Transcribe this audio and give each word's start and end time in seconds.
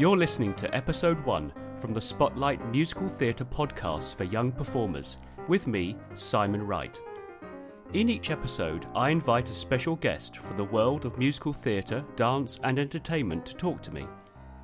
You're 0.00 0.16
listening 0.16 0.54
to 0.54 0.74
episode 0.74 1.20
one 1.26 1.52
from 1.78 1.92
the 1.92 2.00
Spotlight 2.00 2.66
Musical 2.70 3.06
Theatre 3.06 3.44
podcast 3.44 4.14
for 4.14 4.24
young 4.24 4.50
performers 4.50 5.18
with 5.46 5.66
me, 5.66 5.94
Simon 6.14 6.66
Wright. 6.66 6.98
In 7.92 8.08
each 8.08 8.30
episode, 8.30 8.86
I 8.94 9.10
invite 9.10 9.50
a 9.50 9.54
special 9.54 9.96
guest 9.96 10.38
from 10.38 10.56
the 10.56 10.64
world 10.64 11.04
of 11.04 11.18
musical 11.18 11.52
theatre, 11.52 12.02
dance, 12.16 12.58
and 12.64 12.78
entertainment 12.78 13.44
to 13.44 13.54
talk 13.54 13.82
to 13.82 13.92
me, 13.92 14.06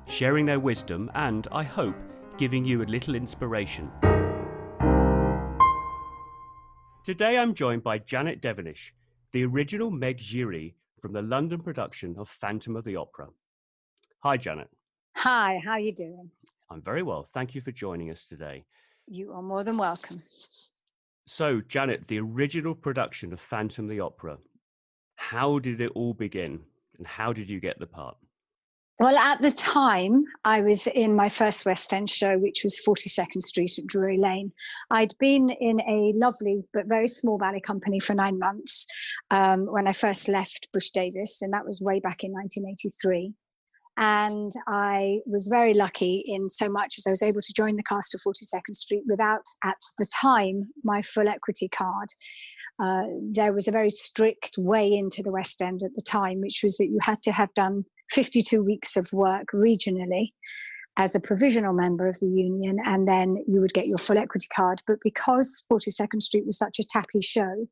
sharing 0.07 0.47
their 0.47 0.59
wisdom 0.59 1.11
and, 1.13 1.47
I 1.51 1.61
hope, 1.61 1.97
giving 2.39 2.65
you 2.65 2.81
a 2.81 2.85
little 2.85 3.13
inspiration. 3.13 3.91
Today 7.03 7.37
I'm 7.37 7.53
joined 7.53 7.83
by 7.83 7.99
Janet 7.99 8.41
Devenish, 8.41 8.89
the 9.33 9.45
original 9.45 9.91
Meg 9.91 10.17
Giry 10.17 10.73
from 10.99 11.13
the 11.13 11.21
London 11.21 11.61
production 11.61 12.15
of 12.17 12.27
Phantom 12.27 12.75
of 12.75 12.85
the 12.85 12.95
Opera. 12.95 13.27
Hi, 14.23 14.35
Janet. 14.37 14.69
Hi, 15.17 15.59
how 15.65 15.71
are 15.71 15.79
you 15.79 15.91
doing? 15.91 16.29
I'm 16.69 16.83
very 16.83 17.01
well. 17.01 17.23
Thank 17.23 17.55
you 17.55 17.61
for 17.61 17.71
joining 17.71 18.11
us 18.11 18.27
today. 18.27 18.65
You 19.07 19.33
are 19.33 19.41
more 19.41 19.63
than 19.63 19.75
welcome. 19.75 20.21
So, 21.25 21.59
Janet, 21.67 22.05
the 22.05 22.19
original 22.19 22.75
production 22.75 23.33
of 23.33 23.41
Phantom 23.41 23.87
the 23.87 23.99
Opera, 23.99 24.37
how 25.15 25.57
did 25.57 25.81
it 25.81 25.91
all 25.95 26.13
begin 26.13 26.59
and 26.99 27.07
how 27.07 27.33
did 27.33 27.49
you 27.49 27.59
get 27.59 27.79
the 27.79 27.87
part? 27.87 28.15
Well, 28.99 29.17
at 29.17 29.39
the 29.39 29.49
time, 29.49 30.23
I 30.45 30.61
was 30.61 30.85
in 30.85 31.15
my 31.15 31.29
first 31.29 31.65
West 31.65 31.93
End 31.93 32.11
show, 32.11 32.37
which 32.37 32.61
was 32.63 32.79
42nd 32.87 33.41
Street 33.41 33.79
at 33.79 33.87
Drury 33.87 34.19
Lane. 34.19 34.51
I'd 34.91 35.17
been 35.17 35.49
in 35.49 35.81
a 35.81 36.13
lovely 36.15 36.61
but 36.73 36.85
very 36.85 37.07
small 37.07 37.39
ballet 37.39 37.59
company 37.59 37.99
for 37.99 38.13
nine 38.13 38.37
months 38.37 38.85
um, 39.31 39.65
when 39.65 39.87
I 39.87 39.93
first 39.93 40.29
left 40.29 40.71
Bush 40.73 40.91
Davies, 40.91 41.39
and 41.41 41.53
that 41.53 41.65
was 41.65 41.81
way 41.81 41.99
back 41.99 42.23
in 42.23 42.31
1983. 42.33 43.33
And 43.97 44.51
I 44.67 45.21
was 45.25 45.47
very 45.47 45.73
lucky 45.73 46.23
in 46.25 46.49
so 46.49 46.69
much 46.69 46.95
as 46.99 47.07
I 47.07 47.09
was 47.09 47.23
able 47.23 47.41
to 47.41 47.53
join 47.53 47.75
the 47.75 47.83
cast 47.83 48.13
of 48.13 48.21
42nd 48.21 48.75
Street 48.75 49.03
without, 49.07 49.45
at 49.63 49.81
the 49.97 50.07
time, 50.21 50.69
my 50.83 51.01
full 51.01 51.27
equity 51.27 51.67
card. 51.67 52.09
Uh, 52.79 53.05
there 53.31 53.53
was 53.53 53.67
a 53.67 53.71
very 53.71 53.89
strict 53.89 54.55
way 54.59 54.93
into 54.93 55.23
the 55.23 55.31
West 55.31 55.63
End 55.63 55.81
at 55.83 55.95
the 55.95 56.03
time, 56.03 56.41
which 56.41 56.59
was 56.61 56.77
that 56.77 56.89
you 56.89 56.99
had 57.01 57.23
to 57.23 57.31
have 57.31 57.51
done 57.55 57.85
52 58.11 58.63
weeks 58.63 58.95
of 58.97 59.11
work 59.13 59.47
regionally 59.51 60.29
as 60.97 61.15
a 61.15 61.19
provisional 61.19 61.73
member 61.73 62.07
of 62.07 62.19
the 62.19 62.27
union, 62.27 62.77
and 62.85 63.07
then 63.07 63.43
you 63.47 63.61
would 63.61 63.73
get 63.73 63.87
your 63.87 63.97
full 63.97 64.17
equity 64.19 64.47
card. 64.55 64.81
But 64.85 64.97
because 65.03 65.63
42nd 65.71 66.21
Street 66.21 66.45
was 66.45 66.57
such 66.59 66.77
a 66.77 66.83
tappy 66.83 67.21
show, 67.21 67.67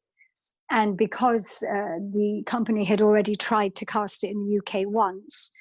and 0.71 0.97
because 0.97 1.63
uh, 1.63 1.99
the 2.13 2.41
company 2.47 2.83
had 2.83 3.01
already 3.01 3.35
tried 3.35 3.75
to 3.75 3.85
cast 3.85 4.23
it 4.23 4.31
in 4.31 4.47
the 4.47 4.57
UK 4.57 4.87
once, 4.87 5.51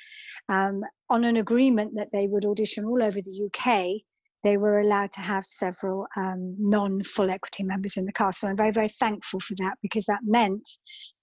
um, 0.49 0.83
on 1.11 1.25
an 1.25 1.37
agreement 1.37 1.93
that 1.97 2.09
they 2.13 2.27
would 2.27 2.45
audition 2.45 2.85
all 2.85 3.03
over 3.03 3.21
the 3.21 3.49
UK, 3.49 4.03
they 4.43 4.59
were 4.59 4.81
allowed 4.81 5.11
to 5.13 5.21
have 5.21 5.45
several 5.45 6.07
um, 6.17 6.55
non 6.59 7.03
full 7.03 7.31
equity 7.31 7.63
members 7.65 7.97
in 7.97 8.05
the 8.05 8.13
cast. 8.13 8.41
So 8.41 8.49
I'm 8.49 8.57
very, 8.57 8.73
very 8.73 8.89
thankful 8.89 9.41
for 9.41 9.55
that 9.57 9.77
because 9.83 10.05
that 10.05 10.21
meant 10.23 10.69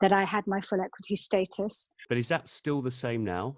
that 0.02 0.12
I 0.12 0.24
had 0.24 0.46
my 0.48 0.60
full 0.60 0.82
equity 0.82 1.16
status. 1.16 1.92
But 2.10 2.18
is 2.18 2.28
that 2.30 2.50
still 2.50 2.82
the 2.82 2.92
same 2.92 3.24
now? 3.24 3.56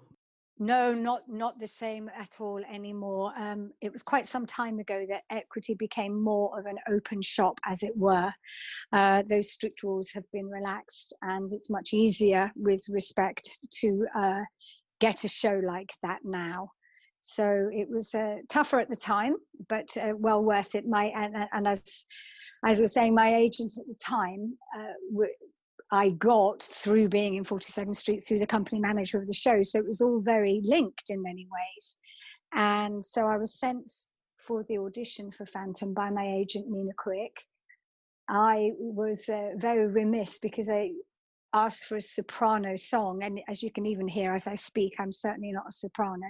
No, 0.58 0.94
not 0.94 1.22
not 1.28 1.54
the 1.58 1.66
same 1.66 2.08
at 2.16 2.36
all 2.38 2.62
anymore. 2.72 3.32
Um, 3.36 3.72
it 3.80 3.90
was 3.90 4.04
quite 4.04 4.24
some 4.24 4.46
time 4.46 4.78
ago 4.78 5.04
that 5.08 5.22
equity 5.28 5.74
became 5.74 6.22
more 6.22 6.56
of 6.56 6.66
an 6.66 6.76
open 6.88 7.20
shop, 7.22 7.58
as 7.66 7.82
it 7.82 7.96
were. 7.96 8.32
Uh, 8.92 9.22
those 9.28 9.50
strict 9.50 9.82
rules 9.82 10.10
have 10.10 10.22
been 10.32 10.46
relaxed, 10.46 11.12
and 11.22 11.50
it's 11.50 11.70
much 11.70 11.92
easier 11.92 12.52
with 12.54 12.84
respect 12.88 13.48
to 13.80 14.06
uh, 14.16 14.42
get 15.04 15.24
a 15.24 15.28
show 15.28 15.60
like 15.62 15.92
that 16.02 16.20
now. 16.24 16.70
So 17.20 17.68
it 17.72 17.88
was 17.90 18.14
uh, 18.14 18.36
tougher 18.48 18.80
at 18.80 18.88
the 18.88 18.96
time, 18.96 19.34
but 19.68 19.88
uh, 19.96 20.12
well 20.16 20.42
worth 20.42 20.74
it. 20.74 20.86
My 20.86 21.06
and, 21.06 21.34
and, 21.52 21.66
as 21.66 22.06
as 22.64 22.80
I 22.80 22.82
was 22.82 22.94
saying, 22.94 23.14
my 23.14 23.34
agent 23.34 23.72
at 23.78 23.86
the 23.86 23.98
time, 24.02 24.56
uh, 24.78 25.24
I 25.90 26.10
got 26.10 26.62
through 26.62 27.08
being 27.08 27.34
in 27.36 27.44
42nd 27.44 27.94
Street 27.94 28.24
through 28.24 28.38
the 28.38 28.54
company 28.56 28.80
manager 28.80 29.18
of 29.18 29.26
the 29.26 29.40
show. 29.44 29.62
So 29.62 29.78
it 29.78 29.86
was 29.86 30.00
all 30.00 30.20
very 30.20 30.60
linked 30.64 31.10
in 31.10 31.22
many 31.22 31.46
ways. 31.56 31.96
And 32.54 33.04
so 33.04 33.26
I 33.26 33.36
was 33.36 33.58
sent 33.58 33.90
for 34.38 34.64
the 34.68 34.78
audition 34.78 35.30
for 35.32 35.44
Phantom 35.46 35.92
by 35.92 36.10
my 36.10 36.26
agent 36.26 36.66
Nina 36.68 36.92
Quick. 36.96 37.36
I 38.28 38.70
was 38.78 39.28
uh, 39.28 39.50
very 39.56 39.86
remiss 39.86 40.38
because 40.38 40.68
I 40.70 40.90
asked 41.54 41.86
for 41.86 41.96
a 41.96 42.00
soprano 42.00 42.76
song. 42.76 43.22
And 43.22 43.40
as 43.48 43.62
you 43.62 43.70
can 43.70 43.86
even 43.86 44.08
hear 44.08 44.34
as 44.34 44.46
I 44.46 44.56
speak, 44.56 44.96
I'm 44.98 45.12
certainly 45.12 45.52
not 45.52 45.68
a 45.68 45.72
soprano. 45.72 46.26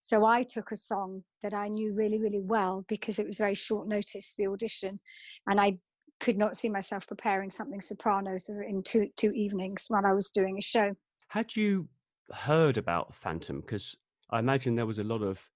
So 0.00 0.24
I 0.24 0.44
took 0.44 0.70
a 0.70 0.76
song 0.76 1.24
that 1.42 1.54
I 1.54 1.68
knew 1.68 1.92
really, 1.94 2.20
really 2.20 2.42
well 2.42 2.84
because 2.88 3.18
it 3.18 3.26
was 3.26 3.38
very 3.38 3.54
short 3.54 3.88
notice, 3.88 4.34
the 4.34 4.46
audition. 4.46 4.98
And 5.46 5.60
I 5.60 5.78
could 6.20 6.38
not 6.38 6.56
see 6.56 6.68
myself 6.68 7.06
preparing 7.06 7.50
something 7.50 7.80
soprano 7.80 8.36
in 8.68 8.82
two, 8.82 9.08
two 9.16 9.30
evenings 9.30 9.86
while 9.88 10.06
I 10.06 10.12
was 10.12 10.30
doing 10.30 10.56
a 10.58 10.62
show. 10.62 10.92
Had 11.28 11.56
you 11.56 11.88
heard 12.32 12.78
about 12.78 13.14
Phantom? 13.14 13.60
Because 13.60 13.96
I 14.30 14.38
imagine 14.38 14.74
there 14.74 14.86
was 14.86 14.98
a 14.98 15.04
lot 15.04 15.22
of 15.22 15.48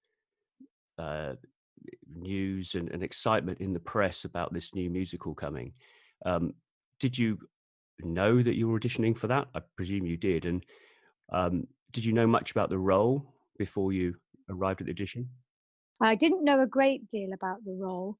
uh, 0.99 1.34
news 2.15 2.75
and, 2.75 2.89
and, 2.91 3.03
excitement 3.03 3.61
in 3.61 3.72
the 3.72 3.81
press 3.81 4.25
about 4.25 4.53
this 4.53 4.75
new 4.75 4.91
musical 4.91 5.34
coming. 5.34 5.72
Um, 6.25 6.53
did 7.01 7.19
you 7.19 7.39
know 8.00 8.42
that 8.42 8.56
you 8.56 8.69
were 8.69 8.78
auditioning 8.78 9.16
for 9.16 9.28
that? 9.28 9.48
I 9.54 9.60
presume 9.76 10.06
you 10.06 10.16
did. 10.16 10.44
And 10.44 10.64
um, 11.32 11.66
did 11.92 12.04
you 12.04 12.12
know 12.12 12.26
much 12.26 12.50
about 12.50 12.70
the 12.70 12.78
role 12.78 13.34
before 13.58 13.92
you 13.92 14.14
arrived 14.48 14.80
at 14.80 14.86
the 14.86 14.92
audition? 14.92 15.28
I 16.00 16.14
didn't 16.14 16.44
know 16.44 16.60
a 16.62 16.66
great 16.66 17.08
deal 17.08 17.32
about 17.32 17.64
the 17.64 17.75
role, 17.75 18.16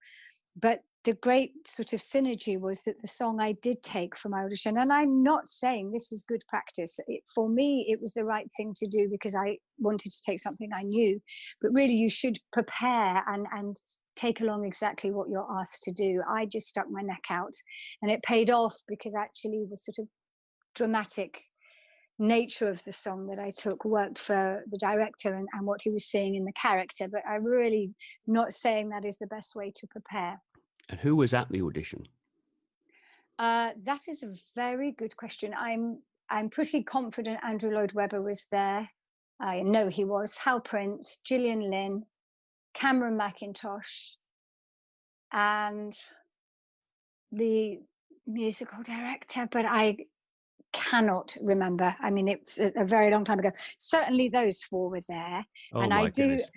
but 0.57 0.83
the 1.05 1.15
great 1.15 1.67
sort 1.67 1.93
of 1.93 2.01
synergy 2.01 2.59
was 2.59 2.83
that 2.83 3.01
the 3.01 3.09
song 3.09 3.41
I 3.41 3.53
did 3.61 3.83
take 3.83 4.17
for 4.17 4.29
my 4.29 4.45
audition, 4.45 4.79
and 4.79 4.93
I'm 4.93 5.23
not 5.23 5.49
saying 5.49 5.91
this 5.91 6.13
is 6.13 6.23
good 6.23 6.45
practice. 6.49 7.01
It, 7.09 7.23
for 7.35 7.49
me, 7.49 7.87
it 7.89 8.01
was 8.01 8.15
the 8.15 8.25
right 8.25 8.49
thing 8.57 8.73
to 8.77 8.87
do 8.87 9.09
because 9.11 9.35
I 9.35 9.59
wanted 9.79 10.13
to 10.13 10.23
take 10.25 10.39
something 10.39 10.71
I 10.73 10.83
knew. 10.83 11.21
But 11.61 11.73
really, 11.73 11.95
you 11.95 12.09
should 12.09 12.39
prepare 12.53 13.25
and 13.27 13.47
and 13.53 13.77
take 14.17 14.41
along 14.41 14.65
exactly 14.65 15.11
what 15.11 15.29
you're 15.29 15.51
asked 15.61 15.83
to 15.85 15.93
do. 15.93 16.23
I 16.29 16.47
just 16.47 16.69
stuck 16.69 16.91
my 16.91 17.03
neck 17.03 17.25
out 17.31 17.55
and 18.03 18.11
it 18.11 18.23
paid 18.23 18.51
off 18.51 18.77
because 18.89 19.15
actually 19.15 19.67
the 19.71 19.77
sort 19.77 19.99
of 19.99 20.09
dramatic 20.75 21.43
nature 22.19 22.69
of 22.69 22.83
the 22.85 22.93
song 22.93 23.27
that 23.27 23.39
I 23.39 23.53
took 23.57 23.85
worked 23.85 24.19
for 24.19 24.63
the 24.69 24.79
director 24.79 25.35
and, 25.35 25.49
and 25.53 25.67
what 25.67 25.81
he 25.83 25.91
was 25.91 26.05
seeing 26.05 26.35
in 26.35 26.45
the 26.45 26.53
character. 26.53 27.09
But 27.09 27.23
I'm 27.29 27.45
really 27.45 27.95
not 28.27 28.53
saying 28.53 28.91
that 28.91 29.05
is 29.05 29.19
the 29.19 29.27
best 29.27 29.55
way 29.55 29.73
to 29.75 29.87
prepare. 29.89 30.41
And 30.89 31.01
who 31.01 31.17
was 31.17 31.35
at 31.35 31.49
the 31.51 31.63
audition? 31.63 32.07
Uh, 33.39 33.71
that 33.87 34.03
is 34.09 34.23
a 34.23 34.35
very 34.55 34.93
good 34.93 35.17
question. 35.17 35.55
I'm 35.57 35.99
I'm 36.31 36.49
pretty 36.49 36.83
confident 36.83 37.41
Andrew 37.45 37.75
Lloyd 37.75 37.93
Webber 37.93 38.23
was 38.23 38.47
there. 38.51 38.89
I 39.41 39.63
know 39.63 39.89
he 39.89 40.05
was. 40.05 40.39
Hal 40.39 40.61
Prince, 40.61 41.21
Gillian 41.25 41.69
Lynne, 41.71 42.05
Cameron 42.75 43.17
Mackintosh, 43.17 44.17
and 45.33 45.95
the 47.31 47.79
musical 48.27 48.83
director, 48.83 49.49
but 49.51 49.65
I 49.65 49.97
cannot 50.73 51.37
remember. 51.43 51.95
I 52.01 52.11
mean, 52.11 52.29
it's 52.29 52.59
a, 52.59 52.85
very 52.85 53.11
long 53.11 53.25
time 53.25 53.39
ago. 53.39 53.51
Certainly, 53.79 54.31
those 54.31 54.63
four 54.63 54.91
were 54.91 55.01
there, 55.09 55.45
oh 55.75 55.81
and 55.81 55.93
I 55.93 56.09
do, 56.09 56.23
goodness. 56.23 56.51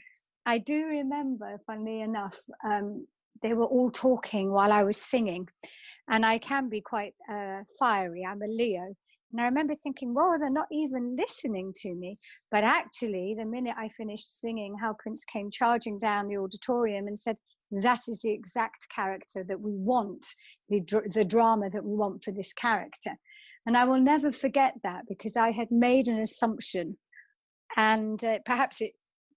I 0.46 0.58
do 0.60 0.86
remember. 0.86 1.60
Funnily 1.66 2.02
enough, 2.02 2.38
um, 2.64 3.08
they 3.42 3.54
were 3.54 3.66
all 3.66 3.92
talking 3.92 4.52
while 4.52 4.72
I 4.72 4.84
was 4.84 4.98
singing, 4.98 5.48
and 6.10 6.26
I 6.26 6.38
can 6.38 6.70
be 6.70 6.82
quite 6.82 7.14
uh, 7.32 7.62
fiery. 7.80 8.26
I'm 8.26 8.42
a 8.42 8.48
Leo, 8.48 8.96
and 9.32 9.42
I 9.42 9.46
remember 9.46 9.74
thinking, 9.74 10.14
well, 10.14 10.38
they're 10.40 10.50
not 10.50 10.68
even 10.72 11.16
listening 11.16 11.74
to 11.82 11.94
me. 11.94 12.18
But 12.52 12.64
actually, 12.64 13.36
the 13.38 13.46
minute 13.46 13.76
I 13.78 13.90
finished 13.90 14.40
singing, 14.40 14.76
Hal 14.80 14.96
Prince 14.98 15.26
came 15.26 15.52
charging 15.52 15.98
down 15.98 16.28
the 16.28 16.38
auditorium 16.38 17.08
and 17.08 17.18
said, 17.18 17.38
that 17.72 18.08
is 18.08 18.22
the 18.22 18.32
exact 18.32 18.88
character 18.90 19.44
that 19.48 19.60
we 19.60 19.74
want, 19.74 20.26
the, 20.70 20.80
dr- 20.82 21.12
the 21.12 21.26
drama 21.26 21.70
that 21.72 21.84
we 21.84 21.96
want 21.96 22.24
for 22.24 22.32
this 22.32 22.54
character. 22.54 23.12
And 23.66 23.76
I 23.76 23.86
will 23.86 24.00
never 24.00 24.32
forget 24.32 24.76
that 24.84 25.04
because 25.10 25.36
I 25.36 25.52
had 25.52 25.72
made 25.72 26.08
an 26.08 26.20
assumption, 26.20 26.96
and 27.76 28.24
uh, 28.24 28.38
perhaps 28.46 28.80
it 28.82 28.92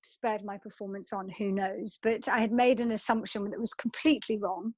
spurred 0.05 0.45
my 0.45 0.59
performance 0.59 1.13
on, 1.13 1.29
who 1.39 1.51
knows. 1.51 1.99
But 2.03 2.29
I 2.29 2.39
had 2.39 2.53
made 2.53 2.81
an 2.81 2.93
assumption 2.93 3.51
that 3.51 3.59
was 3.59 3.73
completely 3.75 4.37
wrong 4.37 4.75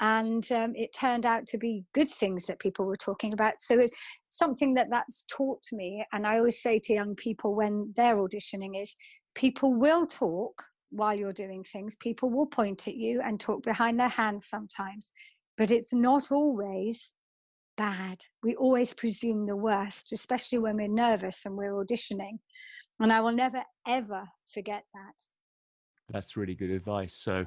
and 0.00 0.50
um, 0.52 0.72
it 0.74 0.92
turned 0.92 1.24
out 1.24 1.46
to 1.46 1.58
be 1.58 1.84
good 1.94 2.10
things 2.10 2.44
that 2.46 2.58
people 2.58 2.84
were 2.84 2.96
talking 2.96 3.32
about 3.32 3.54
so 3.58 3.78
it's 3.78 3.94
something 4.28 4.74
that 4.74 4.88
that's 4.90 5.24
taught 5.30 5.62
me 5.72 6.04
and 6.12 6.26
i 6.26 6.38
always 6.38 6.60
say 6.60 6.78
to 6.78 6.92
young 6.92 7.14
people 7.14 7.54
when 7.54 7.92
they're 7.96 8.16
auditioning 8.16 8.80
is 8.80 8.94
people 9.34 9.72
will 9.72 10.06
talk 10.06 10.62
while 10.90 11.16
you're 11.16 11.32
doing 11.32 11.62
things 11.64 11.96
people 11.96 12.30
will 12.30 12.46
point 12.46 12.88
at 12.88 12.96
you 12.96 13.20
and 13.24 13.38
talk 13.38 13.62
behind 13.62 13.98
their 13.98 14.08
hands 14.08 14.46
sometimes 14.46 15.12
but 15.56 15.70
it's 15.70 15.92
not 15.92 16.32
always 16.32 17.14
bad 17.76 18.18
we 18.42 18.54
always 18.56 18.92
presume 18.92 19.46
the 19.46 19.56
worst 19.56 20.12
especially 20.12 20.58
when 20.58 20.76
we're 20.76 20.88
nervous 20.88 21.46
and 21.46 21.56
we're 21.56 21.72
auditioning 21.72 22.38
And 23.00 23.12
I 23.12 23.20
will 23.20 23.32
never, 23.32 23.62
ever 23.86 24.24
forget 24.52 24.84
that. 24.94 25.14
That's 26.10 26.36
really 26.36 26.54
good 26.54 26.70
advice. 26.70 27.14
So, 27.14 27.46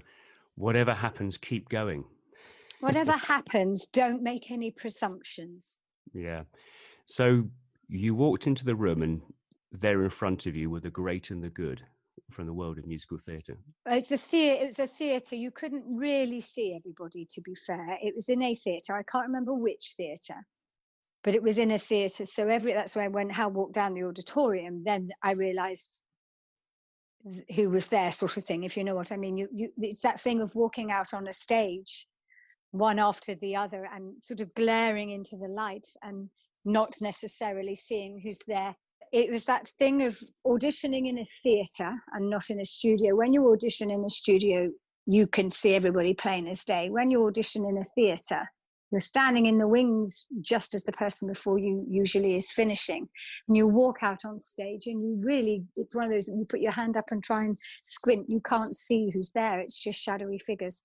whatever 0.55 0.93
happens, 0.93 1.37
keep 1.37 1.69
going. 1.69 2.03
Whatever 2.79 3.13
happens, 3.13 3.87
don't 3.87 4.21
make 4.21 4.51
any 4.51 4.71
presumptions. 4.71 5.79
Yeah. 6.13 6.43
So, 7.05 7.49
you 7.89 8.15
walked 8.15 8.47
into 8.47 8.65
the 8.65 8.75
room, 8.75 9.01
and 9.01 9.21
there 9.71 10.03
in 10.03 10.09
front 10.09 10.45
of 10.45 10.55
you 10.55 10.69
were 10.69 10.79
the 10.79 10.89
great 10.89 11.31
and 11.31 11.43
the 11.43 11.49
good 11.49 11.81
from 12.31 12.45
the 12.45 12.53
world 12.53 12.77
of 12.77 12.85
musical 12.85 13.17
theatre. 13.17 13.57
Oh, 13.85 13.95
it's 13.95 14.11
a 14.11 14.17
theatre. 14.17 14.61
It 14.61 14.65
was 14.65 14.79
a 14.79 14.87
theatre. 14.87 15.35
You 15.35 15.51
couldn't 15.51 15.85
really 15.97 16.41
see 16.41 16.75
everybody. 16.75 17.25
To 17.31 17.41
be 17.41 17.55
fair, 17.55 17.97
it 18.01 18.13
was 18.15 18.29
in 18.29 18.41
a 18.41 18.55
theatre. 18.55 18.95
I 18.95 19.03
can't 19.03 19.27
remember 19.27 19.53
which 19.53 19.93
theatre, 19.95 20.45
but 21.23 21.35
it 21.35 21.43
was 21.43 21.57
in 21.57 21.71
a 21.71 21.79
theatre. 21.79 22.25
So 22.25 22.47
every 22.47 22.73
that's 22.73 22.95
why 22.95 23.07
when 23.07 23.29
Hal 23.29 23.51
walked 23.51 23.73
down 23.73 23.93
the 23.93 24.03
auditorium, 24.03 24.83
then 24.83 25.09
I 25.23 25.31
realised 25.31 26.03
who 27.55 27.69
was 27.69 27.87
there, 27.87 28.11
sort 28.11 28.37
of 28.37 28.43
thing. 28.43 28.63
If 28.63 28.77
you 28.77 28.83
know 28.83 28.95
what 28.95 29.11
I 29.11 29.17
mean. 29.17 29.37
You, 29.37 29.47
you, 29.51 29.71
it's 29.77 30.01
that 30.01 30.19
thing 30.19 30.41
of 30.41 30.55
walking 30.55 30.91
out 30.91 31.13
on 31.13 31.27
a 31.27 31.33
stage, 31.33 32.07
one 32.71 32.99
after 32.99 33.35
the 33.35 33.55
other, 33.55 33.87
and 33.93 34.21
sort 34.23 34.41
of 34.41 34.53
glaring 34.55 35.11
into 35.11 35.37
the 35.37 35.47
light 35.47 35.87
and 36.03 36.29
not 36.65 36.93
necessarily 37.01 37.75
seeing 37.75 38.19
who's 38.19 38.39
there 38.47 38.75
it 39.11 39.31
was 39.31 39.45
that 39.45 39.69
thing 39.79 40.03
of 40.03 40.19
auditioning 40.45 41.07
in 41.07 41.19
a 41.19 41.27
theatre 41.43 41.95
and 42.13 42.29
not 42.29 42.49
in 42.49 42.59
a 42.59 42.65
studio. 42.65 43.15
When 43.15 43.33
you 43.33 43.51
audition 43.51 43.91
in 43.91 44.03
a 44.03 44.09
studio, 44.09 44.69
you 45.05 45.27
can 45.27 45.49
see 45.49 45.73
everybody 45.73 46.13
plain 46.13 46.47
as 46.47 46.63
day. 46.63 46.89
When 46.89 47.09
you 47.09 47.25
audition 47.25 47.65
in 47.65 47.77
a 47.77 47.85
theatre, 47.95 48.49
you're 48.91 49.01
standing 49.01 49.45
in 49.47 49.57
the 49.57 49.67
wings 49.67 50.27
just 50.41 50.73
as 50.73 50.83
the 50.83 50.93
person 50.93 51.27
before 51.27 51.59
you 51.59 51.85
usually 51.89 52.35
is 52.35 52.51
finishing. 52.51 53.07
And 53.47 53.57
you 53.57 53.67
walk 53.67 53.97
out 54.01 54.23
on 54.25 54.39
stage 54.39 54.87
and 54.87 55.01
you 55.01 55.19
really, 55.21 55.63
it's 55.75 55.95
one 55.95 56.05
of 56.05 56.11
those, 56.11 56.27
you 56.27 56.45
put 56.49 56.61
your 56.61 56.71
hand 56.71 56.95
up 56.95 57.05
and 57.11 57.23
try 57.23 57.43
and 57.43 57.57
squint. 57.83 58.29
You 58.29 58.41
can't 58.47 58.75
see 58.75 59.09
who's 59.13 59.31
there, 59.31 59.59
it's 59.59 59.79
just 59.79 59.99
shadowy 59.99 60.39
figures. 60.39 60.83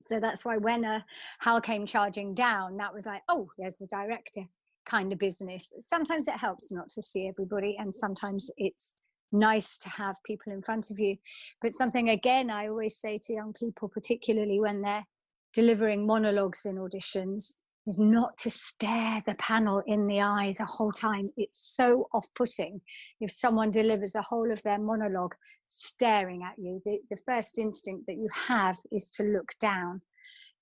So 0.00 0.18
that's 0.18 0.44
why 0.44 0.56
when 0.56 0.84
uh, 0.84 1.00
Hal 1.40 1.60
came 1.60 1.86
charging 1.86 2.34
down, 2.34 2.76
that 2.78 2.92
was 2.92 3.06
like, 3.06 3.22
oh, 3.28 3.50
there's 3.58 3.76
the 3.76 3.86
director 3.86 4.42
kind 4.86 5.12
of 5.12 5.18
business. 5.18 5.72
Sometimes 5.80 6.26
it 6.26 6.34
helps 6.34 6.72
not 6.72 6.88
to 6.90 7.02
see 7.02 7.28
everybody, 7.28 7.76
and 7.78 7.94
sometimes 7.94 8.50
it's 8.56 8.96
nice 9.32 9.78
to 9.78 9.88
have 9.88 10.16
people 10.24 10.52
in 10.52 10.62
front 10.62 10.90
of 10.90 10.98
you. 10.98 11.16
But 11.62 11.74
something, 11.74 12.10
again, 12.10 12.50
I 12.50 12.68
always 12.68 12.96
say 12.96 13.18
to 13.18 13.32
young 13.32 13.52
people, 13.52 13.88
particularly 13.88 14.60
when 14.60 14.80
they're 14.80 15.06
delivering 15.52 16.06
monologues 16.06 16.66
in 16.66 16.76
auditions, 16.76 17.54
is 17.90 17.98
not 17.98 18.38
to 18.38 18.48
stare 18.48 19.20
the 19.26 19.34
panel 19.34 19.82
in 19.86 20.06
the 20.06 20.20
eye 20.20 20.54
the 20.56 20.64
whole 20.64 20.92
time. 20.92 21.28
It's 21.36 21.74
so 21.76 22.08
off 22.14 22.28
putting 22.36 22.80
if 23.20 23.32
someone 23.32 23.72
delivers 23.72 24.12
the 24.12 24.22
whole 24.22 24.52
of 24.52 24.62
their 24.62 24.78
monologue 24.78 25.34
staring 25.66 26.44
at 26.44 26.54
you. 26.56 26.80
The, 26.84 27.00
the 27.10 27.20
first 27.26 27.58
instinct 27.58 28.06
that 28.06 28.14
you 28.14 28.28
have 28.46 28.78
is 28.92 29.10
to 29.16 29.24
look 29.24 29.52
down. 29.60 30.00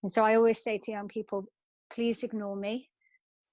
And 0.03 0.11
so 0.11 0.25
I 0.25 0.37
always 0.37 0.63
say 0.63 0.79
to 0.79 0.91
young 0.91 1.09
people, 1.09 1.45
please 1.93 2.23
ignore 2.23 2.57
me. 2.57 2.89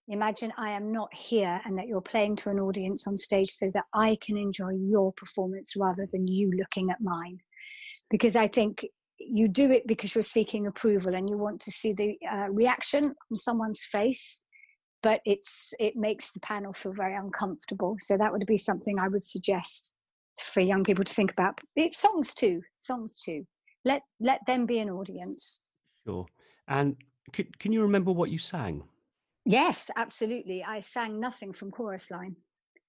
Imagine 0.08 0.54
I 0.58 0.72
am 0.72 0.94
not 0.94 1.14
here 1.14 1.60
and 1.66 1.78
that 1.78 1.88
you're 1.88 2.00
playing 2.00 2.38
to 2.38 2.50
an 2.50 2.60
audience 2.60 3.08
on 3.08 3.18
stage 3.18 3.50
so 3.50 3.70
that 3.74 3.86
I 3.94 4.18
can 4.22 4.38
enjoy 4.38 4.72
your 4.72 5.12
performance 5.14 5.76
rather 5.76 6.08
than 6.14 6.28
you 6.28 6.50
looking 6.58 6.92
at 6.92 7.02
mine. 7.02 7.40
Because 8.10 8.38
I 8.38 8.48
think 8.48 8.86
you 9.20 9.48
do 9.48 9.72
it 9.72 9.88
because 9.88 10.14
you're 10.14 10.22
seeking 10.22 10.68
approval 10.68 11.16
and 11.16 11.30
you 11.30 11.38
want 11.38 11.60
to 11.62 11.72
see 11.72 11.94
the 11.94 12.18
uh, 12.32 12.50
reaction 12.50 13.06
on 13.06 13.36
someone's 13.36 13.84
face 13.84 14.44
but 15.04 15.22
it's 15.26 15.74
it 15.80 15.96
makes 15.96 16.32
the 16.32 16.40
panel 16.40 16.74
feel 16.74 16.94
very 16.94 17.16
uncomfortable 17.16 17.96
so 18.00 18.18
that 18.18 18.32
would 18.32 18.46
be 18.46 18.58
something 18.58 18.98
i 19.00 19.08
would 19.08 19.24
suggest 19.24 19.96
for 20.42 20.60
young 20.60 20.84
people 20.84 21.04
to 21.04 21.14
think 21.14 21.32
about 21.32 21.60
it's 21.76 21.98
songs 21.98 22.34
too 22.34 22.62
songs 22.78 23.18
too 23.18 23.46
let 23.86 24.02
let 24.20 24.40
them 24.48 24.66
be 24.66 24.80
an 24.80 24.90
audience 24.90 25.62
sure 26.04 26.26
and 26.68 26.96
can, 27.32 27.48
can 27.60 27.72
you 27.72 27.82
remember 27.82 28.12
what 28.12 28.30
you 28.32 28.38
sang 28.38 28.84
Yes, 29.46 29.92
absolutely. 29.96 30.64
I 30.64 30.80
sang 30.80 31.20
nothing 31.20 31.54
from 31.54 31.70
chorus 31.70 32.10
line. 32.10 32.36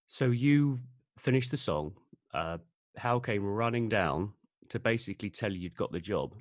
So 0.09 0.31
you 0.31 0.79
finished 1.19 1.51
the 1.51 1.59
song. 1.59 1.93
Uh, 2.33 2.59
Hal 2.97 3.21
came 3.21 3.45
running 3.45 3.91
down 3.91 4.33
to 4.71 4.79
basically 4.79 5.31
tell 5.31 5.53
you 5.53 5.61
you'd 5.61 5.77
got 5.77 5.93
the 5.93 6.01
job. 6.01 6.35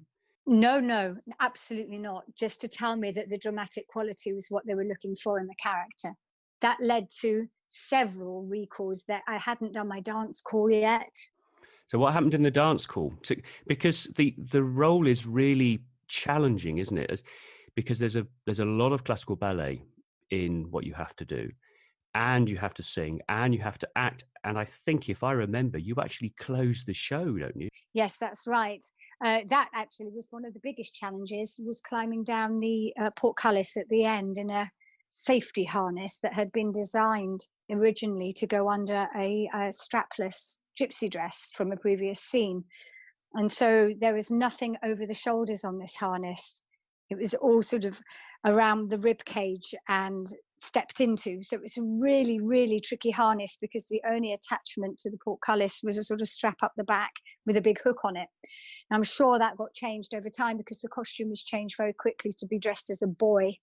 No, 0.48 0.80
no, 0.80 1.16
absolutely 1.40 1.98
not. 1.98 2.24
Just 2.36 2.62
to 2.62 2.68
tell 2.68 2.96
me 2.96 3.12
that 3.12 3.30
the 3.30 3.38
dramatic 3.38 3.88
quality 3.88 4.34
was 4.34 4.48
what 4.50 4.66
they 4.66 4.76
were 4.76 4.86
looking 4.86 5.16
for 5.16 5.40
in 5.40 5.48
the 5.48 5.56
character. 5.56 6.14
That 6.62 6.78
led 6.82 7.10
to 7.22 7.48
several 7.68 8.44
recalls 8.44 9.04
that 9.08 9.24
I 9.28 9.38
hadn't 9.38 9.74
done 9.74 9.88
my 9.88 10.02
dance 10.02 10.42
call 10.42 10.70
yet. 10.70 11.10
So 11.88 11.98
what 11.98 12.14
happened 12.14 12.34
in 12.34 12.44
the 12.44 12.52
dance 12.52 12.86
call? 12.86 13.14
So, 13.24 13.36
because 13.68 14.06
the 14.16 14.36
the 14.38 14.64
role 14.64 15.08
is 15.08 15.26
really 15.28 15.84
challenging, 16.08 16.78
isn't 16.78 16.98
it? 16.98 17.22
Because 17.76 18.00
there's 18.00 18.16
a 18.16 18.26
there's 18.46 18.60
a 18.60 18.66
lot 18.66 18.92
of 18.92 19.04
classical 19.04 19.36
ballet 19.36 19.82
in 20.32 20.66
what 20.72 20.86
you 20.86 20.94
have 20.94 21.16
to 21.18 21.26
do 21.26 21.52
and 22.16 22.50
you 22.50 22.58
have 22.58 22.74
to 22.74 22.82
sing 22.82 23.22
and 23.30 23.54
you 23.54 23.62
have 23.62 23.78
to 23.78 23.88
act 23.96 24.24
and 24.44 24.58
i 24.58 24.66
think 24.66 25.10
if 25.10 25.24
i 25.24 25.32
remember 25.32 25.78
you 25.78 25.94
actually 26.02 26.34
close 26.40 26.84
the 26.86 26.94
show 26.94 27.38
don't 27.38 27.56
you? 27.56 27.70
Yes 27.94 28.18
that's 28.18 28.46
right. 28.46 28.84
Uh, 29.24 29.40
that 29.48 29.70
actually 29.74 30.10
was 30.14 30.28
one 30.30 30.44
of 30.44 30.54
the 30.54 30.60
biggest 30.62 30.94
challenges 30.94 31.60
was 31.66 31.80
climbing 31.82 32.26
down 32.26 32.60
the 32.60 32.94
uh, 33.02 33.10
portcullis 33.12 33.78
at 33.78 33.88
the 33.88 34.04
end 34.04 34.38
in 34.38 34.50
a 34.50 34.70
safety 35.08 35.64
harness 35.64 36.20
that 36.20 36.34
had 36.34 36.52
been 36.52 36.74
designed 36.74 37.40
originally 37.72 38.34
to 38.34 38.48
go 38.48 38.70
under 38.70 39.08
a, 39.16 39.50
a 39.54 39.58
strapless 39.70 40.58
gypsy 40.80 41.10
dress 41.10 41.52
from 41.56 41.72
a 41.72 41.78
previous 41.78 42.20
scene. 42.20 42.66
And 43.34 43.50
so 43.50 43.94
there 44.00 44.14
was 44.14 44.30
nothing 44.30 44.76
over 44.84 45.06
the 45.06 45.14
shoulders 45.14 45.64
on 45.64 45.80
this 45.80 45.96
harness. 45.96 46.64
It 47.10 47.18
was 47.18 47.34
all 47.34 47.62
sort 47.62 47.86
of 47.86 48.02
around 48.46 48.90
the 48.90 49.00
rib 49.00 49.24
cage 49.24 49.74
and 49.88 50.28
stepped 50.58 51.02
into. 51.02 51.44
So 51.44 51.56
it 51.56 51.62
was 51.62 51.78
a 51.78 51.84
really, 51.84 52.40
really 52.40 52.80
tricky 52.80 53.12
harness 53.12 53.58
because 53.60 53.88
the 53.88 54.02
only 54.10 54.34
attachment 54.34 54.98
to 55.00 55.12
the 55.12 55.18
portcullis 55.24 55.82
was 55.84 55.98
a 55.98 56.04
sort 56.04 56.22
of 56.22 56.28
strap 56.28 56.58
up 56.64 56.74
the 56.78 56.84
back 56.84 57.12
with 57.46 57.58
a 57.58 57.62
big 57.62 57.80
hook 57.82 58.00
on 58.04 58.16
it. 58.16 58.28
And 58.90 58.98
I'm 58.98 59.04
sure 59.04 59.38
that 59.38 59.58
got 59.58 59.74
changed 59.74 60.14
over 60.14 60.30
time 60.30 60.58
because 60.58 60.82
the 60.82 60.90
costume 60.90 61.30
was 61.30 61.44
changed 61.44 61.76
very 61.78 61.94
quickly 61.94 62.32
to 62.38 62.48
be 62.48 62.60
dressed 62.60 62.90
as 62.90 63.02
a 63.02 63.08
boy 63.08 63.58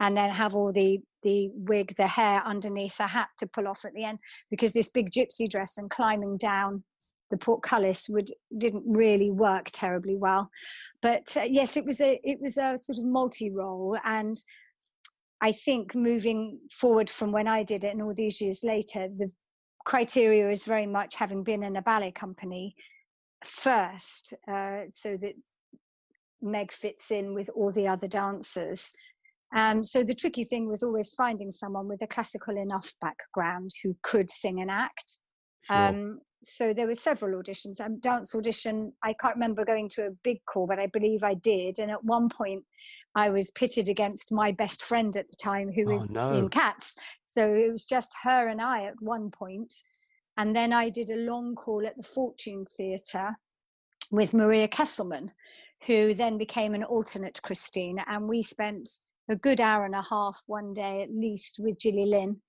and 0.00 0.16
then 0.16 0.30
have 0.30 0.54
all 0.54 0.72
the 0.72 0.98
the 1.22 1.50
wig, 1.54 1.94
the 1.96 2.06
hair 2.06 2.42
underneath 2.44 2.96
the 2.98 3.06
hat 3.06 3.28
to 3.38 3.46
pull 3.46 3.68
off 3.68 3.84
at 3.84 3.94
the 3.94 4.04
end 4.04 4.18
because 4.50 4.72
this 4.72 4.88
big 4.88 5.10
gypsy 5.10 5.48
dress 5.48 5.78
and 5.78 5.90
climbing 5.90 6.36
down 6.36 6.82
the 7.30 7.36
portcullis 7.36 8.08
would 8.08 8.30
didn't 8.58 8.84
really 8.86 9.30
work 9.30 9.66
terribly 9.72 10.14
well 10.14 10.50
but 11.00 11.34
uh, 11.36 11.42
yes 11.42 11.76
it 11.76 11.84
was 11.84 12.00
a 12.00 12.20
it 12.22 12.38
was 12.40 12.58
a 12.58 12.76
sort 12.76 12.98
of 12.98 13.04
multi 13.06 13.50
role 13.50 13.96
and 14.04 14.36
i 15.44 15.52
think 15.52 15.94
moving 15.94 16.58
forward 16.70 17.08
from 17.08 17.30
when 17.32 17.46
i 17.46 17.62
did 17.62 17.84
it 17.84 17.92
and 17.92 18.02
all 18.02 18.14
these 18.14 18.40
years 18.40 18.60
later 18.64 19.08
the 19.08 19.30
criteria 19.84 20.50
is 20.50 20.64
very 20.64 20.86
much 20.86 21.14
having 21.16 21.42
been 21.42 21.62
in 21.62 21.76
a 21.76 21.82
ballet 21.82 22.10
company 22.10 22.74
first 23.44 24.32
uh, 24.48 24.80
so 24.90 25.16
that 25.16 25.34
meg 26.40 26.72
fits 26.72 27.10
in 27.10 27.34
with 27.34 27.50
all 27.54 27.70
the 27.70 27.86
other 27.86 28.08
dancers 28.08 28.92
um, 29.54 29.84
so 29.84 30.02
the 30.02 30.14
tricky 30.14 30.44
thing 30.44 30.68
was 30.68 30.82
always 30.82 31.12
finding 31.12 31.50
someone 31.50 31.86
with 31.86 32.02
a 32.02 32.06
classical 32.06 32.56
enough 32.56 32.92
background 33.00 33.70
who 33.82 33.94
could 34.02 34.28
sing 34.30 34.62
and 34.62 34.70
act 34.70 35.18
sure. 35.66 35.76
um, 35.76 36.18
so 36.44 36.72
there 36.72 36.86
were 36.86 36.94
several 36.94 37.40
auditions. 37.40 37.80
Um, 37.80 37.98
dance 38.00 38.34
audition, 38.34 38.92
I 39.02 39.14
can't 39.14 39.34
remember 39.34 39.64
going 39.64 39.88
to 39.90 40.06
a 40.06 40.10
big 40.22 40.44
call, 40.46 40.66
but 40.66 40.78
I 40.78 40.86
believe 40.88 41.24
I 41.24 41.34
did. 41.34 41.78
And 41.78 41.90
at 41.90 42.04
one 42.04 42.28
point, 42.28 42.62
I 43.14 43.30
was 43.30 43.50
pitted 43.50 43.88
against 43.88 44.32
my 44.32 44.52
best 44.52 44.82
friend 44.82 45.16
at 45.16 45.30
the 45.30 45.36
time, 45.36 45.70
who 45.72 45.88
oh, 45.88 45.92
was 45.92 46.10
no. 46.10 46.32
in 46.32 46.48
Cats. 46.48 46.96
So 47.24 47.54
it 47.54 47.70
was 47.70 47.84
just 47.84 48.14
her 48.22 48.48
and 48.48 48.60
I 48.60 48.84
at 48.84 49.00
one 49.00 49.30
point. 49.30 49.72
And 50.36 50.54
then 50.54 50.72
I 50.72 50.90
did 50.90 51.10
a 51.10 51.16
long 51.16 51.54
call 51.54 51.86
at 51.86 51.96
the 51.96 52.02
Fortune 52.02 52.64
Theatre 52.76 53.36
with 54.10 54.34
Maria 54.34 54.66
Kesselman, 54.66 55.30
who 55.86 56.14
then 56.14 56.38
became 56.38 56.74
an 56.74 56.84
alternate 56.84 57.40
Christine. 57.42 58.00
And 58.08 58.28
we 58.28 58.42
spent 58.42 58.88
a 59.30 59.36
good 59.36 59.60
hour 59.60 59.84
and 59.84 59.94
a 59.94 60.02
half 60.02 60.42
one 60.46 60.72
day 60.74 61.02
at 61.02 61.10
least 61.10 61.58
with 61.60 61.78
Gilly 61.78 62.06
Lynne 62.06 62.40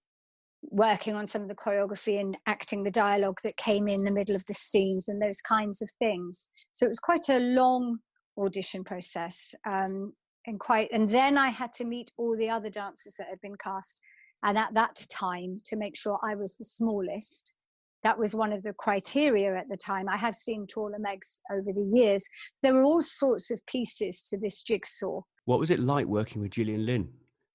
working 0.72 1.16
on 1.16 1.28
some 1.28 1.44
of 1.44 1.48
the 1.48 1.56
choreography 1.56 2.20
and 2.20 2.38
acting 2.48 2.84
the 2.84 2.92
dialogue 2.92 3.38
that 3.44 3.56
came 3.58 3.88
in 3.88 4.04
the 4.04 4.12
middle 4.12 4.36
of 4.36 4.46
the 4.48 4.54
scenes 4.54 5.10
and 5.10 5.22
those 5.22 5.40
kinds 5.42 5.82
of 5.82 5.90
things. 6.00 6.50
So 6.74 6.86
it 6.86 6.90
was 6.90 7.00
quite 7.00 7.30
a 7.30 7.40
long 7.40 8.00
audition 8.38 8.84
process. 8.84 9.54
Um, 9.68 10.14
and 10.48 10.60
quite 10.60 10.90
and 10.92 11.10
then 11.10 11.38
I 11.38 11.50
had 11.50 11.74
to 11.74 11.86
meet 11.86 12.12
all 12.18 12.36
the 12.38 12.50
other 12.50 12.70
dancers 12.70 13.16
that 13.16 13.28
had 13.30 13.42
been 13.42 13.58
cast. 13.58 14.02
And 14.44 14.58
at 14.58 14.74
that 14.76 15.04
time, 15.10 15.62
to 15.66 15.76
make 15.76 15.98
sure 15.98 16.20
I 16.24 16.36
was 16.36 16.56
the 16.56 16.66
smallest, 16.66 17.56
that 18.04 18.20
was 18.20 18.36
one 18.36 18.54
of 18.54 18.62
the 18.62 18.74
criteria 18.74 19.58
at 19.58 19.68
the 19.68 19.78
time. 19.78 20.08
I 20.08 20.18
have 20.18 20.36
seen 20.36 20.68
taller 20.68 21.00
Megs 21.00 21.40
over 21.52 21.74
the 21.74 21.90
years. 21.92 22.24
There 22.62 22.76
were 22.76 22.84
all 22.84 23.02
sorts 23.02 23.50
of 23.50 23.66
pieces 23.66 24.28
to 24.30 24.38
this 24.38 24.62
jigsaw. 24.62 25.22
What 25.46 25.60
was 25.60 25.72
it 25.72 25.80
like 25.80 26.06
working 26.06 26.42
with 26.44 26.52
Gillian 26.52 26.86
Lynne? 26.86 27.10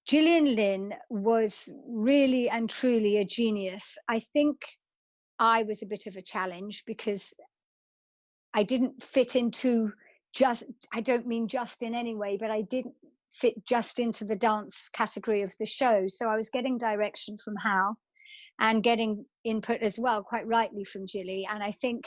Gillian 0.05 0.55
Lynne 0.55 0.93
was 1.09 1.71
really 1.87 2.49
and 2.49 2.69
truly 2.69 3.17
a 3.17 3.25
genius. 3.25 3.97
I 4.09 4.19
think 4.19 4.57
I 5.39 5.63
was 5.63 5.81
a 5.83 5.85
bit 5.85 6.07
of 6.07 6.17
a 6.17 6.21
challenge 6.21 6.83
because 6.85 7.33
I 8.53 8.63
didn't 8.63 9.01
fit 9.01 9.37
into 9.37 9.93
just, 10.33 10.63
I 10.93 11.01
don't 11.01 11.27
mean 11.27 11.47
just 11.47 11.83
in 11.83 11.93
any 11.93 12.15
way, 12.15 12.37
but 12.37 12.51
I 12.51 12.61
didn't 12.61 12.95
fit 13.31 13.65
just 13.65 13.99
into 13.99 14.25
the 14.25 14.35
dance 14.35 14.89
category 14.89 15.41
of 15.41 15.53
the 15.59 15.65
show. 15.65 16.05
So 16.07 16.29
I 16.29 16.35
was 16.35 16.49
getting 16.49 16.77
direction 16.77 17.37
from 17.43 17.55
Hal 17.55 17.97
and 18.59 18.83
getting 18.83 19.25
input 19.43 19.81
as 19.81 19.97
well, 19.97 20.23
quite 20.23 20.47
rightly 20.47 20.83
from 20.83 21.05
Gilly. 21.05 21.47
And 21.49 21.63
I 21.63 21.71
think 21.71 22.05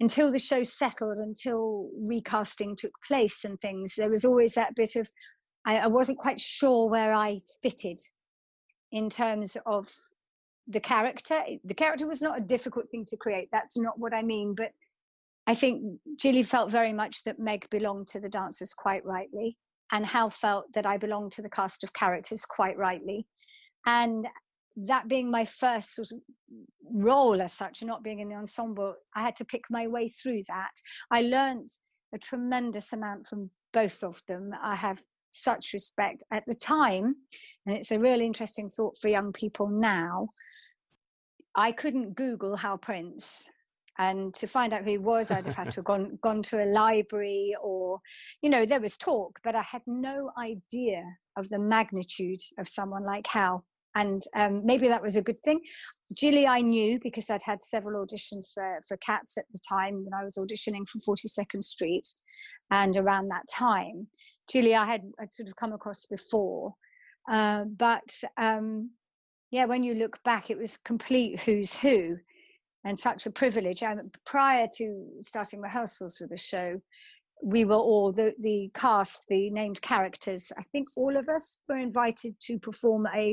until 0.00 0.30
the 0.30 0.38
show 0.38 0.62
settled, 0.62 1.18
until 1.18 1.90
recasting 2.06 2.76
took 2.76 2.92
place 3.06 3.44
and 3.44 3.58
things, 3.60 3.94
there 3.96 4.10
was 4.10 4.24
always 4.24 4.52
that 4.54 4.74
bit 4.74 4.96
of, 4.96 5.10
I, 5.64 5.78
I 5.78 5.86
wasn't 5.86 6.18
quite 6.18 6.40
sure 6.40 6.88
where 6.88 7.12
I 7.12 7.40
fitted 7.62 7.98
in 8.92 9.10
terms 9.10 9.56
of 9.66 9.88
the 10.68 10.80
character. 10.80 11.42
The 11.64 11.74
character 11.74 12.06
was 12.06 12.22
not 12.22 12.38
a 12.38 12.42
difficult 12.42 12.90
thing 12.90 13.04
to 13.06 13.16
create. 13.16 13.48
That's 13.50 13.78
not 13.78 13.98
what 13.98 14.14
I 14.14 14.22
mean. 14.22 14.54
But 14.54 14.72
I 15.48 15.54
think 15.54 15.98
Julie 16.18 16.42
felt 16.42 16.70
very 16.70 16.92
much 16.92 17.24
that 17.24 17.38
Meg 17.38 17.68
belonged 17.70 18.06
to 18.08 18.20
the 18.20 18.28
dancers 18.28 18.74
quite 18.74 19.02
rightly, 19.06 19.56
and 19.90 20.04
Hal 20.04 20.28
felt 20.28 20.70
that 20.74 20.84
I 20.84 20.98
belonged 20.98 21.32
to 21.32 21.42
the 21.42 21.48
cast 21.48 21.82
of 21.82 21.94
characters 21.94 22.44
quite 22.44 22.76
rightly. 22.76 23.26
And 23.86 24.26
that 24.76 25.08
being 25.08 25.30
my 25.30 25.46
first 25.46 25.94
sort 25.94 26.12
of 26.12 26.18
role 26.92 27.40
as 27.40 27.54
such, 27.54 27.82
not 27.82 28.02
being 28.02 28.20
in 28.20 28.28
the 28.28 28.34
ensemble, 28.34 28.94
I 29.16 29.22
had 29.22 29.36
to 29.36 29.44
pick 29.46 29.62
my 29.70 29.86
way 29.86 30.10
through 30.10 30.42
that. 30.48 30.72
I 31.10 31.22
learned 31.22 31.70
a 32.14 32.18
tremendous 32.18 32.92
amount 32.92 33.26
from 33.26 33.50
both 33.72 34.04
of 34.04 34.20
them. 34.28 34.50
I 34.62 34.76
have 34.76 35.02
such 35.30 35.72
respect 35.72 36.24
at 36.30 36.44
the 36.46 36.54
time, 36.54 37.16
and 37.64 37.74
it's 37.74 37.90
a 37.90 37.98
really 37.98 38.26
interesting 38.26 38.68
thought 38.68 38.98
for 39.00 39.08
young 39.08 39.32
people 39.32 39.68
now. 39.68 40.28
I 41.54 41.72
couldn't 41.72 42.16
Google 42.16 42.54
Hal 42.54 42.76
Prince. 42.76 43.48
And 43.98 44.32
to 44.34 44.46
find 44.46 44.72
out 44.72 44.84
who 44.84 44.90
he 44.90 44.98
was, 44.98 45.30
I'd 45.30 45.46
have 45.46 45.56
had 45.56 45.70
to 45.72 45.76
have 45.76 45.84
gone, 45.84 46.18
gone 46.22 46.42
to 46.44 46.62
a 46.62 46.66
library 46.66 47.54
or, 47.60 47.98
you 48.42 48.50
know, 48.50 48.64
there 48.64 48.80
was 48.80 48.96
talk, 48.96 49.40
but 49.42 49.56
I 49.56 49.62
had 49.62 49.82
no 49.86 50.30
idea 50.38 51.02
of 51.36 51.48
the 51.48 51.58
magnitude 51.58 52.40
of 52.58 52.68
someone 52.68 53.04
like 53.04 53.26
Hal. 53.26 53.64
And 53.96 54.22
um, 54.36 54.64
maybe 54.64 54.86
that 54.86 55.02
was 55.02 55.16
a 55.16 55.22
good 55.22 55.42
thing. 55.42 55.60
Gilly, 56.16 56.46
I 56.46 56.60
knew 56.60 57.00
because 57.02 57.28
I'd 57.30 57.42
had 57.42 57.62
several 57.62 58.04
auditions 58.04 58.52
for, 58.54 58.80
for 58.86 58.96
Cats 58.98 59.36
at 59.36 59.46
the 59.52 59.58
time 59.68 60.04
when 60.04 60.14
I 60.14 60.22
was 60.22 60.38
auditioning 60.38 60.86
for 60.86 61.16
42nd 61.16 61.64
Street, 61.64 62.06
and 62.70 62.96
around 62.96 63.28
that 63.28 63.48
time, 63.50 64.06
Gilly, 64.48 64.74
I 64.74 64.86
had 64.86 65.02
I'd 65.20 65.34
sort 65.34 65.48
of 65.48 65.56
come 65.56 65.72
across 65.72 66.06
before, 66.06 66.74
uh, 67.30 67.64
but 67.64 68.08
um, 68.36 68.90
yeah, 69.50 69.64
when 69.64 69.82
you 69.82 69.94
look 69.94 70.22
back, 70.24 70.50
it 70.50 70.58
was 70.58 70.76
complete 70.76 71.40
who's 71.40 71.76
who, 71.76 72.18
and 72.84 72.98
such 72.98 73.26
a 73.26 73.30
privilege. 73.30 73.82
And 73.82 74.14
prior 74.24 74.66
to 74.76 75.06
starting 75.24 75.60
rehearsals 75.60 76.18
for 76.18 76.26
the 76.26 76.36
show, 76.36 76.80
we 77.42 77.64
were 77.64 77.76
all 77.76 78.10
the 78.10 78.34
the 78.38 78.70
cast, 78.74 79.24
the 79.28 79.50
named 79.50 79.80
characters. 79.82 80.52
I 80.58 80.62
think 80.72 80.86
all 80.96 81.16
of 81.16 81.28
us 81.28 81.58
were 81.68 81.78
invited 81.78 82.34
to 82.40 82.58
perform 82.58 83.06
a 83.14 83.32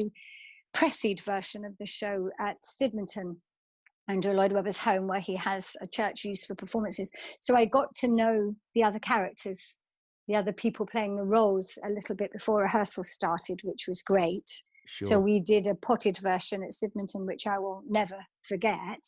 pressied 0.75 1.21
version 1.21 1.65
of 1.65 1.75
the 1.77 1.85
show 1.85 2.29
at 2.39 2.57
Sydmonton, 2.63 3.37
Andrew 4.07 4.33
Lloyd 4.33 4.51
Webber's 4.51 4.77
home, 4.77 5.07
where 5.07 5.19
he 5.19 5.35
has 5.37 5.75
a 5.81 5.87
church 5.87 6.25
used 6.25 6.45
for 6.45 6.55
performances. 6.55 7.11
So 7.39 7.55
I 7.55 7.65
got 7.65 7.93
to 7.95 8.07
know 8.07 8.55
the 8.75 8.83
other 8.83 8.99
characters, 8.99 9.79
the 10.27 10.35
other 10.35 10.53
people 10.53 10.85
playing 10.85 11.15
the 11.15 11.23
roles 11.23 11.77
a 11.83 11.89
little 11.89 12.15
bit 12.15 12.31
before 12.31 12.61
rehearsal 12.61 13.03
started, 13.03 13.61
which 13.63 13.85
was 13.87 14.03
great. 14.03 14.51
Sure. 14.87 15.07
So 15.07 15.19
we 15.19 15.39
did 15.39 15.65
a 15.65 15.75
potted 15.75 16.17
version 16.17 16.61
at 16.61 16.71
Sydmonton, 16.71 17.25
which 17.25 17.47
I 17.47 17.57
will 17.57 17.81
never 17.87 18.17
forget. 18.43 18.99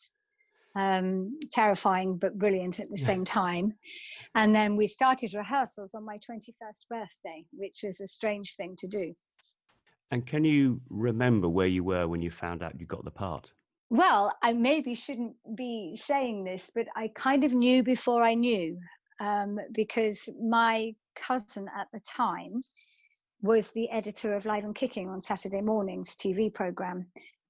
Um, 0.78 1.40
terrifying 1.50 2.18
but 2.18 2.38
brilliant 2.38 2.78
at 2.78 2.86
the 2.88 2.98
yeah. 2.98 3.06
same 3.06 3.24
time. 3.24 3.72
And 4.36 4.54
then 4.54 4.76
we 4.76 4.86
started 4.86 5.34
rehearsals 5.34 5.94
on 5.94 6.04
my 6.04 6.18
21st 6.18 6.86
birthday, 6.88 7.44
which 7.52 7.80
was 7.82 8.00
a 8.00 8.06
strange 8.06 8.54
thing 8.54 8.76
to 8.78 8.86
do. 8.86 9.12
And 10.12 10.24
can 10.26 10.44
you 10.44 10.80
remember 10.88 11.48
where 11.48 11.66
you 11.66 11.82
were 11.82 12.06
when 12.06 12.22
you 12.22 12.30
found 12.30 12.62
out 12.62 12.78
you 12.78 12.86
got 12.86 13.04
the 13.04 13.10
part? 13.10 13.52
Well, 13.90 14.32
I 14.42 14.52
maybe 14.52 14.94
shouldn't 14.94 15.34
be 15.54 15.96
saying 15.96 16.44
this, 16.44 16.70
but 16.74 16.86
I 16.94 17.10
kind 17.14 17.44
of 17.44 17.52
knew 17.52 17.82
before 17.82 18.22
I 18.22 18.34
knew 18.34 18.78
um, 19.20 19.58
because 19.72 20.28
my 20.40 20.94
cousin 21.16 21.66
at 21.76 21.88
the 21.92 22.00
time 22.00 22.60
was 23.40 23.70
the 23.70 23.90
editor 23.90 24.34
of 24.34 24.46
Live 24.46 24.64
and 24.64 24.74
Kicking 24.74 25.08
on 25.08 25.20
Saturday 25.20 25.60
mornings 25.60 26.16
TV 26.16 26.52
program. 26.52 27.06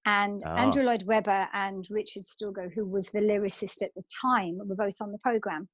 And 0.09 0.41
oh. 0.47 0.51
Andrew 0.53 0.85
Lloyd 0.85 1.03
Webber 1.03 1.49
and 1.53 1.87
Richard 1.91 2.23
Stilgoe, 2.23 2.73
who 2.73 2.87
was 2.87 3.11
the 3.11 3.21
lyricist 3.21 3.83
at 3.83 3.95
the 3.95 4.03
time, 4.23 4.59
were 4.65 4.75
both 4.75 4.97
on 5.03 5.13
the 5.13 5.19
program. 5.19 5.69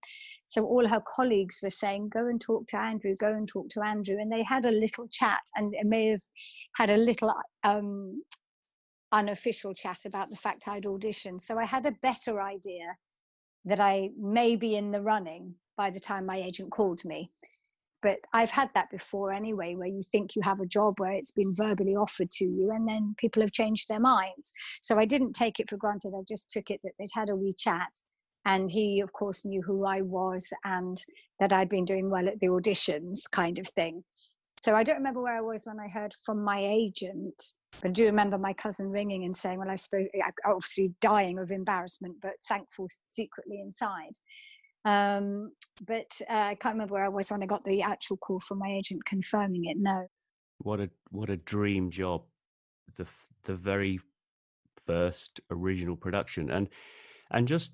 So 0.44 0.64
all 0.64 0.88
her 0.88 1.00
colleagues 1.06 1.60
were 1.62 1.70
saying, 1.70 2.08
Go 2.08 2.26
and 2.26 2.40
talk 2.40 2.66
to 2.68 2.76
Andrew, 2.76 3.14
go 3.20 3.28
and 3.28 3.48
talk 3.48 3.68
to 3.70 3.82
Andrew. 3.82 4.16
And 4.18 4.32
they 4.32 4.42
had 4.42 4.66
a 4.66 4.72
little 4.72 5.06
chat 5.06 5.38
and 5.54 5.72
it 5.74 5.86
may 5.86 6.08
have 6.08 6.22
had 6.74 6.90
a 6.90 6.96
little 6.96 7.32
um, 7.62 8.24
unofficial 9.12 9.72
chat 9.72 9.98
about 10.04 10.30
the 10.30 10.36
fact 10.36 10.66
I'd 10.66 10.82
auditioned. 10.82 11.40
So 11.40 11.56
I 11.60 11.64
had 11.64 11.86
a 11.86 11.94
better 12.02 12.42
idea 12.42 12.96
that 13.66 13.78
I 13.78 14.10
may 14.18 14.56
be 14.56 14.74
in 14.74 14.90
the 14.90 15.00
running 15.00 15.54
by 15.76 15.90
the 15.90 16.00
time 16.00 16.26
my 16.26 16.38
agent 16.38 16.72
called 16.72 17.04
me 17.04 17.30
but 18.04 18.18
I've 18.34 18.50
had 18.50 18.68
that 18.74 18.90
before 18.90 19.32
anyway, 19.32 19.76
where 19.76 19.88
you 19.88 20.02
think 20.02 20.36
you 20.36 20.42
have 20.42 20.60
a 20.60 20.66
job 20.66 20.92
where 20.98 21.12
it's 21.12 21.30
been 21.30 21.54
verbally 21.56 21.96
offered 21.96 22.30
to 22.32 22.44
you 22.44 22.70
and 22.70 22.86
then 22.86 23.14
people 23.16 23.40
have 23.40 23.50
changed 23.50 23.88
their 23.88 23.98
minds. 23.98 24.52
So 24.82 24.98
I 24.98 25.06
didn't 25.06 25.32
take 25.32 25.58
it 25.58 25.70
for 25.70 25.78
granted. 25.78 26.12
I 26.14 26.22
just 26.28 26.50
took 26.50 26.70
it 26.70 26.80
that 26.84 26.92
they'd 26.98 27.08
had 27.14 27.30
a 27.30 27.34
wee 27.34 27.54
chat. 27.58 27.88
And 28.44 28.70
he, 28.70 29.00
of 29.00 29.10
course, 29.14 29.46
knew 29.46 29.62
who 29.62 29.86
I 29.86 30.02
was 30.02 30.46
and 30.64 30.98
that 31.40 31.54
I'd 31.54 31.70
been 31.70 31.86
doing 31.86 32.10
well 32.10 32.28
at 32.28 32.38
the 32.40 32.48
auditions, 32.48 33.20
kind 33.32 33.58
of 33.58 33.66
thing. 33.68 34.04
So 34.60 34.74
I 34.74 34.82
don't 34.82 34.98
remember 34.98 35.22
where 35.22 35.38
I 35.38 35.40
was 35.40 35.64
when 35.64 35.80
I 35.80 35.88
heard 35.88 36.12
from 36.26 36.44
my 36.44 36.60
agent, 36.62 37.42
but 37.80 37.88
I 37.88 37.92
do 37.92 38.04
remember 38.04 38.36
my 38.36 38.52
cousin 38.52 38.90
ringing 38.90 39.24
and 39.24 39.34
saying, 39.34 39.58
Well, 39.58 39.70
I 39.70 39.76
spoke, 39.76 40.08
obviously 40.44 40.94
dying 41.00 41.38
of 41.38 41.50
embarrassment, 41.50 42.16
but 42.20 42.32
thankful 42.46 42.86
secretly 43.06 43.60
inside 43.62 44.12
um, 44.84 45.52
but 45.86 46.20
uh, 46.28 46.32
I 46.32 46.54
can't 46.54 46.74
remember 46.74 46.94
where 46.94 47.04
I 47.04 47.08
was 47.08 47.30
when 47.30 47.42
I 47.42 47.46
got 47.46 47.64
the 47.64 47.82
actual 47.82 48.16
call 48.16 48.40
from 48.40 48.58
my 48.58 48.70
agent 48.70 49.04
confirming 49.04 49.64
it. 49.64 49.76
No. 49.78 50.06
What 50.58 50.80
a 50.80 50.90
what 51.10 51.30
a 51.30 51.36
dream 51.36 51.90
job! 51.90 52.22
The 52.96 53.06
the 53.44 53.54
very 53.54 54.00
first 54.86 55.40
original 55.50 55.96
production, 55.96 56.50
and 56.50 56.68
and 57.30 57.48
just 57.48 57.72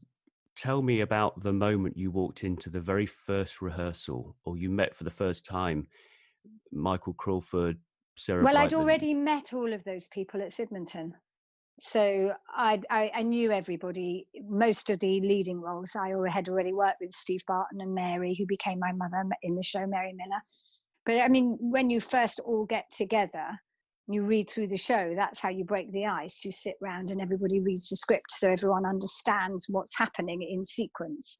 tell 0.56 0.82
me 0.82 1.00
about 1.00 1.42
the 1.42 1.52
moment 1.52 1.96
you 1.96 2.10
walked 2.10 2.44
into 2.44 2.70
the 2.70 2.80
very 2.80 3.06
first 3.06 3.60
rehearsal, 3.60 4.36
or 4.44 4.56
you 4.56 4.70
met 4.70 4.94
for 4.94 5.04
the 5.04 5.10
first 5.10 5.44
time 5.44 5.88
Michael 6.72 7.14
Crawford, 7.14 7.78
Sarah. 8.16 8.42
Well, 8.44 8.54
Brightman. 8.54 8.66
I'd 8.66 8.74
already 8.74 9.14
met 9.14 9.52
all 9.52 9.72
of 9.72 9.84
those 9.84 10.08
people 10.08 10.40
at 10.42 10.50
Sydmonton 10.50 11.12
so 11.80 12.32
I, 12.54 12.80
I, 12.90 13.10
I, 13.14 13.22
knew 13.22 13.50
everybody, 13.50 14.26
most 14.48 14.90
of 14.90 14.98
the 14.98 15.20
leading 15.20 15.60
roles. 15.60 15.96
I 15.96 16.12
had 16.30 16.48
already 16.48 16.72
worked 16.72 17.00
with 17.00 17.12
Steve 17.12 17.42
Barton 17.46 17.80
and 17.80 17.94
Mary, 17.94 18.34
who 18.38 18.46
became 18.46 18.78
my 18.78 18.92
mother 18.92 19.24
in 19.42 19.54
the 19.54 19.62
show, 19.62 19.86
Mary 19.86 20.12
Millar. 20.12 20.40
But 21.06 21.20
I 21.20 21.28
mean, 21.28 21.56
when 21.60 21.88
you 21.88 22.00
first 22.00 22.40
all 22.44 22.66
get 22.66 22.84
together, 22.90 23.58
you 24.08 24.22
read 24.22 24.50
through 24.50 24.68
the 24.68 24.76
show, 24.76 25.14
that's 25.16 25.38
how 25.38 25.48
you 25.48 25.64
break 25.64 25.90
the 25.92 26.06
ice. 26.06 26.44
You 26.44 26.52
sit 26.52 26.74
round 26.80 27.10
and 27.10 27.20
everybody 27.20 27.60
reads 27.60 27.88
the 27.88 27.96
script 27.96 28.30
so 28.30 28.50
everyone 28.50 28.84
understands 28.84 29.66
what's 29.68 29.96
happening 29.96 30.42
in 30.42 30.64
sequence. 30.64 31.38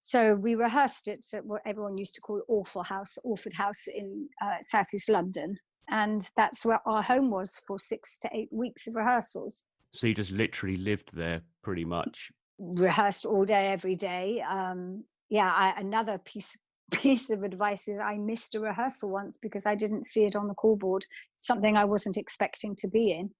So 0.00 0.34
we 0.34 0.54
rehearsed 0.54 1.08
it 1.08 1.24
at 1.34 1.44
what 1.44 1.62
everyone 1.66 1.98
used 1.98 2.14
to 2.16 2.20
call 2.20 2.42
Awful 2.48 2.82
House, 2.82 3.18
Orford 3.22 3.52
House 3.52 3.86
in 3.86 4.28
uh, 4.42 4.56
Southeast 4.60 5.08
London. 5.08 5.56
And 5.90 6.28
that's 6.36 6.64
where 6.64 6.80
our 6.86 7.02
home 7.02 7.30
was 7.30 7.60
for 7.66 7.78
six 7.78 8.18
to 8.18 8.30
eight 8.32 8.48
weeks 8.52 8.86
of 8.86 8.94
rehearsals. 8.94 9.66
So 9.92 10.06
you 10.06 10.14
just 10.14 10.30
literally 10.30 10.76
lived 10.76 11.14
there 11.14 11.42
pretty 11.62 11.84
much. 11.84 12.30
Rehearsed 12.58 13.26
all 13.26 13.44
day, 13.44 13.68
every 13.72 13.96
day. 13.96 14.42
Um, 14.48 15.04
yeah, 15.30 15.52
I, 15.52 15.80
another 15.80 16.18
piece 16.18 16.56
piece 16.90 17.30
of 17.30 17.44
advice 17.44 17.86
is 17.86 18.00
I 18.00 18.18
missed 18.18 18.56
a 18.56 18.60
rehearsal 18.60 19.10
once 19.10 19.38
because 19.40 19.64
I 19.64 19.76
didn't 19.76 20.06
see 20.06 20.24
it 20.24 20.34
on 20.34 20.48
the 20.48 20.54
call 20.54 20.76
board, 20.76 21.06
something 21.36 21.76
I 21.76 21.84
wasn't 21.84 22.16
expecting 22.16 22.74
to 22.76 22.88
be 22.88 23.12
in. 23.12 23.30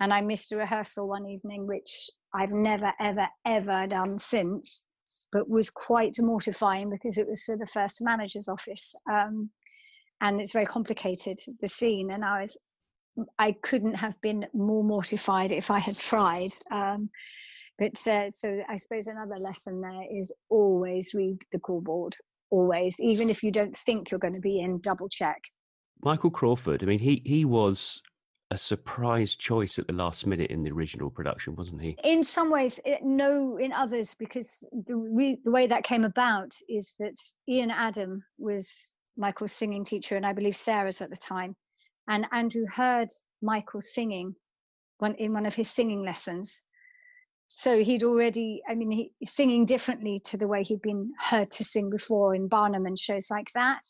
And 0.00 0.12
I 0.12 0.20
missed 0.20 0.52
a 0.52 0.56
rehearsal 0.56 1.08
one 1.08 1.26
evening, 1.26 1.66
which 1.66 2.10
I've 2.34 2.52
never, 2.52 2.92
ever, 3.00 3.26
ever 3.46 3.86
done 3.86 4.18
since, 4.18 4.86
but 5.32 5.48
was 5.48 5.70
quite 5.70 6.16
mortifying 6.18 6.90
because 6.90 7.18
it 7.18 7.28
was 7.28 7.44
for 7.44 7.56
the 7.56 7.66
first 7.66 8.02
manager's 8.02 8.48
office. 8.48 8.94
Um, 9.10 9.50
and 10.20 10.40
it's 10.40 10.52
very 10.52 10.66
complicated, 10.66 11.38
the 11.60 11.68
scene. 11.68 12.10
And 12.10 12.24
I 12.24 12.42
was 12.42 12.56
I 13.38 13.52
couldn't 13.52 13.94
have 13.94 14.20
been 14.20 14.46
more 14.52 14.84
mortified 14.84 15.52
if 15.52 15.70
I 15.70 15.78
had 15.78 15.96
tried. 15.96 16.50
Um, 16.70 17.10
but 17.78 18.06
uh, 18.06 18.30
so 18.30 18.62
I 18.68 18.76
suppose 18.76 19.06
another 19.06 19.38
lesson 19.38 19.80
there 19.80 20.04
is 20.10 20.32
always 20.48 21.14
read 21.14 21.38
the 21.50 21.58
call 21.58 21.80
board, 21.80 22.14
always, 22.50 23.00
even 23.00 23.30
if 23.30 23.42
you 23.42 23.50
don't 23.50 23.76
think 23.76 24.10
you're 24.10 24.20
going 24.20 24.34
to 24.34 24.40
be 24.40 24.60
in, 24.60 24.80
double 24.80 25.08
check. 25.08 25.40
Michael 26.02 26.30
Crawford, 26.30 26.82
I 26.82 26.86
mean, 26.86 26.98
he 26.98 27.22
he 27.24 27.44
was 27.44 28.02
a 28.50 28.58
surprise 28.58 29.36
choice 29.36 29.78
at 29.78 29.86
the 29.86 29.92
last 29.92 30.26
minute 30.26 30.50
in 30.50 30.62
the 30.62 30.70
original 30.70 31.08
production, 31.08 31.54
wasn't 31.54 31.80
he? 31.80 31.96
In 32.02 32.22
some 32.22 32.50
ways, 32.50 32.80
it, 32.84 33.02
no, 33.02 33.56
in 33.58 33.72
others, 33.72 34.16
because 34.18 34.66
the, 34.86 34.96
re, 34.96 35.38
the 35.44 35.50
way 35.50 35.66
that 35.68 35.84
came 35.84 36.04
about 36.04 36.52
is 36.68 36.96
that 36.98 37.14
Ian 37.48 37.70
Adam 37.70 38.24
was 38.38 38.96
Michael's 39.20 39.52
singing 39.52 39.84
teacher, 39.84 40.16
and 40.16 40.26
I 40.26 40.32
believe 40.32 40.56
Sarah's 40.56 41.00
at 41.00 41.10
the 41.10 41.16
time. 41.16 41.54
And 42.08 42.26
Andrew 42.32 42.66
heard 42.66 43.08
Michael 43.42 43.80
singing 43.80 44.34
in 45.18 45.32
one 45.32 45.46
of 45.46 45.54
his 45.54 45.70
singing 45.70 46.02
lessons. 46.02 46.62
So 47.48 47.82
he'd 47.82 48.02
already, 48.02 48.62
I 48.68 48.74
mean, 48.74 48.90
he, 48.90 49.12
singing 49.24 49.66
differently 49.66 50.20
to 50.24 50.36
the 50.36 50.48
way 50.48 50.62
he'd 50.62 50.82
been 50.82 51.12
heard 51.20 51.50
to 51.52 51.64
sing 51.64 51.90
before 51.90 52.34
in 52.34 52.48
Barnum 52.48 52.86
and 52.86 52.98
shows 52.98 53.28
like 53.30 53.50
that. 53.54 53.80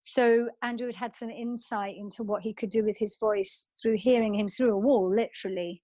So 0.00 0.48
Andrew 0.62 0.88
had 0.88 0.96
had 0.96 1.14
some 1.14 1.30
insight 1.30 1.96
into 1.96 2.22
what 2.22 2.42
he 2.42 2.52
could 2.52 2.70
do 2.70 2.84
with 2.84 2.98
his 2.98 3.16
voice 3.18 3.68
through 3.80 3.96
hearing 3.96 4.34
him 4.34 4.48
through 4.48 4.74
a 4.74 4.78
wall, 4.78 5.14
literally. 5.14 5.82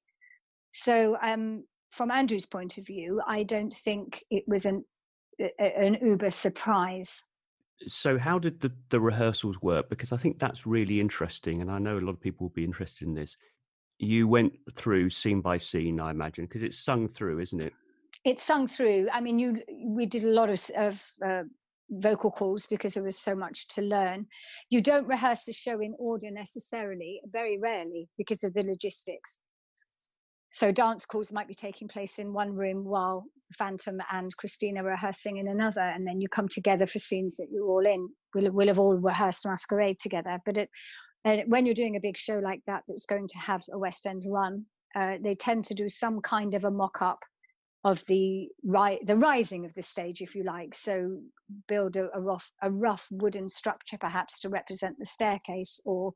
So 0.73 1.17
um, 1.23 1.65
from 1.91 2.11
Andrew's 2.11 2.47
point 2.47 2.77
of 2.77 2.87
view, 2.87 3.23
I 3.27 3.45
don't 3.45 3.73
think 3.73 4.23
it 4.31 4.45
was 4.47 4.67
an 4.67 4.85
an 5.59 5.97
uber 6.03 6.31
surprise. 6.31 7.25
So 7.87 8.19
how 8.19 8.39
did 8.39 8.61
the, 8.61 8.73
the 8.91 9.01
rehearsals 9.01 9.63
work? 9.63 9.89
Because 9.89 10.13
I 10.13 10.17
think 10.17 10.39
that's 10.39 10.67
really 10.67 11.01
interesting, 11.01 11.63
and 11.63 11.71
I 11.71 11.79
know 11.79 11.99
a 11.99 12.01
lot 12.01 12.13
of 12.13 12.21
people 12.21 12.47
will 12.47 12.55
be 12.55 12.65
interested 12.65 13.09
in 13.09 13.15
this. 13.15 13.37
You 13.99 14.29
went 14.29 14.53
through 14.75 15.11
scene 15.11 15.41
by 15.41 15.57
scene, 15.57 16.01
I 16.01 16.11
imagine, 16.11 16.47
because 16.47 16.63
it's 16.63 16.79
sung 16.79 17.09
through, 17.09 17.41
isn't 17.41 17.61
it? 17.61 17.73
It's 18.25 18.43
sung 18.43 18.67
through. 18.67 19.09
I 19.13 19.21
mean, 19.21 19.39
you 19.39 19.63
we 19.85 20.07
did 20.07 20.25
a 20.25 20.29
lot 20.29 20.51
of, 20.51 20.71
of 20.77 21.03
uh, 21.25 21.43
vocal 21.91 22.31
calls 22.31 22.67
because 22.67 22.93
there 22.95 23.03
was 23.03 23.19
so 23.19 23.35
much 23.35 23.69
to 23.69 23.83
learn. 23.83 24.27
You 24.69 24.81
don't 24.81 25.07
rehearse 25.07 25.49
a 25.49 25.53
show 25.53 25.81
in 25.81 25.95
order 25.99 26.31
necessarily, 26.31 27.21
very 27.27 27.59
rarely, 27.59 28.09
because 28.19 28.45
of 28.45 28.55
the 28.55 28.63
logistics. 28.63 29.43
So 30.51 30.73
dance 30.73 31.07
calls 31.07 31.33
might 31.33 31.49
be 31.49 31.55
taking 31.55 31.89
place 31.89 32.19
in 32.19 32.33
one 32.33 32.53
room 32.53 32.85
while 32.85 33.25
Phantom 33.57 34.01
and 34.13 34.37
Christina 34.37 34.83
rehearsing 34.83 35.39
in 35.39 35.49
another, 35.49 35.81
and 35.81 36.07
then 36.07 36.21
you 36.21 36.29
come 36.29 36.49
together 36.49 36.87
for 36.87 36.99
scenes 36.99 37.37
that 37.37 37.49
you're 37.51 37.69
all 37.69 37.87
in. 37.87 38.09
We'll, 38.35 38.51
we'll 38.53 38.69
have 38.69 38.79
all 38.79 38.95
rehearsed 38.95 39.47
Masquerade 39.47 39.99
together. 39.99 40.39
But 40.45 40.57
it, 40.57 40.69
when 41.47 41.67
you're 41.67 41.75
doing 41.75 41.97
a 41.97 42.01
big 42.01 42.17
show 42.17 42.39
like 42.39 42.61
that 42.67 42.83
that's 42.89 43.07
going 43.07 43.29
to 43.29 43.39
have 43.39 43.63
a 43.73 43.79
West 43.79 44.07
End 44.07 44.25
run, 44.27 44.65
uh, 44.95 45.17
they 45.23 45.35
tend 45.35 45.65
to 45.67 45.75
do 45.75 45.89
some 45.89 46.21
kind 46.21 46.55
of 46.55 46.65
a 46.65 46.71
mock 46.71 47.01
up 47.01 47.21
of 47.85 48.05
the 48.09 48.49
ri- 48.65 49.01
the 49.05 49.17
rising 49.17 49.65
of 49.65 49.73
the 49.75 49.83
stage, 49.83 50.21
if 50.21 50.35
you 50.35 50.43
like. 50.43 50.75
So 50.75 51.17
build 51.69 51.97
a, 51.97 52.09
a, 52.15 52.21
rough 52.21 52.51
a 52.63 52.71
rough 52.71 53.07
wooden 53.11 53.49
structure, 53.49 53.99
perhaps 53.99 54.41
to 54.41 54.49
represent 54.49 54.97
the 54.99 55.07
staircase 55.07 55.81
or 55.85 56.13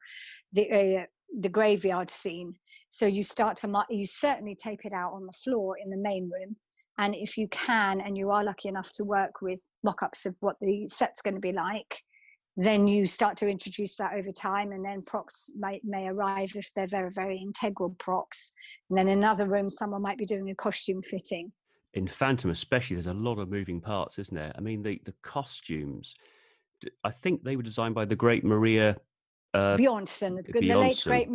the 0.52 0.98
uh, 0.98 1.06
the 1.40 1.48
graveyard 1.48 2.10
scene. 2.10 2.54
So 2.88 3.06
you 3.06 3.22
start 3.22 3.56
to 3.58 3.84
you 3.90 4.06
certainly 4.06 4.54
tape 4.54 4.84
it 4.84 4.92
out 4.92 5.12
on 5.12 5.26
the 5.26 5.32
floor 5.32 5.76
in 5.82 5.90
the 5.90 5.96
main 5.96 6.30
room, 6.30 6.56
and 6.98 7.14
if 7.14 7.36
you 7.36 7.48
can, 7.48 8.00
and 8.00 8.16
you 8.16 8.30
are 8.30 8.44
lucky 8.44 8.68
enough 8.68 8.92
to 8.92 9.04
work 9.04 9.42
with 9.42 9.60
mock-ups 9.82 10.26
of 10.26 10.36
what 10.40 10.56
the 10.60 10.86
set's 10.86 11.20
going 11.20 11.34
to 11.34 11.40
be 11.40 11.52
like, 11.52 12.02
then 12.56 12.86
you 12.86 13.04
start 13.04 13.36
to 13.38 13.48
introduce 13.48 13.96
that 13.96 14.12
over 14.14 14.30
time 14.30 14.72
and 14.72 14.84
then 14.84 15.02
props 15.02 15.52
might, 15.58 15.82
may 15.84 16.06
arrive 16.06 16.52
if 16.54 16.72
they're 16.72 16.86
very 16.86 17.10
very 17.10 17.38
integral 17.38 17.96
props 17.98 18.52
and 18.88 18.98
then 18.98 19.08
in 19.08 19.18
another 19.18 19.46
room 19.46 19.68
someone 19.68 20.02
might 20.02 20.18
be 20.18 20.24
doing 20.24 20.50
a 20.50 20.54
costume 20.54 21.02
fitting. 21.02 21.50
In 21.94 22.06
phantom 22.06 22.50
especially 22.50 22.94
there's 22.94 23.06
a 23.06 23.12
lot 23.12 23.38
of 23.38 23.50
moving 23.50 23.80
parts 23.80 24.18
isn't 24.18 24.36
there? 24.36 24.52
I 24.56 24.60
mean 24.60 24.82
the 24.82 25.00
the 25.04 25.14
costumes 25.22 26.14
i 27.02 27.10
think 27.10 27.42
they 27.42 27.56
were 27.56 27.62
designed 27.62 27.94
by 27.94 28.04
the 28.04 28.16
great 28.16 28.44
maria 28.44 28.96
uh, 29.54 29.76
Bjornson, 29.76 30.44
the, 30.44 30.52
the 30.52 30.74
late 30.74 31.00
great 31.04 31.30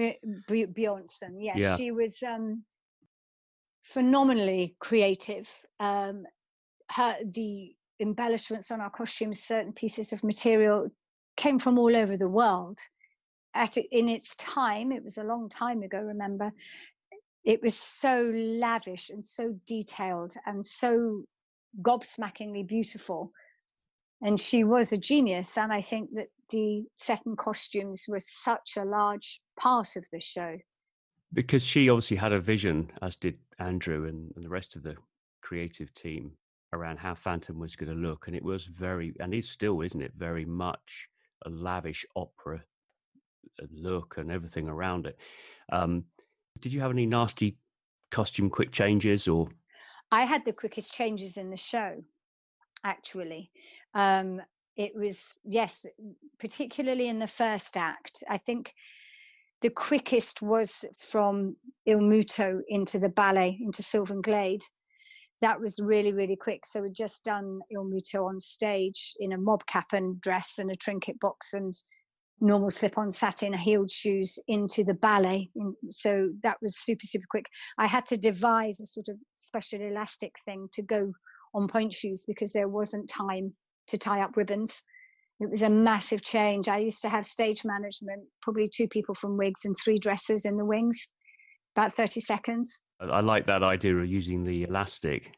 Bjornson. 0.76 1.38
Yes, 1.40 1.58
yeah. 1.58 1.78
she 1.78 1.92
was 1.92 2.22
um, 2.24 2.64
phenomenally 3.84 4.76
creative. 4.80 5.50
Um, 5.80 6.26
her 6.92 7.16
the 7.34 7.74
embellishments 8.00 8.72
on 8.72 8.82
our 8.82 8.90
costumes, 8.90 9.40
certain 9.40 9.74
pieces 9.74 10.14
of 10.14 10.24
material 10.24 10.90
came 11.38 11.60
from 11.60 11.80
all 11.80 11.96
over 11.96 12.18
the 12.18 12.28
world. 12.28 12.78
At 13.56 13.78
in 13.78 14.10
its 14.10 14.36
time, 14.36 14.92
it 14.92 15.04
was 15.04 15.18
a 15.18 15.24
long 15.24 15.50
time 15.50 15.82
ago. 15.82 16.00
Remember, 16.00 16.52
it 17.46 17.62
was 17.64 17.76
so 17.76 18.32
lavish 18.34 19.10
and 19.10 19.26
so 19.26 19.56
detailed 19.66 20.34
and 20.46 20.64
so 20.66 21.24
gobsmackingly 21.82 22.68
beautiful. 22.68 23.32
And 24.22 24.40
she 24.40 24.64
was 24.64 24.92
a 24.92 24.98
genius. 24.98 25.58
And 25.58 25.72
I 25.72 25.82
think 25.82 26.10
that 26.14 26.28
the 26.50 26.84
set 26.96 27.26
and 27.26 27.38
costumes 27.38 28.06
were 28.08 28.20
such 28.20 28.78
a 28.78 28.86
large 28.86 29.42
part 29.60 29.96
of 29.96 30.06
the 30.12 30.20
show. 30.20 30.58
Because 31.34 31.64
she 31.64 31.90
obviously 31.90 32.18
had 32.18 32.32
a 32.32 32.40
vision, 32.40 32.92
as 33.02 33.16
did 33.16 33.38
Andrew 33.60 34.08
and, 34.08 34.32
and 34.36 34.44
the 34.44 34.50
rest 34.50 34.76
of 34.76 34.84
the 34.84 34.96
creative 35.42 35.94
team, 35.94 36.32
around 36.74 36.98
how 36.98 37.14
Phantom 37.16 37.60
was 37.60 37.76
going 37.76 37.92
to 37.92 38.08
look. 38.08 38.28
And 38.28 38.36
it 38.36 38.44
was 38.44 38.66
very, 38.66 39.14
and 39.20 39.34
is 39.34 39.50
still, 39.50 39.82
isn't 39.82 40.02
it, 40.02 40.14
very 40.18 40.46
much 40.46 41.08
a 41.46 41.50
lavish 41.50 42.06
opera 42.16 42.64
uh, 43.62 43.66
look 43.72 44.18
and 44.18 44.32
everything 44.32 44.68
around 44.68 45.06
it. 45.06 45.18
Um, 45.72 46.06
did 46.60 46.74
you 46.74 46.82
have 46.82 46.92
any 46.92 47.06
nasty 47.06 47.58
costume 48.12 48.50
quick 48.50 48.72
changes 48.72 49.28
or? 49.28 49.50
I 50.12 50.26
had 50.26 50.44
the 50.46 50.54
quickest 50.54 50.94
changes 50.94 51.38
in 51.38 51.52
the 51.52 51.58
show, 51.58 52.04
actually. 52.84 53.52
Um, 53.94 54.42
it 54.80 54.96
was, 54.96 55.38
yes, 55.44 55.86
particularly 56.40 57.10
in 57.10 57.20
the 57.20 57.28
first 57.28 57.76
act. 57.76 58.24
I 58.30 58.38
think 58.38 58.74
the 59.62 59.70
quickest 59.70 60.42
was 60.42 60.86
from 61.06 61.58
Il 61.86 62.00
Muto 62.00 62.62
into 62.70 62.98
the 62.98 63.10
ballet, 63.10 63.60
into 63.62 63.84
Sylvan 63.84 64.22
Glade. 64.22 64.64
That 65.42 65.60
was 65.60 65.82
really, 65.84 66.14
really 66.14 66.38
quick. 66.38 66.66
So 66.66 66.82
we'd 66.82 66.96
just 66.96 67.26
done 67.26 67.60
Il 67.70 67.84
Muto 67.84 68.26
on 68.26 68.40
stage 68.40 69.16
in 69.20 69.34
a 69.34 69.38
mob 69.38 69.66
cap 69.66 69.92
and 69.92 70.20
dress 70.22 70.60
and 70.60 70.72
a 70.72 70.76
trinket 70.76 71.20
box 71.20 71.54
and 71.54 71.74
normal 72.40 72.72
slip-on 72.72 73.12
satin 73.12 73.52
heeled 73.52 73.92
shoes 73.92 74.40
into 74.48 74.82
the 74.86 74.94
ballet 74.94 75.50
mm, 75.58 75.74
so 75.90 76.30
that 76.42 76.56
was 76.62 76.80
super 76.80 77.06
super 77.06 77.26
quick 77.30 77.46
i 77.78 77.86
had 77.86 78.06
to 78.06 78.16
devise 78.16 78.80
a 78.80 78.86
sort 78.86 79.10
of 79.10 79.18
special 79.34 79.82
elastic 79.82 80.32
thing 80.46 80.66
to 80.72 80.82
go 80.82 81.12
on 81.54 81.68
point 81.68 81.92
shoes 81.92 82.24
because 82.26 82.54
there 82.54 82.70
wasn't 82.70 83.10
time 83.10 83.52
to 83.90 83.98
tie 83.98 84.22
up 84.22 84.38
ribbons. 84.38 84.84
It 85.40 85.50
was 85.50 85.62
a 85.62 85.70
massive 85.70 86.22
change. 86.22 86.68
I 86.68 86.80
used 86.80 87.02
to 87.04 87.10
have 87.10 87.26
stage 87.26 87.64
management 87.64 88.24
probably 88.42 88.68
two 88.68 88.88
people 88.88 89.16
from 89.16 89.38
wigs 89.38 89.66
and 89.66 89.76
three 89.84 90.00
dresses 90.00 90.46
in 90.46 90.58
the 90.58 90.66
wings 90.66 91.14
about 91.76 91.94
30 91.94 92.20
seconds. 92.20 92.82
I 93.00 93.22
like 93.22 93.46
that 93.46 93.64
idea 93.64 93.96
of 93.96 94.08
using 94.08 94.44
the 94.44 94.64
elastic. 94.64 95.32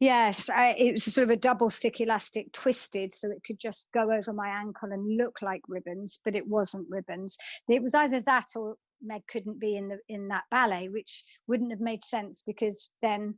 Yes, 0.00 0.48
I, 0.50 0.74
it 0.78 0.92
was 0.92 1.04
sort 1.04 1.24
of 1.24 1.30
a 1.30 1.36
double 1.36 1.70
thick 1.70 2.00
elastic 2.00 2.50
twisted 2.52 3.12
so 3.12 3.30
it 3.30 3.42
could 3.46 3.60
just 3.60 3.88
go 3.92 4.10
over 4.10 4.32
my 4.32 4.48
ankle 4.48 4.90
and 4.90 5.16
look 5.16 5.42
like 5.42 5.60
ribbons, 5.68 6.20
but 6.24 6.34
it 6.34 6.44
wasn't 6.48 6.88
ribbons. 6.90 7.36
It 7.68 7.82
was 7.82 7.94
either 7.94 8.20
that 8.22 8.46
or 8.56 8.76
Meg 9.02 9.22
couldn't 9.28 9.60
be 9.60 9.76
in 9.76 9.88
the 9.88 9.98
in 10.08 10.28
that 10.28 10.44
ballet, 10.50 10.88
which 10.88 11.22
wouldn't 11.46 11.70
have 11.70 11.80
made 11.80 12.02
sense 12.02 12.42
because 12.44 12.90
then 13.02 13.34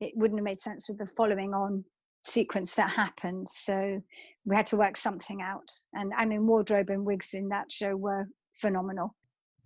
it 0.00 0.12
wouldn't 0.14 0.38
have 0.38 0.44
made 0.44 0.60
sense 0.60 0.88
with 0.88 0.98
the 0.98 1.06
following 1.06 1.52
on 1.52 1.84
sequence 2.22 2.74
that 2.74 2.90
happened. 2.90 3.48
So 3.48 4.02
we 4.44 4.56
had 4.56 4.66
to 4.66 4.76
work 4.76 4.96
something 4.96 5.42
out. 5.42 5.70
And 5.92 6.12
I 6.16 6.24
mean, 6.24 6.46
wardrobe 6.46 6.90
and 6.90 7.04
wigs 7.04 7.34
in 7.34 7.48
that 7.48 7.70
show 7.70 7.96
were 7.96 8.26
phenomenal. 8.54 9.14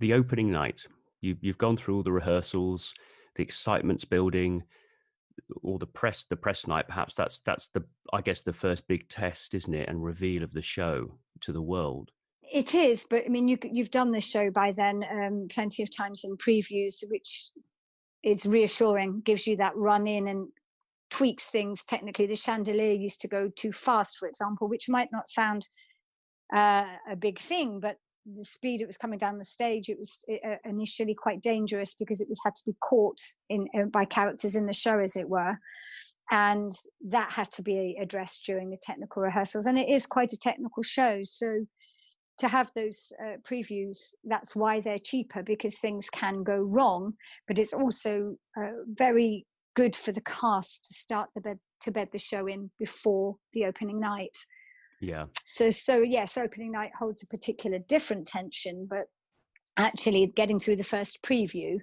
The 0.01 0.15
opening 0.15 0.51
night, 0.51 0.83
you, 1.21 1.37
you've 1.41 1.59
gone 1.59 1.77
through 1.77 1.97
all 1.97 2.03
the 2.03 2.13
rehearsals, 2.13 2.95
the 3.37 3.43
excitement's 3.43 4.05
building 4.05 4.65
or 5.63 5.79
the 5.79 5.87
press 5.87 6.25
the 6.31 6.37
press 6.37 6.67
night 6.67 6.87
perhaps 6.87 7.15
that's 7.15 7.41
that's 7.41 7.69
the 7.75 7.85
i 8.13 8.21
guess 8.21 8.43
the 8.43 8.53
first 8.53 8.87
big 8.87 9.09
test 9.09 9.55
isn't 9.55 9.75
it 9.75 9.89
and 9.89 10.05
reveal 10.05 10.43
of 10.43 10.53
the 10.53 10.63
show 10.63 11.19
to 11.41 11.53
the 11.53 11.61
world 11.63 12.11
it 12.43 12.75
is 12.75 13.07
but 13.09 13.25
i 13.25 13.29
mean 13.29 13.49
you, 13.49 13.59
you've 13.65 13.91
done 13.91 14.13
this 14.13 14.29
show 14.29 14.51
by 14.51 14.73
then 14.77 15.05
um, 15.11 15.47
plenty 15.51 15.83
of 15.83 15.95
times 15.95 16.25
in 16.25 16.37
previews 16.37 17.03
which 17.11 17.51
is 18.23 18.47
reassuring 18.47 19.21
gives 19.25 19.47
you 19.47 19.57
that 19.57 19.77
run 19.77 20.07
in 20.07 20.29
and 20.29 20.49
tweaks 21.15 21.47
things 21.47 21.85
technically. 21.85 22.27
The 22.27 22.35
chandelier 22.35 22.93
used 22.93 23.21
to 23.21 23.29
go 23.29 23.49
too 23.55 23.73
fast 23.73 24.19
for 24.19 24.27
example 24.27 24.69
which 24.69 24.89
might 24.89 25.11
not 25.13 25.29
sound 25.29 25.69
uh, 26.55 26.87
a 27.09 27.17
big 27.17 27.39
thing 27.39 27.79
but 27.79 27.97
the 28.37 28.45
speed 28.45 28.81
it 28.81 28.87
was 28.87 28.97
coming 28.97 29.19
down 29.19 29.39
the 29.39 29.45
stage 29.45 29.89
it 29.89 29.99
was 29.99 30.25
uh, 30.29 30.57
initially 30.65 31.15
quite 31.15 31.41
dangerous 31.41 31.95
because 31.95 32.21
it 32.21 32.29
was 32.29 32.41
had 32.45 32.55
to 32.57 32.63
be 32.67 32.75
caught 32.81 33.21
in 33.49 33.69
uh, 33.79 33.85
by 33.93 34.05
characters 34.05 34.57
in 34.57 34.67
the 34.67 34.73
show 34.73 34.99
as 34.99 35.15
it 35.15 35.29
were. 35.29 35.57
And 36.33 36.73
that 37.09 37.31
had 37.31 37.51
to 37.53 37.63
be 37.63 37.97
addressed 38.01 38.45
during 38.47 38.71
the 38.71 38.79
technical 38.83 39.23
rehearsals. 39.23 39.67
And 39.67 39.79
it 39.79 39.91
is 39.91 40.07
quite 40.07 40.33
a 40.33 40.39
technical 40.39 40.83
show 40.83 41.21
so 41.23 41.67
to 42.39 42.49
have 42.49 42.73
those 42.75 43.13
uh, 43.23 43.37
previews 43.49 43.99
that's 44.25 44.57
why 44.57 44.81
they're 44.81 44.99
cheaper 44.99 45.45
because 45.45 45.79
things 45.79 46.11
can 46.11 46.43
go 46.43 46.57
wrong 46.57 47.13
but 47.47 47.61
it's 47.61 47.73
also 47.73 48.35
uh, 48.57 48.73
very 48.89 49.47
good 49.75 49.95
for 49.95 50.13
the 50.13 50.23
cast 50.23 50.85
to 50.85 50.95
start 50.95 51.29
the 51.35 51.41
bed 51.41 51.59
to 51.81 51.91
bed 51.91 52.09
the 52.13 52.19
show 52.19 52.47
in 52.47 52.71
before 52.79 53.37
the 53.53 53.65
opening 53.65 54.01
night 54.01 54.37
yeah. 55.05 55.27
So 55.45 55.71
so 55.71 55.99
yes, 55.99 56.37
opening 56.37 56.73
night 56.73 56.93
holds 56.99 57.23
a 57.23 57.27
particular 57.27 57.79
different 57.89 58.27
tension, 58.27 58.87
but 58.89 59.07
actually 59.77 60.33
getting 60.37 60.59
through 60.59 60.77
the 60.77 60.85
first 60.85 61.23
preview 61.23 61.79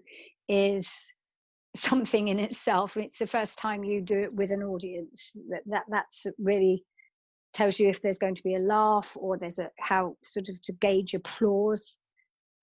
is 0.50 1.14
something 1.76 2.30
in 2.30 2.40
itself. 2.40 2.98
It's 2.98 3.20
the 3.20 3.28
first 3.28 3.60
time 3.60 3.84
you 3.84 4.02
do 4.02 4.20
it 4.20 4.32
with 4.36 4.52
an 4.52 4.64
audience. 4.64 5.36
That, 5.50 5.62
that 5.68 5.84
that's 5.90 6.26
really 6.40 6.84
tells 7.54 7.80
you 7.80 7.90
if 7.90 8.02
there's 8.02 8.18
going 8.18 8.36
to 8.36 8.44
be 8.44 8.56
a 8.56 8.60
laugh 8.60 9.16
or 9.20 9.38
there's 9.38 9.60
a 9.60 9.70
how 9.80 10.16
sort 10.24 10.50
of 10.50 10.62
to 10.64 10.74
gauge 10.74 11.14
applause. 11.14 12.00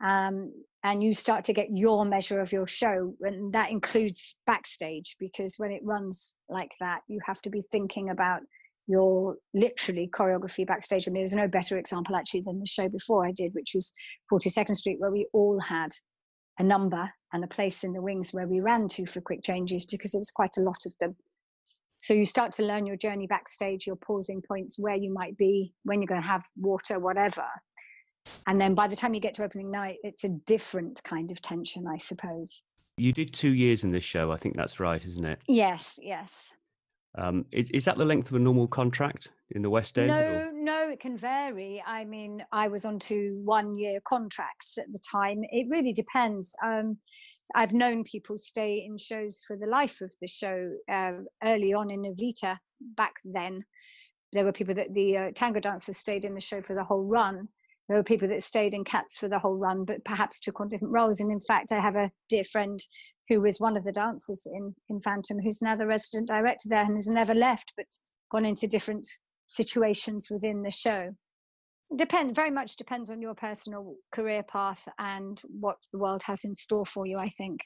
Um, 0.03 0.53
and 0.85 1.03
you 1.03 1.13
start 1.13 1.45
to 1.45 1.53
get 1.53 1.69
your 1.71 2.05
measure 2.05 2.41
of 2.41 2.53
your 2.53 2.67
show, 2.67 3.15
and 3.21 3.53
that 3.53 3.71
includes 3.71 4.37
backstage 4.47 5.17
because 5.19 5.57
when 5.57 5.73
it 5.73 5.85
runs 5.85 6.37
like 6.49 6.71
that, 6.81 7.01
you 7.09 7.19
have 7.27 7.41
to 7.43 7.51
be 7.51 7.63
thinking 7.73 8.11
about 8.11 8.41
your 8.87 9.37
literally 9.55 10.09
choreography 10.13 10.67
backstage. 10.67 11.07
I 11.07 11.11
mean, 11.11 11.23
there's 11.23 11.35
no 11.35 11.49
better 11.49 11.79
example 11.79 12.17
actually 12.17 12.43
than 12.47 12.59
the 12.59 12.67
show 12.67 12.89
before 12.89 13.27
I 13.27 13.33
did, 13.33 13.53
which 13.55 13.73
was 13.75 13.93
42nd 14.33 14.77
Street, 14.77 14.99
where 14.99 15.11
we 15.11 15.27
all 15.33 15.61
had 15.61 15.91
a 16.59 16.63
number 16.63 17.11
and 17.33 17.45
a 17.45 17.49
place 17.49 17.85
in 17.85 17.93
the 17.93 18.03
wings 18.03 18.33
where 18.33 18.49
we 18.49 18.61
ran 18.61 18.89
to 18.89 19.07
for 19.07 19.21
quick 19.21 19.43
changes 19.43 19.85
because 19.85 20.13
there 20.13 20.21
was 20.21 20.31
quite 20.31 20.57
a 20.59 20.63
lot 20.63 20.87
of 20.87 20.95
them. 21.01 21.15
So 21.99 22.15
you 22.15 22.25
start 22.25 22.53
to 22.53 22.63
learn 22.63 22.87
your 22.87 22.97
journey 22.97 23.27
backstage, 23.27 23.87
your 23.87 23.97
pausing 23.97 24.41
points, 24.41 24.79
where 24.79 24.95
you 24.95 25.13
might 25.13 25.37
be, 25.37 25.75
when 25.83 26.01
you're 26.01 26.07
going 26.07 26.23
to 26.23 26.27
have 26.27 26.47
water, 26.57 26.99
whatever. 26.99 27.45
And 28.47 28.61
then 28.61 28.75
by 28.75 28.88
the 28.88 28.97
time 28.97 29.14
you 29.14 29.21
get 29.21 29.35
to 29.35 29.45
opening 29.45 29.71
night, 29.71 29.97
it's 30.03 30.25
a 30.25 30.29
different 30.29 31.03
kind 31.05 31.31
of 31.31 31.41
tension, 31.43 31.87
I 31.87 31.97
suppose. 31.97 32.64
You 32.97 33.12
did 33.12 33.33
two 33.33 33.55
years 33.55 33.85
in 33.85 33.93
this 33.93 34.05
show. 34.05 34.33
I 34.33 34.37
think 34.37 34.57
that's 34.57 34.81
right, 34.81 35.05
isn't 35.05 35.25
it? 35.25 35.38
Yes, 35.47 35.99
yes. 36.03 36.55
Um, 37.17 37.47
is, 37.53 37.71
is 37.71 37.85
that 37.87 37.97
the 37.97 38.05
length 38.05 38.31
of 38.31 38.37
a 38.37 38.38
normal 38.38 38.69
contract 38.69 39.31
in 39.53 39.62
the 39.62 39.71
West 39.71 39.99
End? 39.99 40.09
No, 40.09 40.21
or? 40.21 40.53
no, 40.53 40.88
it 40.88 41.01
can 41.01 41.17
vary. 41.17 41.83
I 41.87 42.05
mean, 42.05 42.45
I 42.53 42.69
was 42.69 42.85
on 42.85 42.99
two 42.99 43.41
one 43.45 43.79
year 43.79 44.01
contracts 44.05 44.79
at 44.79 44.87
the 44.93 45.01
time. 45.11 45.43
It 45.51 45.67
really 45.71 45.93
depends. 45.93 46.55
Um, 46.64 46.99
I've 47.55 47.73
known 47.73 48.05
people 48.05 48.37
stay 48.37 48.85
in 48.87 48.99
shows 48.99 49.43
for 49.47 49.57
the 49.57 49.67
life 49.67 50.01
of 50.01 50.12
the 50.21 50.29
show. 50.29 50.71
Uh, 50.91 51.12
early 51.43 51.73
on 51.73 51.91
in 51.91 52.03
Evita, 52.03 52.59
back 52.97 53.14
then, 53.25 53.64
there 54.33 54.45
were 54.45 54.53
people 54.53 54.75
that 54.75 54.93
the 54.93 55.17
uh, 55.17 55.31
tango 55.35 55.61
dancers 55.61 55.97
stayed 55.97 56.25
in 56.25 56.35
the 56.35 56.41
show 56.41 56.61
for 56.61 56.75
the 56.75 56.85
whole 56.85 57.05
run. 57.05 57.49
There 57.88 57.96
were 57.96 58.05
people 58.05 58.29
that 58.29 58.42
stayed 58.42 58.74
in 58.74 58.85
Cats 58.85 59.18
for 59.18 59.29
the 59.29 59.38
whole 59.38 59.57
run, 59.57 59.85
but 59.85 60.05
perhaps 60.05 60.40
took 60.40 60.61
on 60.61 60.68
different 60.68 60.92
roles. 60.92 61.20
And 61.20 61.33
in 61.33 61.40
fact, 61.40 61.72
I 61.72 61.81
have 61.81 61.96
a 61.96 62.11
dear 62.29 62.44
friend 62.44 62.79
who 63.29 63.40
was 63.40 63.59
one 63.59 63.77
of 63.77 63.85
the 63.85 63.92
dancers 63.92 64.46
in, 64.46 64.74
in 64.88 65.01
Phantom, 65.01 65.38
who's 65.40 65.62
now 65.62 65.77
the 65.77 65.87
resident 65.87 66.29
director 66.29 66.68
there 66.68 66.85
and 66.85 66.96
has 66.96 67.07
never 67.07 67.35
left, 67.35 67.72
but 67.77 67.87
gone 68.31 68.44
into 68.44 68.66
different 68.66 69.07
situations 69.46 70.29
within 70.31 70.62
the 70.62 70.70
show 70.70 71.14
depend 71.96 72.35
very 72.35 72.51
much 72.51 72.77
depends 72.77 73.11
on 73.11 73.22
your 73.22 73.35
personal 73.35 73.96
career 74.12 74.42
path 74.42 74.87
and 74.98 75.42
what 75.48 75.79
the 75.92 75.98
world 75.98 76.22
has 76.22 76.44
in 76.44 76.55
store 76.55 76.85
for 76.85 77.07
you 77.07 77.16
i 77.16 77.29
think 77.29 77.64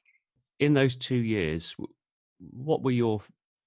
in 0.60 0.72
those 0.72 0.94
two 0.94 1.16
years 1.16 1.74
what 2.38 2.82
were 2.82 2.92
your 2.92 3.20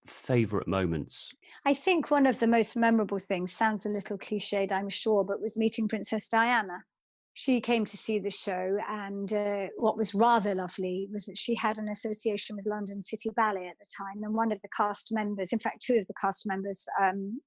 favorite 0.07 0.67
moments 0.67 1.33
i 1.65 1.73
think 1.73 2.11
one 2.11 2.25
of 2.25 2.39
the 2.39 2.47
most 2.47 2.75
memorable 2.75 3.19
things 3.19 3.51
sounds 3.51 3.85
a 3.85 3.89
little 3.89 4.17
cliched 4.17 4.71
i'm 4.71 4.89
sure 4.89 5.23
but 5.23 5.41
was 5.41 5.57
meeting 5.57 5.87
princess 5.87 6.27
diana 6.27 6.83
she 7.37 7.59
came 7.59 7.83
to 7.83 7.97
see 7.97 8.17
the 8.17 8.31
show 8.31 8.77
and 8.89 9.33
uh, 9.33 9.67
what 9.75 9.97
was 9.97 10.15
rather 10.15 10.55
lovely 10.55 11.09
was 11.11 11.25
that 11.25 11.37
she 11.37 11.53
had 11.53 11.77
an 11.77 11.89
association 11.89 12.55
with 12.55 12.65
london 12.65 13.01
city 13.01 13.29
ballet 13.35 13.67
at 13.67 13.77
the 13.79 13.87
time 13.97 14.23
and 14.23 14.33
one 14.33 14.51
of 14.51 14.61
the 14.61 14.69
cast 14.75 15.09
members 15.11 15.51
in 15.51 15.59
fact 15.59 15.81
two 15.81 15.95
of 15.95 16.07
the 16.07 16.13
cast 16.21 16.47
members 16.47 16.87
um, 17.01 17.39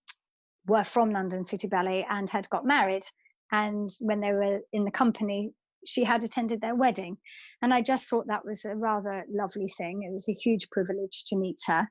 were 0.69 0.85
from 0.85 1.11
London 1.11 1.43
City 1.43 1.67
Ballet 1.67 2.07
and 2.09 2.29
had 2.29 2.49
got 2.51 2.65
married. 2.65 3.05
And 3.51 3.91
when 4.01 4.21
they 4.21 4.33
were 4.33 4.61
in 4.73 4.85
the 4.85 4.91
company, 4.91 5.53
she 5.87 6.05
had 6.05 6.23
attended 6.23 6.61
their 6.61 6.75
wedding. 6.75 7.17
And 7.63 7.73
I 7.73 7.81
just 7.81 8.09
thought 8.09 8.27
that 8.29 8.45
was 8.45 8.65
a 8.65 8.77
rather 8.77 9.25
lovely 9.31 9.69
thing. 9.79 10.03
It 10.03 10.13
was 10.13 10.29
a 10.29 10.33
huge 10.33 10.69
privilege 10.71 11.25
to 11.29 11.37
meet 11.37 11.59
her. 11.67 11.89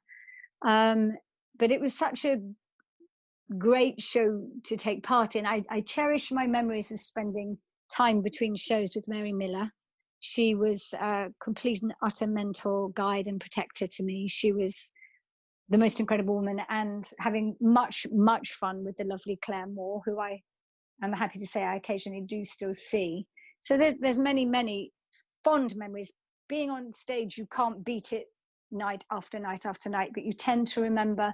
Um, 0.66 1.14
but 1.60 1.72
it 1.72 1.82
was 1.82 1.98
such 1.98 2.26
a 2.26 2.38
great 3.58 4.02
show 4.02 4.46
to 4.64 4.78
take 4.78 5.04
part 5.04 5.36
in. 5.36 5.46
I, 5.46 5.64
I 5.70 5.82
cherish 5.82 6.32
my 6.32 6.48
memories 6.48 6.92
of 6.92 7.00
spending 7.00 7.58
time 7.92 8.22
between 8.22 8.56
shows 8.56 8.94
with 8.96 9.08
Mary 9.08 9.32
Millar. 9.32 9.72
She 10.20 10.56
was 10.56 10.94
a 11.00 11.28
complete 11.42 11.82
and 11.82 11.94
utter 12.02 12.28
mentor 12.28 12.92
guide 12.92 13.28
and 13.28 13.40
protector 13.40 13.88
to 13.88 14.04
me. 14.04 14.28
She 14.28 14.52
was 14.52 14.92
the 15.70 15.78
most 15.78 16.00
incredible 16.00 16.36
woman 16.36 16.62
and 16.70 17.06
having 17.20 17.56
much 17.60 18.08
much 18.12 18.54
fun 18.54 18.84
with 18.84 18.96
the 18.98 19.04
lovely 19.04 19.38
claire 19.44 19.68
moore 19.68 20.02
who 20.06 20.20
i 20.20 20.40
am 21.04 21.12
happy 21.12 21.40
to 21.40 21.48
say 21.48 21.64
i 21.64 21.76
occasionally 21.76 22.22
do 22.22 22.44
still 22.44 22.74
see 22.74 23.26
so 23.60 23.78
there's 23.78 23.96
there's 23.96 24.20
many 24.20 24.46
many 24.46 24.92
fond 25.44 25.76
memories 25.76 26.12
being 26.48 26.70
on 26.70 26.94
stage 26.94 27.38
you 27.38 27.46
can't 27.52 27.84
beat 27.84 28.14
it 28.14 28.26
night 28.72 29.04
after 29.12 29.40
night 29.40 29.66
after 29.66 29.90
night 29.90 30.12
but 30.14 30.24
you 30.24 30.34
tend 30.34 30.68
to 30.68 30.82
remember 30.82 31.34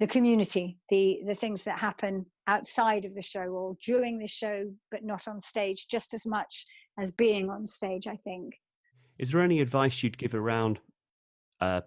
the 0.00 0.06
community 0.06 0.78
the 0.88 1.20
the 1.26 1.34
things 1.34 1.62
that 1.64 1.78
happen 1.78 2.24
outside 2.46 3.04
of 3.04 3.14
the 3.14 3.22
show 3.22 3.46
or 3.46 3.76
during 3.84 4.18
the 4.18 4.28
show 4.28 4.64
but 4.90 5.04
not 5.04 5.28
on 5.28 5.40
stage 5.40 5.86
just 5.88 6.14
as 6.14 6.26
much 6.26 6.66
as 6.98 7.10
being 7.10 7.50
on 7.50 7.66
stage 7.66 8.06
i 8.06 8.16
think 8.16 8.54
is 9.18 9.32
there 9.32 9.42
any 9.42 9.60
advice 9.60 10.02
you'd 10.02 10.18
give 10.18 10.34
around 10.34 10.78
uh, 11.60 11.80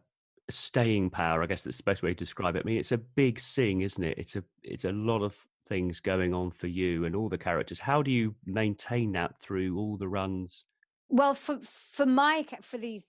staying 0.50 1.10
power. 1.10 1.42
I 1.42 1.46
guess 1.46 1.64
that's 1.64 1.78
the 1.78 1.84
best 1.84 2.04
way 2.04 2.10
to 2.10 2.16
describe 2.16 2.56
it. 2.56 2.64
I 2.66 2.66
mean, 2.66 2.78
it's 2.78 2.92
a 2.92 2.98
big 2.98 3.40
sing, 3.40 3.82
isn't 3.82 4.04
it? 4.04 4.18
It's 4.18 4.36
a 4.36 4.44
it's 4.64 4.86
a 4.86 4.92
lot 4.92 5.22
of 5.22 5.38
things 5.68 6.00
going 6.00 6.34
on 6.34 6.52
for 6.52 6.68
you 6.68 7.06
and 7.06 7.16
all 7.16 7.30
the 7.30 7.38
characters. 7.38 7.80
How 7.80 8.02
do 8.02 8.12
you 8.12 8.36
maintain 8.46 9.14
that 9.14 9.40
through 9.40 9.78
all 9.78 9.98
the 9.98 10.08
runs 10.08 10.66
well 11.12 11.34
for 11.34 11.60
for 11.64 12.06
my 12.06 12.46
for 12.64 12.78
the 12.78 13.02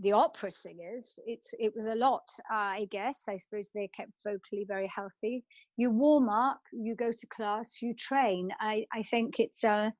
the 0.00 0.12
opera 0.12 0.50
singers 0.50 1.18
it's 1.26 1.54
it 1.58 1.70
was 1.76 1.84
a 1.84 1.94
lot 1.94 2.26
uh, 2.50 2.72
i 2.80 2.86
guess. 2.90 3.24
I 3.28 3.36
suppose 3.36 3.68
they 3.74 3.88
kept 3.88 4.12
vocally 4.24 4.64
very 4.66 4.90
healthy. 4.94 5.44
You 5.76 5.90
warm 5.90 6.28
up 6.28 6.60
you 6.72 6.94
go 6.94 7.12
to 7.12 7.26
class 7.26 7.82
you 7.82 7.94
train. 7.94 8.50
I 8.58 8.86
i 8.92 9.02
think 9.02 9.38
it's 9.38 9.62
uh, 9.64 9.90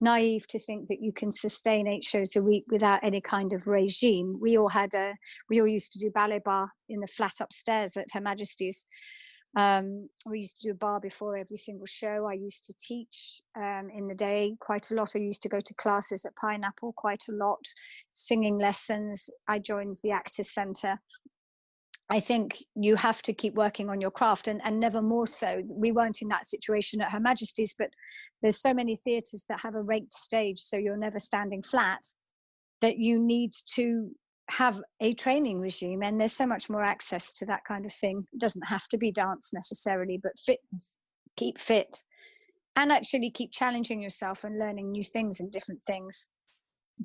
naive 0.00 0.46
to 0.48 0.58
think 0.58 0.88
that 0.88 1.02
you 1.02 1.12
can 1.12 1.30
sustain 1.30 1.86
eight 1.86 2.04
shows 2.04 2.34
a 2.34 2.42
week 2.42 2.64
without 2.70 3.04
any 3.04 3.20
kind 3.20 3.52
of 3.52 3.66
regime. 3.66 4.38
We 4.40 4.56
all 4.56 4.68
had 4.68 4.94
a 4.94 5.14
we 5.50 5.60
all 5.60 5.68
used 5.68 5.92
to 5.92 5.98
do 5.98 6.10
ballet 6.10 6.40
bar 6.44 6.70
in 6.88 7.00
the 7.00 7.06
flat 7.06 7.34
upstairs 7.40 7.96
at 7.96 8.08
her 8.14 8.20
majesty's 8.20 8.86
um, 9.56 10.08
we 10.26 10.38
used 10.38 10.60
to 10.60 10.68
do 10.68 10.72
a 10.72 10.74
bar 10.74 10.98
before 10.98 11.36
every 11.36 11.58
single 11.58 11.86
show. 11.86 12.26
I 12.26 12.34
used 12.34 12.64
to 12.64 12.74
teach 12.78 13.42
um, 13.56 13.90
in 13.94 14.08
the 14.08 14.14
day 14.14 14.56
quite 14.60 14.90
a 14.90 14.94
lot. 14.94 15.12
I 15.14 15.18
used 15.18 15.42
to 15.42 15.48
go 15.48 15.60
to 15.60 15.74
classes 15.74 16.24
at 16.24 16.34
Pineapple 16.36 16.94
quite 16.96 17.24
a 17.28 17.32
lot, 17.32 17.64
singing 18.12 18.58
lessons. 18.58 19.28
I 19.48 19.58
joined 19.58 19.98
the 20.02 20.12
Actors 20.12 20.48
Centre. 20.48 20.98
I 22.08 22.20
think 22.20 22.58
you 22.74 22.96
have 22.96 23.22
to 23.22 23.32
keep 23.32 23.54
working 23.54 23.88
on 23.88 24.00
your 24.00 24.10
craft 24.10 24.48
and, 24.48 24.60
and 24.64 24.80
never 24.80 25.00
more 25.00 25.26
so. 25.26 25.62
We 25.66 25.92
weren't 25.92 26.22
in 26.22 26.28
that 26.28 26.46
situation 26.46 27.00
at 27.00 27.10
Her 27.10 27.20
Majesty's, 27.20 27.74
but 27.78 27.90
there's 28.40 28.60
so 28.60 28.74
many 28.74 28.96
theatres 28.96 29.44
that 29.48 29.60
have 29.60 29.74
a 29.74 29.82
raked 29.82 30.12
stage, 30.12 30.60
so 30.60 30.76
you're 30.76 30.96
never 30.96 31.18
standing 31.18 31.62
flat, 31.62 32.00
that 32.80 32.98
you 32.98 33.18
need 33.18 33.52
to 33.74 34.10
have 34.50 34.80
a 35.00 35.14
training 35.14 35.60
regime 35.60 36.02
and 36.02 36.20
there's 36.20 36.32
so 36.32 36.46
much 36.46 36.68
more 36.68 36.82
access 36.82 37.32
to 37.34 37.46
that 37.46 37.64
kind 37.66 37.86
of 37.86 37.92
thing. 37.92 38.26
It 38.32 38.40
doesn't 38.40 38.66
have 38.66 38.86
to 38.88 38.98
be 38.98 39.12
dance 39.12 39.52
necessarily 39.52 40.18
but 40.22 40.38
fitness 40.38 40.98
keep 41.36 41.58
fit 41.58 41.96
and 42.76 42.92
actually 42.92 43.30
keep 43.30 43.52
challenging 43.52 44.02
yourself 44.02 44.44
and 44.44 44.58
learning 44.58 44.90
new 44.90 45.04
things 45.04 45.40
and 45.40 45.50
different 45.50 45.82
things. 45.82 46.28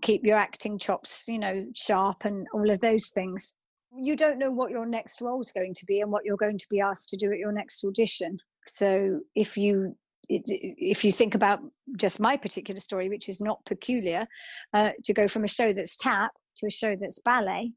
Keep 0.01 0.25
your 0.25 0.37
acting 0.37 0.77
chops 0.77 1.27
you 1.27 1.39
know 1.39 1.65
sharp 1.75 2.25
and 2.25 2.47
all 2.53 2.69
of 2.69 2.79
those 2.79 3.09
things. 3.09 3.55
You 3.95 4.15
don't 4.15 4.39
know 4.39 4.51
what 4.51 4.71
your 4.71 4.85
next 4.85 5.21
role 5.21 5.39
is 5.39 5.51
going 5.51 5.73
to 5.75 5.85
be 5.85 6.01
and 6.01 6.11
what 6.11 6.25
you're 6.25 6.37
going 6.37 6.57
to 6.57 6.67
be 6.69 6.81
asked 6.81 7.09
to 7.09 7.17
do 7.17 7.31
at 7.31 7.39
your 7.39 7.53
next 7.53 7.83
audition. 7.85 8.37
So 8.67 9.21
if 9.33 9.57
you 9.57 9.95
if 10.29 11.05
you 11.05 11.11
think 11.11 11.35
about 11.35 11.59
just 11.97 12.19
my 12.19 12.35
particular 12.35 12.79
story, 12.81 13.09
which 13.09 13.29
is 13.29 13.39
not 13.39 13.63
peculiar, 13.65 14.27
uh, 14.73 14.91
to 15.05 15.13
go 15.13 15.27
from 15.27 15.43
a 15.43 15.47
show 15.47 15.73
that's 15.73 15.97
tap 15.97 16.31
to 16.57 16.67
a 16.67 16.71
show 16.71 16.95
that's 16.95 17.19
ballet, 17.19 17.71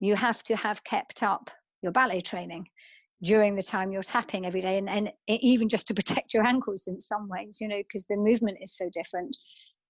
you 0.00 0.16
have 0.16 0.42
to 0.44 0.56
have 0.56 0.82
kept 0.84 1.22
up 1.22 1.50
your 1.82 1.92
ballet 1.92 2.20
training 2.20 2.66
during 3.22 3.56
the 3.56 3.62
time 3.62 3.90
you're 3.90 4.02
tapping 4.02 4.46
every 4.46 4.60
day, 4.60 4.78
and, 4.78 4.88
and 4.88 5.12
even 5.28 5.68
just 5.68 5.88
to 5.88 5.94
protect 5.94 6.32
your 6.32 6.46
ankles 6.46 6.86
in 6.86 7.00
some 7.00 7.28
ways, 7.28 7.58
you 7.60 7.66
know, 7.66 7.78
because 7.78 8.06
the 8.06 8.16
movement 8.16 8.58
is 8.60 8.76
so 8.76 8.88
different. 8.92 9.36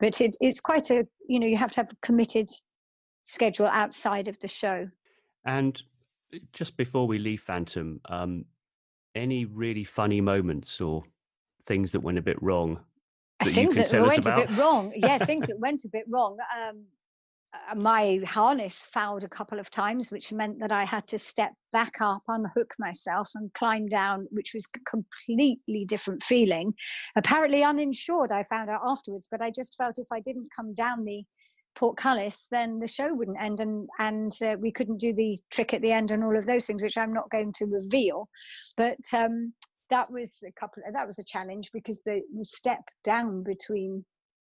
But 0.01 0.21
it, 0.21 0.37
it's 0.41 0.61
quite 0.61 0.91
a, 0.91 1.07
you 1.29 1.41
know, 1.41 1.47
you 1.47 1.57
have 1.57 1.73
to 1.73 1.81
have 1.81 1.93
a 1.93 1.97
committed 2.07 2.49
schedule 3.25 3.67
outside 3.67 4.29
of 4.29 4.39
the 4.39 4.49
show. 4.49 4.89
And 5.45 5.81
uh, 6.35 6.39
just 6.53 6.77
before 6.77 7.07
we 7.07 7.19
leave 7.19 7.43
Phantom, 7.43 8.01
um, 8.09 8.45
any 9.15 9.45
really 9.45 9.85
funny 9.85 10.21
moments 10.21 10.81
or 10.81 11.03
things 11.63 11.93
that 11.93 12.01
went 12.01 12.19
a 12.19 12.23
bit 12.23 12.41
wrong? 12.43 12.81
That 13.43 13.53
things 13.53 13.77
that 13.77 13.93
went 13.93 14.27
a 14.27 14.35
bit 14.35 14.51
wrong. 14.57 14.93
Yeah, 14.97 15.19
things 15.19 15.47
that 15.47 15.59
went 15.61 15.85
a 15.85 15.89
bit 15.89 16.05
wrong. 16.09 16.37
Um, 16.57 16.85
uh, 17.55 17.75
my 17.75 18.21
harness 18.27 18.85
fouled 18.85 19.25
a 19.25 19.29
couple 19.29 19.59
of 19.59 19.71
times, 19.71 20.11
which 20.11 20.33
meant 20.33 20.59
that 20.61 20.73
I 20.73 20.85
had 20.85 21.07
to 21.09 21.19
step 21.19 21.53
back 21.73 22.01
up, 22.01 22.23
unhook 22.29 22.75
myself, 22.79 23.31
and 23.35 23.53
climb 23.55 23.87
down, 23.87 24.27
which 24.31 24.53
was 24.55 24.67
a 24.75 24.79
completely 24.81 25.85
different 25.87 26.23
feeling. 26.23 26.75
Apparently 27.17 27.63
uninsured, 27.63 28.33
I 28.33 28.45
found 28.45 28.71
out 28.71 28.83
afterwards, 28.85 29.29
but 29.31 29.41
I 29.41 29.51
just 29.51 29.77
felt 29.77 29.99
if 29.99 30.09
I 30.13 30.21
didn't 30.21 30.49
come 30.55 30.75
down 30.75 31.05
the 31.05 31.23
portcullis, 31.75 32.49
then 32.51 32.81
the 32.81 32.87
show 32.87 33.15
wouldn't 33.15 33.41
end, 33.41 33.61
and 33.61 33.89
and 33.99 34.33
uh, 34.45 34.57
we 34.59 34.73
couldn't 34.73 34.99
do 34.99 35.15
the 35.15 35.39
trick 35.51 35.73
at 35.73 35.81
the 35.81 35.93
end 35.93 36.11
and 36.11 36.25
all 36.25 36.37
of 36.37 36.45
those 36.45 36.67
things, 36.67 36.83
which 36.83 36.99
I'm 36.99 37.13
not 37.13 37.31
going 37.31 37.53
to 37.55 37.67
reveal. 37.67 38.29
But 38.77 38.99
um, 39.15 39.55
that 39.91 40.11
was 40.11 40.43
a 40.47 40.53
couple. 40.59 40.83
That 40.93 41.07
was 41.07 41.19
a 41.19 41.25
challenge 41.25 41.71
because 41.73 42.03
the, 42.05 42.23
the 42.37 42.45
step 42.45 42.83
down 43.05 43.43
between 43.43 44.05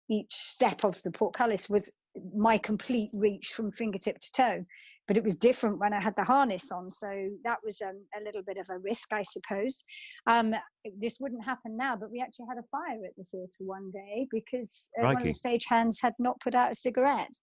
each 0.09 0.33
step 0.33 0.83
of 0.83 1.01
the 1.03 1.11
portcullis 1.11 1.69
was 1.69 1.91
my 2.35 2.57
complete 2.57 3.09
reach 3.13 3.49
from 3.49 3.71
fingertip 3.71 4.19
to 4.19 4.31
toe 4.33 4.65
but 5.11 5.17
it 5.17 5.23
was 5.25 5.35
different 5.35 5.77
when 5.77 5.93
I 5.93 5.99
had 5.99 6.15
the 6.15 6.23
harness 6.23 6.71
on. 6.71 6.89
So 6.89 7.09
that 7.43 7.57
was 7.65 7.81
um, 7.81 8.01
a 8.17 8.23
little 8.23 8.43
bit 8.43 8.57
of 8.57 8.69
a 8.69 8.77
risk, 8.79 9.11
I 9.11 9.23
suppose. 9.23 9.83
Um, 10.25 10.53
this 10.99 11.17
wouldn't 11.19 11.43
happen 11.43 11.75
now, 11.75 11.97
but 11.97 12.11
we 12.11 12.21
actually 12.21 12.45
had 12.47 12.57
a 12.57 12.67
fire 12.71 13.05
at 13.05 13.15
the 13.17 13.25
theatre 13.25 13.65
one 13.65 13.91
day 13.91 14.27
because 14.31 14.89
uh, 14.97 15.03
one 15.03 15.17
of 15.17 15.23
the 15.23 15.29
stagehands 15.29 15.97
had 16.01 16.13
not 16.17 16.39
put 16.39 16.55
out 16.55 16.71
a 16.71 16.75
cigarette. 16.75 17.33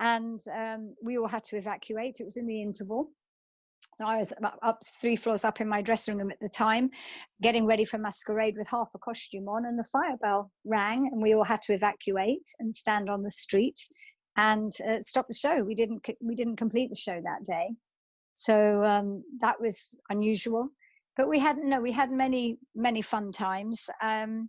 And 0.00 0.38
um, 0.54 0.94
we 1.02 1.16
all 1.16 1.28
had 1.28 1.44
to 1.44 1.56
evacuate. 1.56 2.20
It 2.20 2.24
was 2.24 2.36
in 2.36 2.46
the 2.46 2.60
interval. 2.60 3.10
So 3.98 4.06
I 4.06 4.18
was 4.18 4.32
up 4.62 4.80
three 5.00 5.16
floors 5.16 5.44
up 5.44 5.60
in 5.60 5.68
my 5.68 5.82
dressing 5.82 6.18
room 6.18 6.30
at 6.30 6.38
the 6.40 6.48
time, 6.48 6.88
getting 7.42 7.66
ready 7.66 7.84
for 7.84 7.98
masquerade 7.98 8.54
with 8.56 8.68
half 8.68 8.90
a 8.94 8.98
costume 9.00 9.48
on, 9.48 9.66
and 9.66 9.76
the 9.76 9.88
fire 9.90 10.16
bell 10.22 10.52
rang, 10.64 11.08
and 11.10 11.20
we 11.20 11.34
all 11.34 11.42
had 11.42 11.60
to 11.62 11.72
evacuate 11.72 12.48
and 12.60 12.72
stand 12.72 13.10
on 13.10 13.24
the 13.24 13.30
street 13.32 13.76
and 14.36 14.70
uh, 14.88 15.00
stop 15.00 15.26
the 15.28 15.34
show. 15.34 15.64
We 15.64 15.74
didn't 15.74 16.06
we 16.20 16.36
didn't 16.36 16.58
complete 16.58 16.90
the 16.90 16.96
show 16.96 17.20
that 17.20 17.44
day, 17.44 17.70
so 18.34 18.84
um, 18.84 19.24
that 19.40 19.60
was 19.60 19.96
unusual. 20.10 20.68
But 21.16 21.28
we 21.28 21.40
had 21.40 21.58
no, 21.58 21.80
we 21.80 21.90
had 21.90 22.12
many 22.12 22.56
many 22.76 23.02
fun 23.02 23.32
times. 23.32 23.90
Um, 24.00 24.48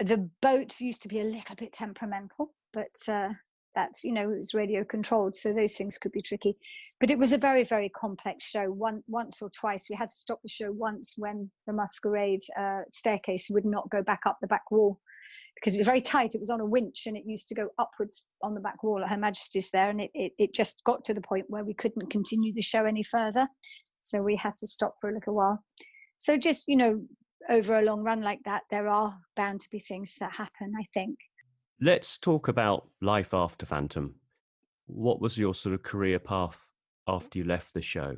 the 0.00 0.28
boat 0.42 0.82
used 0.82 1.00
to 1.00 1.08
be 1.08 1.20
a 1.20 1.24
little 1.24 1.56
bit 1.56 1.72
temperamental, 1.72 2.52
but 2.74 2.94
uh, 3.08 3.30
that's 3.74 4.04
you 4.04 4.12
know 4.12 4.30
it 4.30 4.36
was 4.36 4.54
radio 4.54 4.84
controlled 4.84 5.34
so 5.34 5.52
those 5.52 5.74
things 5.74 5.98
could 5.98 6.12
be 6.12 6.22
tricky. 6.22 6.56
But 7.00 7.10
it 7.10 7.18
was 7.18 7.32
a 7.32 7.38
very 7.38 7.64
very 7.64 7.88
complex 7.88 8.44
show. 8.44 8.66
One 8.66 9.02
once 9.08 9.42
or 9.42 9.50
twice 9.50 9.88
we 9.90 9.96
had 9.96 10.08
to 10.08 10.14
stop 10.14 10.40
the 10.42 10.48
show 10.48 10.72
once 10.72 11.14
when 11.18 11.50
the 11.66 11.72
masquerade 11.72 12.42
uh, 12.58 12.82
staircase 12.90 13.48
would 13.50 13.64
not 13.64 13.90
go 13.90 14.02
back 14.02 14.20
up 14.26 14.38
the 14.40 14.46
back 14.46 14.70
wall 14.70 15.00
because 15.56 15.74
it 15.74 15.78
was 15.78 15.86
very 15.86 16.00
tight. 16.00 16.34
It 16.34 16.40
was 16.40 16.50
on 16.50 16.60
a 16.60 16.66
winch 16.66 17.04
and 17.06 17.16
it 17.16 17.24
used 17.26 17.48
to 17.48 17.54
go 17.54 17.68
upwards 17.78 18.26
on 18.42 18.54
the 18.54 18.60
back 18.60 18.82
wall 18.82 19.02
at 19.02 19.10
her 19.10 19.16
majesty's 19.16 19.70
there 19.70 19.90
and 19.90 20.00
it, 20.00 20.10
it, 20.14 20.32
it 20.38 20.54
just 20.54 20.82
got 20.84 21.04
to 21.04 21.14
the 21.14 21.20
point 21.20 21.46
where 21.48 21.64
we 21.64 21.74
couldn't 21.74 22.10
continue 22.10 22.52
the 22.52 22.62
show 22.62 22.84
any 22.84 23.02
further. 23.02 23.48
So 24.00 24.22
we 24.22 24.36
had 24.36 24.56
to 24.58 24.66
stop 24.66 24.94
for 25.00 25.10
a 25.10 25.14
little 25.14 25.34
while. 25.34 25.64
So 26.18 26.36
just 26.36 26.68
you 26.68 26.76
know 26.76 27.02
over 27.50 27.78
a 27.78 27.82
long 27.82 28.02
run 28.02 28.22
like 28.22 28.40
that 28.44 28.62
there 28.70 28.88
are 28.88 29.14
bound 29.36 29.60
to 29.60 29.70
be 29.70 29.78
things 29.78 30.14
that 30.20 30.32
happen 30.32 30.72
i 30.78 30.84
think 30.92 31.16
Let's 31.84 32.16
talk 32.16 32.48
about 32.48 32.88
life 33.02 33.34
after 33.34 33.66
Phantom. 33.66 34.14
What 34.86 35.20
was 35.20 35.36
your 35.36 35.54
sort 35.54 35.74
of 35.74 35.82
career 35.82 36.18
path 36.18 36.72
after 37.06 37.38
you 37.38 37.44
left 37.44 37.74
the 37.74 37.82
show? 37.82 38.16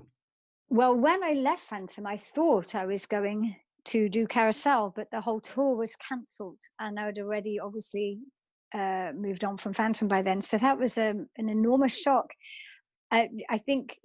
Well, 0.69 0.95
when 0.95 1.25
I 1.25 1.33
left 1.33 1.65
Phantom, 1.65 2.07
I 2.07 2.17
thought 2.17 2.77
I 2.77 2.87
was 2.87 3.07
going 3.07 3.57
to 3.87 4.09
do 4.09 4.25
Carousel, 4.29 4.93
but 4.95 5.11
the 5.11 5.21
whole 5.21 5.41
tour 5.41 5.75
was 5.75 5.97
cancelled, 5.97 6.61
and 6.79 6.97
I 6.97 7.07
had 7.07 7.19
already 7.19 7.59
obviously 7.59 8.21
uh, 8.73 9.11
moved 9.17 9.43
on 9.43 9.57
from 9.57 9.73
Phantom 9.73 10.07
by 10.07 10.23
then. 10.23 10.41
So 10.41 10.59
that 10.59 10.79
was 10.79 10.97
um, 10.97 11.27
an 11.37 11.49
enormous 11.49 12.01
shock. 12.01 12.31
I, 13.11 13.29
I 13.51 13.59
think 13.59 13.99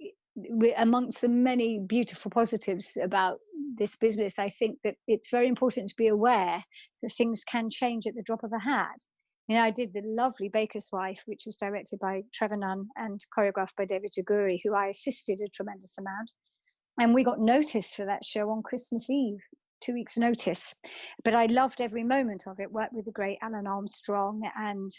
amongst 0.76 1.20
the 1.20 1.28
many 1.28 1.78
beautiful 1.78 2.32
positives 2.32 2.98
about 3.00 3.38
this 3.76 3.94
business, 3.94 4.40
I 4.40 4.48
think 4.48 4.78
that 4.82 4.96
it's 5.06 5.30
very 5.30 5.46
important 5.46 5.88
to 5.90 5.96
be 5.96 6.08
aware 6.08 6.64
that 7.04 7.12
things 7.12 7.44
can 7.44 7.70
change 7.70 8.08
at 8.08 8.16
the 8.16 8.24
drop 8.24 8.42
of 8.42 8.52
a 8.52 8.58
hat. 8.58 8.98
You 9.48 9.56
know, 9.56 9.62
I 9.62 9.70
did 9.70 9.92
the 9.92 10.02
lovely 10.04 10.48
Baker's 10.48 10.90
Wife, 10.92 11.22
which 11.26 11.42
was 11.46 11.56
directed 11.56 11.98
by 11.98 12.22
Trevor 12.32 12.56
Nunn 12.56 12.88
and 12.96 13.20
choreographed 13.36 13.76
by 13.76 13.84
David 13.84 14.12
Toguri, 14.12 14.60
who 14.62 14.74
I 14.74 14.86
assisted 14.86 15.40
a 15.40 15.48
tremendous 15.48 15.98
amount. 15.98 16.32
And 17.00 17.12
we 17.12 17.24
got 17.24 17.40
noticed 17.40 17.96
for 17.96 18.06
that 18.06 18.24
show 18.24 18.50
on 18.50 18.62
Christmas 18.62 19.10
Eve, 19.10 19.40
two 19.80 19.94
weeks' 19.94 20.16
notice. 20.16 20.74
But 21.24 21.34
I 21.34 21.46
loved 21.46 21.80
every 21.80 22.04
moment 22.04 22.44
of 22.46 22.60
it. 22.60 22.70
Worked 22.70 22.92
with 22.92 23.06
the 23.06 23.12
great 23.12 23.38
Alun 23.42 23.66
Armstrong 23.66 24.42
and 24.56 24.90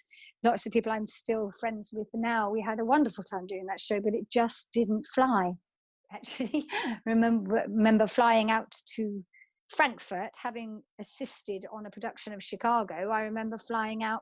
lots 0.43 0.65
of 0.65 0.73
people 0.73 0.91
I'm 0.91 1.05
still 1.05 1.51
friends 1.59 1.91
with 1.93 2.07
now. 2.13 2.49
We 2.51 2.61
had 2.61 2.79
a 2.79 2.85
wonderful 2.85 3.23
time 3.23 3.47
doing 3.47 3.65
that 3.67 3.79
show, 3.79 4.01
but 4.01 4.13
it 4.13 4.29
just 4.29 4.71
didn't 4.73 5.05
fly. 5.13 5.53
Actually, 6.13 6.67
remember 7.05 7.63
remember 7.67 8.07
flying 8.07 8.51
out 8.51 8.75
to 8.95 9.23
Frankfurt, 9.69 10.31
having 10.37 10.83
assisted 10.99 11.65
on 11.71 11.85
a 11.85 11.89
production 11.89 12.33
of 12.33 12.43
Chicago. 12.43 13.09
I 13.09 13.21
remember 13.21 13.57
flying 13.57 14.03
out 14.03 14.21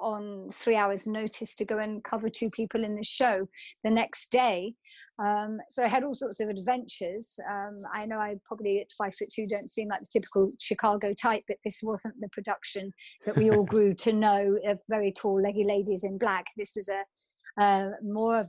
on 0.00 0.50
three 0.52 0.76
hours 0.76 1.06
notice 1.06 1.54
to 1.56 1.64
go 1.64 1.78
and 1.78 2.02
cover 2.04 2.28
two 2.28 2.50
people 2.50 2.84
in 2.84 2.94
the 2.94 3.04
show 3.04 3.46
the 3.84 3.90
next 3.90 4.30
day 4.30 4.74
um, 5.22 5.60
so 5.68 5.84
I 5.84 5.88
had 5.88 6.02
all 6.02 6.14
sorts 6.14 6.40
of 6.40 6.48
adventures. 6.48 7.38
Um, 7.48 7.76
I 7.92 8.04
know 8.04 8.18
I 8.18 8.34
probably 8.44 8.80
at 8.80 8.90
five 8.98 9.14
foot 9.14 9.28
two 9.32 9.46
don't 9.46 9.70
seem 9.70 9.88
like 9.88 10.00
the 10.00 10.08
typical 10.12 10.50
Chicago 10.60 11.14
type, 11.14 11.44
but 11.46 11.58
this 11.64 11.80
wasn't 11.82 12.20
the 12.20 12.28
production 12.30 12.90
that 13.24 13.36
we 13.36 13.50
all 13.50 13.64
grew 13.64 13.94
to 13.94 14.12
know 14.12 14.58
of 14.66 14.80
very 14.88 15.12
tall, 15.12 15.40
leggy 15.40 15.64
ladies 15.64 16.04
in 16.04 16.18
black. 16.18 16.46
This 16.56 16.72
was 16.76 16.88
a 16.88 17.62
uh, 17.62 17.90
more 18.02 18.40
of 18.40 18.48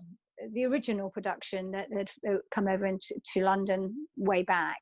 the 0.54 0.66
original 0.66 1.12
production 1.12 1.72
that 1.72 1.88
had 1.96 2.10
come 2.52 2.68
over 2.68 2.88
into 2.88 3.14
to 3.34 3.44
London 3.44 4.08
way 4.18 4.42
back. 4.42 4.82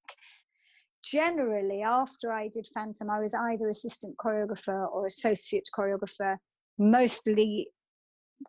Generally, 1.03 1.81
after 1.81 2.31
I 2.31 2.47
did 2.47 2.65
Phantom, 2.73 3.09
I 3.09 3.19
was 3.19 3.33
either 3.33 3.67
assistant 3.67 4.15
choreographer 4.17 4.89
or 4.89 5.05
associate 5.05 5.67
choreographer 5.77 6.37
mostly 6.77 7.69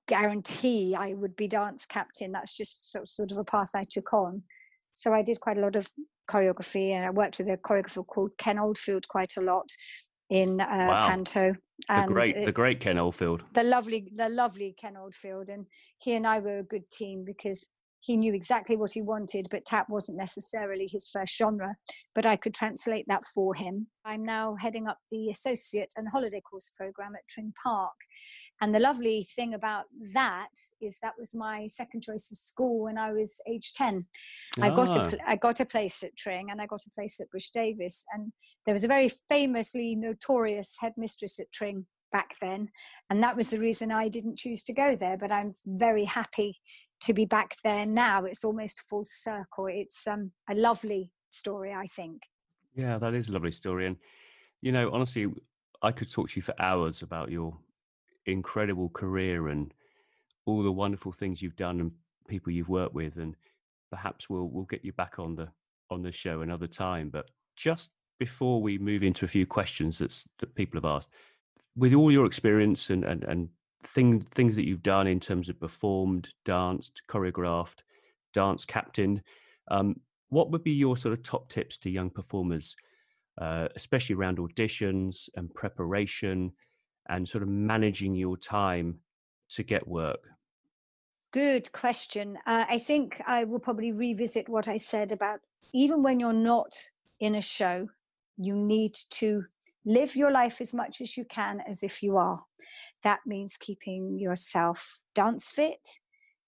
guarantee 0.08 0.94
I 0.98 1.14
would 1.14 1.36
be 1.36 1.48
dance 1.48 1.86
captain. 1.86 2.32
That's 2.32 2.56
just 2.56 2.92
sort 2.92 3.30
of 3.30 3.38
a 3.38 3.44
path 3.44 3.70
I 3.74 3.84
took 3.84 4.12
on. 4.12 4.42
So 4.92 5.12
I 5.12 5.22
did 5.22 5.40
quite 5.40 5.58
a 5.58 5.60
lot 5.60 5.76
of 5.76 5.88
choreography, 6.30 6.92
and 6.92 7.04
I 7.04 7.10
worked 7.10 7.38
with 7.38 7.48
a 7.48 7.56
choreographer 7.56 8.06
called 8.06 8.30
Ken 8.38 8.58
Oldfield 8.58 9.06
quite 9.08 9.36
a 9.36 9.40
lot 9.40 9.68
in 10.30 10.60
uh, 10.60 10.66
wow. 10.88 11.08
Panto. 11.08 11.54
And 11.88 12.08
the 12.08 12.12
great, 12.12 12.44
the 12.44 12.52
great 12.52 12.80
Ken 12.80 12.98
Oldfield. 12.98 13.42
The 13.54 13.64
lovely, 13.64 14.12
the 14.16 14.28
lovely 14.28 14.74
Ken 14.80 14.96
Oldfield, 14.96 15.50
and 15.50 15.66
he 15.98 16.14
and 16.14 16.26
I 16.26 16.38
were 16.38 16.58
a 16.58 16.62
good 16.62 16.88
team 16.90 17.24
because 17.24 17.68
he 18.00 18.16
knew 18.18 18.34
exactly 18.34 18.76
what 18.76 18.92
he 18.92 19.00
wanted, 19.00 19.48
but 19.50 19.64
tap 19.64 19.88
wasn't 19.88 20.18
necessarily 20.18 20.86
his 20.90 21.08
first 21.10 21.36
genre. 21.36 21.74
But 22.14 22.26
I 22.26 22.36
could 22.36 22.52
translate 22.52 23.06
that 23.08 23.22
for 23.34 23.54
him. 23.54 23.86
I'm 24.04 24.24
now 24.24 24.56
heading 24.60 24.86
up 24.86 24.98
the 25.10 25.30
associate 25.30 25.92
and 25.96 26.06
holiday 26.06 26.42
course 26.42 26.70
program 26.76 27.14
at 27.16 27.26
Tring 27.28 27.52
Park, 27.62 27.94
and 28.64 28.74
the 28.74 28.80
lovely 28.80 29.28
thing 29.36 29.52
about 29.52 29.84
that 30.14 30.48
is 30.80 30.96
that 31.02 31.12
was 31.18 31.34
my 31.34 31.66
second 31.66 32.00
choice 32.00 32.30
of 32.32 32.38
school 32.38 32.84
when 32.84 32.96
I 32.96 33.12
was 33.12 33.38
age 33.46 33.74
10. 33.74 34.06
I 34.58 34.70
got 34.70 34.96
a 34.96 35.00
ah. 35.02 35.24
I 35.26 35.36
got 35.36 35.60
a 35.60 35.66
place 35.66 36.02
at 36.02 36.16
Tring 36.16 36.50
and 36.50 36.62
I 36.62 36.66
got 36.66 36.86
a 36.86 36.90
place 36.98 37.20
at 37.20 37.30
Bush 37.30 37.50
Davies. 37.50 38.06
And 38.14 38.32
there 38.64 38.72
was 38.72 38.82
a 38.82 38.88
very 38.88 39.10
famously 39.28 39.94
notorious 39.94 40.78
headmistress 40.80 41.38
at 41.38 41.52
Tring 41.52 41.84
back 42.10 42.36
then. 42.40 42.70
And 43.10 43.22
that 43.22 43.36
was 43.36 43.48
the 43.48 43.60
reason 43.60 43.92
I 43.92 44.08
didn't 44.08 44.38
choose 44.38 44.64
to 44.64 44.72
go 44.72 44.96
there. 44.96 45.18
But 45.18 45.30
I'm 45.30 45.56
very 45.66 46.06
happy 46.06 46.56
to 47.02 47.12
be 47.12 47.26
back 47.26 47.56
there 47.64 47.84
now. 47.84 48.24
It's 48.24 48.44
almost 48.44 48.80
full 48.88 49.04
circle. 49.04 49.66
It's 49.66 50.06
um, 50.06 50.32
a 50.48 50.54
lovely 50.54 51.10
story, 51.28 51.74
I 51.74 51.86
think. 51.86 52.22
Yeah, 52.74 52.96
that 52.96 53.12
is 53.12 53.28
a 53.28 53.32
lovely 53.32 53.52
story. 53.52 53.86
And, 53.86 53.96
you 54.62 54.72
know, 54.72 54.90
honestly, 54.90 55.26
I 55.82 55.92
could 55.92 56.10
talk 56.10 56.30
to 56.30 56.36
you 56.36 56.42
for 56.42 56.54
hours 56.58 57.02
about 57.02 57.30
your 57.30 57.58
incredible 58.26 58.88
career 58.88 59.48
and 59.48 59.72
all 60.46 60.62
the 60.62 60.72
wonderful 60.72 61.12
things 61.12 61.42
you've 61.42 61.56
done 61.56 61.80
and 61.80 61.92
people 62.28 62.52
you've 62.52 62.68
worked 62.68 62.94
with 62.94 63.16
and 63.16 63.36
perhaps 63.90 64.28
we'll 64.28 64.48
we'll 64.48 64.64
get 64.64 64.84
you 64.84 64.92
back 64.92 65.18
on 65.18 65.36
the 65.36 65.48
on 65.90 66.02
the 66.02 66.12
show 66.12 66.40
another 66.40 66.66
time. 66.66 67.10
But 67.10 67.30
just 67.56 67.90
before 68.18 68.60
we 68.60 68.78
move 68.78 69.02
into 69.02 69.24
a 69.24 69.28
few 69.28 69.46
questions 69.46 69.98
that's 69.98 70.28
that 70.40 70.54
people 70.54 70.78
have 70.78 70.84
asked 70.84 71.10
with 71.76 71.94
all 71.94 72.10
your 72.10 72.26
experience 72.26 72.90
and 72.90 73.04
and, 73.04 73.24
and 73.24 73.48
thing, 73.82 74.20
things 74.20 74.56
that 74.56 74.66
you've 74.66 74.82
done 74.82 75.06
in 75.06 75.20
terms 75.20 75.48
of 75.48 75.60
performed 75.60 76.30
danced 76.44 77.02
choreographed 77.08 77.82
dance 78.32 78.64
captain 78.64 79.22
um, 79.70 79.96
what 80.30 80.50
would 80.50 80.64
be 80.64 80.72
your 80.72 80.96
sort 80.96 81.12
of 81.12 81.22
top 81.22 81.48
tips 81.48 81.76
to 81.78 81.90
young 81.90 82.10
performers 82.10 82.76
uh, 83.38 83.68
especially 83.76 84.16
around 84.16 84.38
auditions 84.38 85.28
and 85.36 85.54
preparation 85.54 86.52
and 87.08 87.28
sort 87.28 87.42
of 87.42 87.48
managing 87.48 88.14
your 88.14 88.36
time 88.36 89.00
to 89.50 89.62
get 89.62 89.86
work? 89.86 90.28
Good 91.32 91.72
question. 91.72 92.38
Uh, 92.46 92.64
I 92.68 92.78
think 92.78 93.20
I 93.26 93.44
will 93.44 93.58
probably 93.58 93.92
revisit 93.92 94.48
what 94.48 94.68
I 94.68 94.76
said 94.76 95.10
about 95.10 95.40
even 95.72 96.02
when 96.02 96.20
you're 96.20 96.32
not 96.32 96.72
in 97.18 97.34
a 97.34 97.40
show, 97.40 97.88
you 98.36 98.54
need 98.54 98.94
to 99.10 99.44
live 99.84 100.16
your 100.16 100.30
life 100.30 100.60
as 100.60 100.72
much 100.72 101.00
as 101.00 101.16
you 101.16 101.24
can 101.24 101.60
as 101.68 101.82
if 101.82 102.02
you 102.02 102.16
are. 102.16 102.44
That 103.02 103.20
means 103.26 103.56
keeping 103.56 104.18
yourself 104.18 105.02
dance 105.14 105.50
fit, 105.50 105.98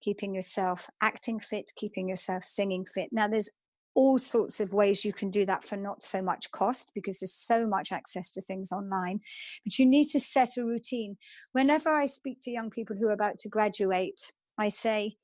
keeping 0.00 0.34
yourself 0.34 0.88
acting 1.00 1.40
fit, 1.40 1.72
keeping 1.74 2.08
yourself 2.08 2.44
singing 2.44 2.84
fit. 2.84 3.08
Now, 3.12 3.28
there's 3.28 3.50
all 3.96 4.18
sorts 4.18 4.60
of 4.60 4.74
ways 4.74 5.04
you 5.06 5.12
can 5.12 5.30
do 5.30 5.46
that 5.46 5.64
for 5.64 5.76
not 5.76 6.02
so 6.02 6.20
much 6.20 6.50
cost 6.52 6.92
because 6.94 7.18
there's 7.18 7.32
so 7.32 7.66
much 7.66 7.90
access 7.90 8.30
to 8.30 8.42
things 8.42 8.70
online. 8.70 9.20
But 9.64 9.78
you 9.78 9.86
need 9.86 10.10
to 10.10 10.20
set 10.20 10.58
a 10.58 10.64
routine. 10.64 11.16
Whenever 11.52 11.90
I 11.90 12.04
speak 12.04 12.38
to 12.42 12.50
young 12.50 12.70
people 12.70 12.94
who 12.94 13.08
are 13.08 13.12
about 13.12 13.38
to 13.40 13.48
graduate, 13.48 14.30
I 14.58 14.68
say, 14.68 15.16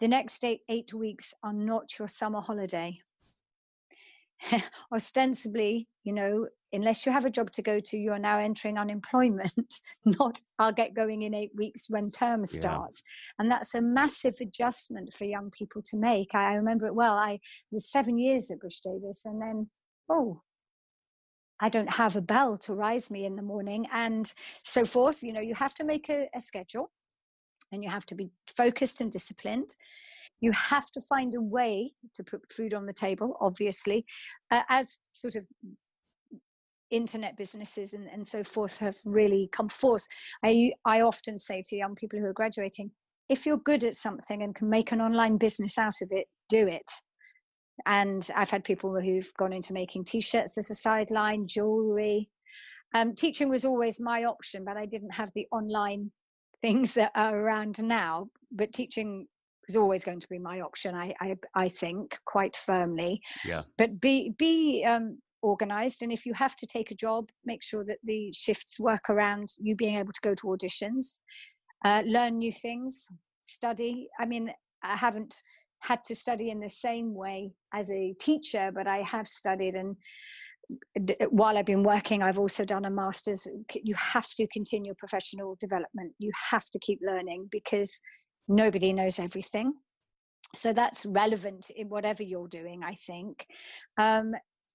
the 0.00 0.08
next 0.08 0.44
eight, 0.44 0.60
eight 0.68 0.92
weeks 0.92 1.34
are 1.42 1.54
not 1.54 1.98
your 1.98 2.08
summer 2.08 2.42
holiday. 2.42 3.00
Ostensibly, 4.92 5.88
you 6.04 6.12
know, 6.12 6.46
unless 6.72 7.04
you 7.04 7.12
have 7.12 7.24
a 7.24 7.30
job 7.30 7.50
to 7.52 7.62
go 7.62 7.80
to, 7.80 7.96
you're 7.96 8.18
now 8.18 8.38
entering 8.38 8.78
unemployment, 8.78 9.80
not 10.04 10.40
I'll 10.58 10.72
get 10.72 10.94
going 10.94 11.22
in 11.22 11.34
eight 11.34 11.52
weeks 11.54 11.88
when 11.88 12.10
term 12.10 12.44
starts. 12.44 13.02
And 13.38 13.50
that's 13.50 13.74
a 13.74 13.80
massive 13.80 14.36
adjustment 14.40 15.12
for 15.12 15.24
young 15.24 15.50
people 15.50 15.82
to 15.86 15.96
make. 15.96 16.34
I, 16.34 16.54
remember 16.54 16.86
it 16.86 16.94
well. 16.94 17.14
I 17.14 17.40
was 17.70 17.90
seven 17.90 18.18
years 18.18 18.50
at 18.50 18.60
Bush 18.60 18.80
Davies 18.80 19.22
and 19.24 19.40
then, 19.40 19.70
oh, 20.08 20.42
I 21.60 21.68
don't 21.68 21.94
have 21.94 22.16
a 22.16 22.22
bell 22.22 22.56
to 22.58 22.72
rise 22.72 23.10
me 23.10 23.24
in 23.24 23.36
the 23.36 23.42
morning 23.42 23.86
and 23.92 24.32
so 24.64 24.86
forth. 24.86 25.22
You 25.22 25.32
know, 25.32 25.40
you 25.40 25.54
have 25.54 25.74
to 25.74 25.84
make 25.84 26.08
a, 26.08 26.28
a 26.34 26.40
schedule 26.40 26.90
and 27.72 27.84
you 27.84 27.90
have 27.90 28.06
to 28.06 28.14
be 28.14 28.30
focused 28.46 29.00
and 29.00 29.10
disciplined 29.10 29.74
you 30.42 30.52
have 30.52 30.90
to 30.90 31.00
find 31.02 31.34
a 31.34 31.40
way 31.40 31.92
to 32.14 32.24
put 32.24 32.50
food 32.50 32.72
on 32.72 32.86
the 32.86 32.92
table 32.92 33.36
obviously 33.40 34.04
uh, 34.50 34.62
as 34.68 34.98
sort 35.10 35.36
of 35.36 35.44
internet 36.90 37.36
businesses 37.36 37.94
and, 37.94 38.08
and 38.12 38.26
so 38.26 38.42
forth 38.42 38.76
have 38.78 38.96
really 39.04 39.48
come 39.52 39.68
forth. 39.68 40.06
I, 40.44 40.72
I 40.84 41.02
often 41.02 41.38
say 41.38 41.62
to 41.68 41.76
young 41.76 41.94
people 41.94 42.18
who 42.18 42.26
are 42.26 42.32
graduating, 42.32 42.90
if 43.28 43.46
you're 43.46 43.58
good 43.58 43.84
at 43.84 43.94
something 43.94 44.42
and 44.42 44.54
can 44.54 44.68
make 44.68 44.92
an 44.92 45.00
online 45.00 45.36
business 45.36 45.78
out 45.78 46.00
of 46.02 46.08
it, 46.10 46.26
do 46.48 46.66
it. 46.66 46.90
And 47.86 48.26
I've 48.36 48.50
had 48.50 48.64
people 48.64 49.00
who've 49.00 49.32
gone 49.38 49.52
into 49.52 49.72
making 49.72 50.04
t-shirts 50.04 50.58
as 50.58 50.70
a 50.70 50.74
sideline, 50.74 51.46
jewelry. 51.46 52.28
Um, 52.94 53.14
teaching 53.14 53.48
was 53.48 53.64
always 53.64 54.00
my 54.00 54.24
option, 54.24 54.64
but 54.64 54.76
I 54.76 54.84
didn't 54.84 55.14
have 55.14 55.30
the 55.34 55.46
online 55.52 56.10
things 56.60 56.92
that 56.94 57.12
are 57.14 57.38
around 57.38 57.82
now. 57.82 58.28
But 58.52 58.72
teaching 58.72 59.26
is 59.68 59.76
always 59.76 60.04
going 60.04 60.20
to 60.20 60.28
be 60.28 60.38
my 60.38 60.60
option. 60.60 60.94
I, 60.94 61.14
I, 61.20 61.36
I 61.54 61.68
think 61.68 62.18
quite 62.26 62.56
firmly. 62.56 63.20
Yeah. 63.46 63.62
But 63.78 64.00
be 64.00 64.34
be 64.36 64.84
um, 64.84 65.18
organized 65.42 66.02
and 66.02 66.12
if 66.12 66.26
you 66.26 66.34
have 66.34 66.56
to 66.56 66.66
take 66.66 66.90
a 66.90 66.94
job 66.94 67.28
make 67.44 67.62
sure 67.62 67.84
that 67.84 67.98
the 68.04 68.32
shifts 68.32 68.78
work 68.78 69.08
around 69.08 69.48
you 69.58 69.74
being 69.76 69.96
able 69.96 70.12
to 70.12 70.20
go 70.22 70.34
to 70.34 70.46
auditions 70.48 71.20
uh, 71.84 72.02
learn 72.06 72.38
new 72.38 72.52
things 72.52 73.08
study 73.42 74.08
i 74.18 74.24
mean 74.24 74.50
i 74.82 74.96
haven't 74.96 75.34
had 75.80 76.02
to 76.04 76.14
study 76.14 76.50
in 76.50 76.60
the 76.60 76.68
same 76.68 77.14
way 77.14 77.50
as 77.72 77.90
a 77.90 78.14
teacher 78.20 78.70
but 78.74 78.86
i 78.86 78.98
have 78.98 79.26
studied 79.26 79.74
and 79.74 79.96
while 81.30 81.58
I've 81.58 81.66
been 81.66 81.82
working, 81.82 82.22
I've 82.22 82.38
also 82.38 82.64
done 82.64 82.84
a 82.84 82.90
master's. 82.90 83.46
You 83.74 83.94
have 83.96 84.28
to 84.36 84.46
continue 84.48 84.94
professional 84.94 85.56
development. 85.60 86.12
You 86.18 86.30
have 86.50 86.68
to 86.70 86.78
keep 86.78 87.00
learning 87.02 87.48
because 87.50 87.98
nobody 88.48 88.92
knows 88.92 89.18
everything. 89.18 89.72
So 90.56 90.72
that's 90.72 91.06
relevant 91.06 91.70
in 91.76 91.88
whatever 91.88 92.22
you're 92.22 92.48
doing, 92.48 92.82
I 92.82 92.94
think. 92.94 93.46
Um, 93.98 94.32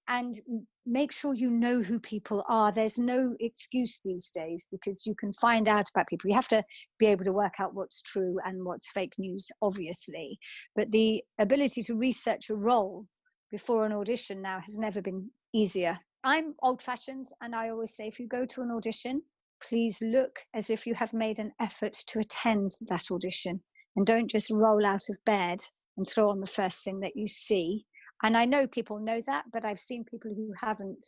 and 0.08 0.40
make 0.86 1.10
sure 1.12 1.34
you 1.34 1.50
know 1.50 1.82
who 1.82 1.98
people 1.98 2.44
are. 2.48 2.70
There's 2.70 2.98
no 2.98 3.34
excuse 3.40 4.00
these 4.04 4.30
days 4.30 4.68
because 4.70 5.04
you 5.04 5.14
can 5.16 5.32
find 5.32 5.68
out 5.68 5.88
about 5.90 6.06
people. 6.06 6.30
You 6.30 6.36
have 6.36 6.48
to 6.48 6.62
be 6.98 7.06
able 7.06 7.24
to 7.24 7.32
work 7.32 7.54
out 7.58 7.74
what's 7.74 8.02
true 8.02 8.36
and 8.44 8.64
what's 8.64 8.90
fake 8.90 9.14
news, 9.18 9.48
obviously. 9.62 10.38
But 10.76 10.92
the 10.92 11.22
ability 11.40 11.82
to 11.82 11.96
research 11.96 12.50
a 12.50 12.54
role 12.54 13.06
before 13.50 13.84
an 13.84 13.92
audition 13.92 14.42
now 14.42 14.60
has 14.64 14.78
never 14.78 15.02
been 15.02 15.28
easier. 15.52 15.98
I'm 16.24 16.54
old 16.62 16.82
fashioned, 16.82 17.26
and 17.40 17.54
I 17.54 17.70
always 17.70 17.94
say 17.94 18.06
if 18.06 18.18
you 18.18 18.26
go 18.26 18.44
to 18.46 18.62
an 18.62 18.70
audition, 18.70 19.22
please 19.62 20.02
look 20.02 20.38
as 20.54 20.70
if 20.70 20.86
you 20.86 20.94
have 20.94 21.12
made 21.12 21.38
an 21.38 21.52
effort 21.60 21.92
to 22.08 22.18
attend 22.18 22.72
that 22.88 23.10
audition 23.10 23.60
and 23.96 24.06
don't 24.06 24.30
just 24.30 24.50
roll 24.50 24.84
out 24.84 25.08
of 25.08 25.18
bed 25.24 25.58
and 25.96 26.06
throw 26.06 26.30
on 26.30 26.40
the 26.40 26.46
first 26.46 26.84
thing 26.84 27.00
that 27.00 27.16
you 27.16 27.26
see 27.26 27.86
and 28.22 28.36
I 28.36 28.44
know 28.44 28.66
people 28.66 28.98
know 28.98 29.20
that, 29.26 29.44
but 29.52 29.64
I've 29.64 29.80
seen 29.80 30.04
people 30.04 30.32
who 30.34 30.52
haven't 30.60 31.06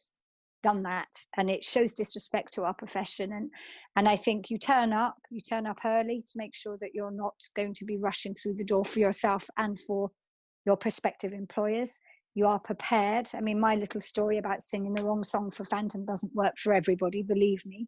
done 0.63 0.83
that 0.83 1.09
and 1.37 1.49
it 1.49 1.63
shows 1.63 1.95
disrespect 1.95 2.53
to 2.53 2.65
our 2.65 2.75
profession 2.75 3.33
and 3.33 3.51
and 3.97 4.09
I 4.09 4.17
think 4.17 4.51
you 4.51 4.59
turn 4.59 4.93
up 4.93 5.17
you 5.31 5.41
turn 5.41 5.67
up 5.67 5.79
early 5.85 6.21
to 6.21 6.33
make 6.37 6.55
sure 6.55 6.77
that 6.81 6.91
you're 6.95 7.13
not 7.13 7.35
going 7.55 7.75
to 7.75 7.85
be 7.85 7.97
rushing 7.97 8.35
through 8.35 8.55
the 8.55 8.65
door 8.65 8.85
for 8.85 8.99
yourself 8.99 9.49
and 9.57 9.79
for 9.79 10.11
your 10.67 10.77
prospective 10.77 11.33
employers. 11.33 12.01
You 12.35 12.47
are 12.47 12.59
prepared. 12.59 13.29
I 13.35 13.41
mean 13.41 13.61
my 13.61 13.77
little 13.77 14.01
story 14.01 14.39
about 14.39 14.63
singing 14.63 14.95
the 14.95 15.05
wrong 15.05 15.23
song 15.23 15.51
for 15.51 15.65
Phantom 15.65 16.05
doesn't 16.05 16.35
work 16.35 16.55
for 16.59 16.73
everybody 16.73 17.23
believe 17.23 17.65
me. 17.65 17.87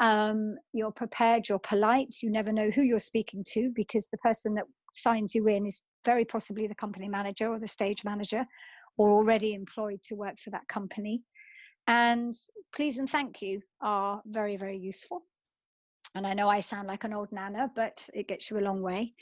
Um, 0.00 0.56
you're 0.72 0.92
prepared 0.92 1.48
you're 1.48 1.60
polite 1.60 2.16
you 2.22 2.30
never 2.30 2.52
know 2.52 2.68
who 2.70 2.82
you're 2.82 2.98
speaking 2.98 3.44
to 3.52 3.70
because 3.74 4.08
the 4.08 4.18
person 4.18 4.54
that 4.54 4.64
signs 4.92 5.34
you 5.34 5.46
in 5.46 5.66
is 5.66 5.80
very 6.04 6.24
possibly 6.24 6.66
the 6.66 6.74
company 6.74 7.08
manager 7.08 7.48
or 7.48 7.58
the 7.58 7.66
stage 7.66 8.04
manager 8.04 8.46
or 8.96 9.10
already 9.10 9.54
employed 9.54 10.02
to 10.04 10.14
work 10.14 10.38
for 10.38 10.50
that 10.50 10.66
company. 10.68 11.22
And 11.86 12.32
please 12.74 12.98
and 12.98 13.08
thank 13.08 13.42
you 13.42 13.60
are 13.82 14.22
very, 14.26 14.56
very 14.56 14.78
useful. 14.78 15.22
And 16.14 16.26
I 16.26 16.34
know 16.34 16.48
I 16.48 16.60
sound 16.60 16.88
like 16.88 17.04
an 17.04 17.12
old 17.12 17.32
nana, 17.32 17.70
but 17.74 18.08
it 18.14 18.28
gets 18.28 18.50
you 18.50 18.58
a 18.58 18.60
long 18.60 18.80
way. 18.80 19.12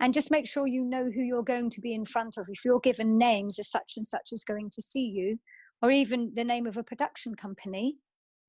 And 0.00 0.12
just 0.12 0.30
make 0.30 0.46
sure 0.46 0.66
you 0.66 0.84
know 0.84 1.04
who 1.04 1.22
you're 1.22 1.42
going 1.42 1.70
to 1.70 1.80
be 1.80 1.94
in 1.94 2.04
front 2.04 2.36
of. 2.36 2.46
If 2.48 2.64
you're 2.64 2.80
given 2.80 3.16
names 3.16 3.58
as 3.58 3.70
such 3.70 3.94
and 3.96 4.04
such 4.04 4.30
is 4.32 4.44
going 4.44 4.70
to 4.70 4.82
see 4.82 5.06
you, 5.06 5.38
or 5.82 5.90
even 5.90 6.32
the 6.34 6.44
name 6.44 6.66
of 6.66 6.76
a 6.76 6.82
production 6.82 7.34
company, 7.34 7.96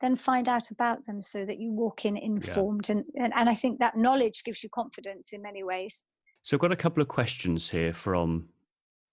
then 0.02 0.16
find 0.16 0.50
out 0.50 0.72
about 0.72 1.06
them 1.06 1.22
so 1.22 1.46
that 1.46 1.60
you 1.60 1.72
walk 1.72 2.06
in 2.06 2.18
informed. 2.18 2.90
Yeah. 2.90 2.96
And, 2.96 3.06
and, 3.16 3.34
and 3.36 3.50
I 3.50 3.56
think 3.56 3.80
that 3.80 3.98
knowledge 3.98 4.44
gives 4.44 4.64
you 4.64 4.70
confidence 4.74 5.32
in 5.32 5.42
many 5.42 5.64
ways. 5.64 6.04
So 6.46 6.56
I've 6.56 6.62
got 6.62 6.72
a 6.72 6.76
couple 6.76 7.02
of 7.02 7.08
questions 7.08 7.72
here 7.72 7.92
from 7.92 8.50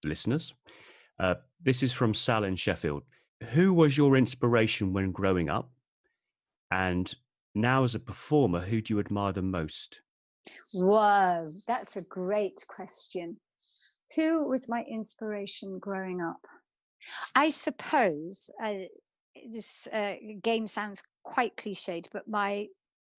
listeners. 0.04 0.52
Uh, 1.18 1.36
this 1.62 1.82
is 1.82 1.90
from 1.90 2.12
Sal 2.12 2.44
in 2.44 2.56
Sheffield. 2.56 3.04
Who 3.52 3.72
was 3.72 3.96
your 3.96 4.18
inspiration 4.18 4.92
when 4.92 5.12
growing 5.12 5.48
up? 5.48 5.70
And 6.70 7.10
now, 7.54 7.84
as 7.84 7.94
a 7.94 8.00
performer, 8.00 8.60
who 8.60 8.82
do 8.82 8.92
you 8.92 9.00
admire 9.00 9.32
the 9.32 9.40
most? 9.40 10.02
Whoa, 10.74 11.50
that's 11.66 11.96
a 11.96 12.02
great 12.02 12.66
question. 12.68 13.38
Who 14.14 14.46
was 14.46 14.68
my 14.68 14.84
inspiration 14.86 15.78
growing 15.78 16.20
up? 16.20 16.46
I 17.34 17.48
suppose 17.48 18.50
uh, 18.62 18.74
this 19.50 19.88
uh, 19.90 20.16
game 20.42 20.66
sounds 20.66 21.02
quite 21.22 21.56
cliched, 21.56 22.08
but 22.12 22.28
my 22.28 22.66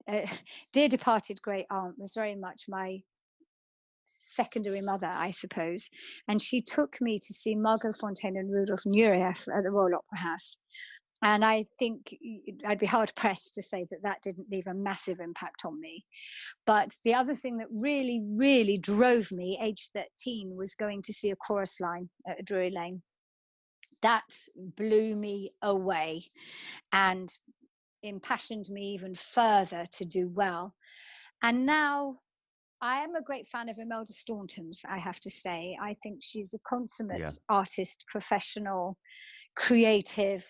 uh, 0.08 0.28
dear 0.71 0.88
departed 0.88 1.41
great 1.41 1.65
aunt 1.71 1.97
was 1.97 2.13
very 2.13 2.36
much 2.36 2.65
my 2.69 3.02
secondary 4.06 4.82
mother, 4.82 5.10
I 5.12 5.32
suppose. 5.32 5.89
And 6.28 6.42
she 6.42 6.62
took 6.62 7.00
me 7.02 7.20
to 7.20 7.34
see 7.34 7.56
Margot 7.56 7.94
Fonteyn 7.94 8.38
and 8.39 8.52
Rudolf 8.52 8.84
Nureyev 8.86 9.48
at 9.56 9.63
the 9.63 9.72
Royal 9.72 9.96
Opera 9.96 10.18
House. 10.18 10.58
And 11.22 11.46
I 11.46 11.66
think 11.80 12.13
I'd 12.68 12.80
be 12.80 12.86
hard 12.86 13.13
pressed 13.16 13.56
to 13.56 13.62
say 13.62 13.86
that 13.89 14.04
that 14.04 14.22
didn't 14.22 14.52
leave 14.52 14.68
a 14.68 14.74
massive 14.74 15.22
impact 15.22 15.63
on 15.63 15.80
me. 15.80 16.04
But 16.66 16.94
the 17.06 17.13
other 17.13 17.34
thing 17.34 17.58
that 17.58 17.68
really, 17.72 18.22
really 18.26 18.78
drove 18.78 19.32
me, 19.32 19.58
age 19.62 19.89
13, 19.94 20.54
was 20.54 20.76
going 20.76 21.02
to 21.04 21.13
see 21.13 21.32
a 21.32 21.36
chorus 21.38 21.80
line 21.80 22.10
at 22.28 22.44
Drury 22.44 22.72
Lane. 22.72 23.02
That 24.02 24.24
blew 24.76 25.16
me 25.16 25.54
away 25.62 26.26
and 26.92 27.32
impassioned 28.02 28.70
me 28.70 28.94
even 28.94 29.16
further 29.16 29.86
to 29.94 30.04
do 30.04 30.28
well. 30.28 30.76
And 31.42 31.66
now 31.66 32.18
I 32.84 32.98
am 32.98 33.15
a 33.15 33.22
great 33.22 33.48
fan 33.48 33.69
of 33.69 33.78
Imelda 33.80 34.12
Staunton's, 34.12 34.84
I 34.89 34.98
have 34.98 35.17
to 35.22 35.30
say. 35.30 35.78
I 35.82 35.93
think 36.04 36.19
she's 36.22 36.54
a 36.54 36.60
consummate 36.67 37.22
yeah. 37.22 37.30
artist, 37.48 38.04
professional, 38.10 38.98
creative. 39.56 40.46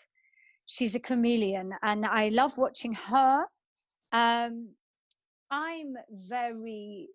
She's 0.65 0.95
a 0.95 0.99
chameleon, 0.99 1.73
and 1.83 2.07
I 2.07 2.29
love 2.29 2.57
watching 2.57 2.93
her. 2.93 3.43
Um, 4.11 4.69
I'm 5.51 5.93
very 6.09 7.09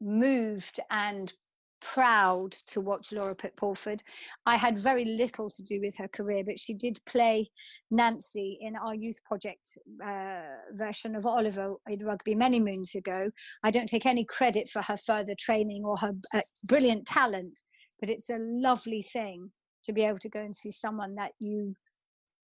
moved 0.00 0.78
and 0.88 1.32
proud 1.80 2.52
to 2.52 2.80
watch 2.80 3.12
Laura 3.12 3.34
Pitt 3.34 3.56
Pulford. 3.56 4.02
I 4.44 4.56
had 4.56 4.78
very 4.78 5.04
little 5.04 5.48
to 5.50 5.62
do 5.62 5.80
with 5.80 5.96
her 5.96 6.08
career, 6.08 6.42
but 6.44 6.58
she 6.58 6.74
did 6.74 6.98
play 7.06 7.50
Nancy 7.90 8.58
in 8.60 8.76
our 8.76 8.94
youth 8.94 9.22
project 9.24 9.78
uh, 10.04 10.42
version 10.72 11.14
of 11.14 11.26
Oliver 11.26 11.74
in 11.88 12.04
rugby 12.04 12.34
many 12.34 12.60
moons 12.60 12.94
ago. 12.94 13.30
I 13.62 13.70
don't 13.70 13.88
take 13.88 14.06
any 14.06 14.24
credit 14.24 14.68
for 14.68 14.82
her 14.82 14.96
further 14.96 15.34
training 15.38 15.84
or 15.84 15.96
her 15.98 16.12
uh, 16.34 16.40
brilliant 16.64 17.06
talent, 17.06 17.58
but 18.00 18.10
it's 18.10 18.30
a 18.30 18.38
lovely 18.38 19.02
thing 19.02 19.50
to 19.84 19.92
be 19.92 20.04
able 20.04 20.18
to 20.18 20.28
go 20.28 20.40
and 20.40 20.54
see 20.54 20.70
someone 20.70 21.14
that 21.14 21.32
you 21.38 21.74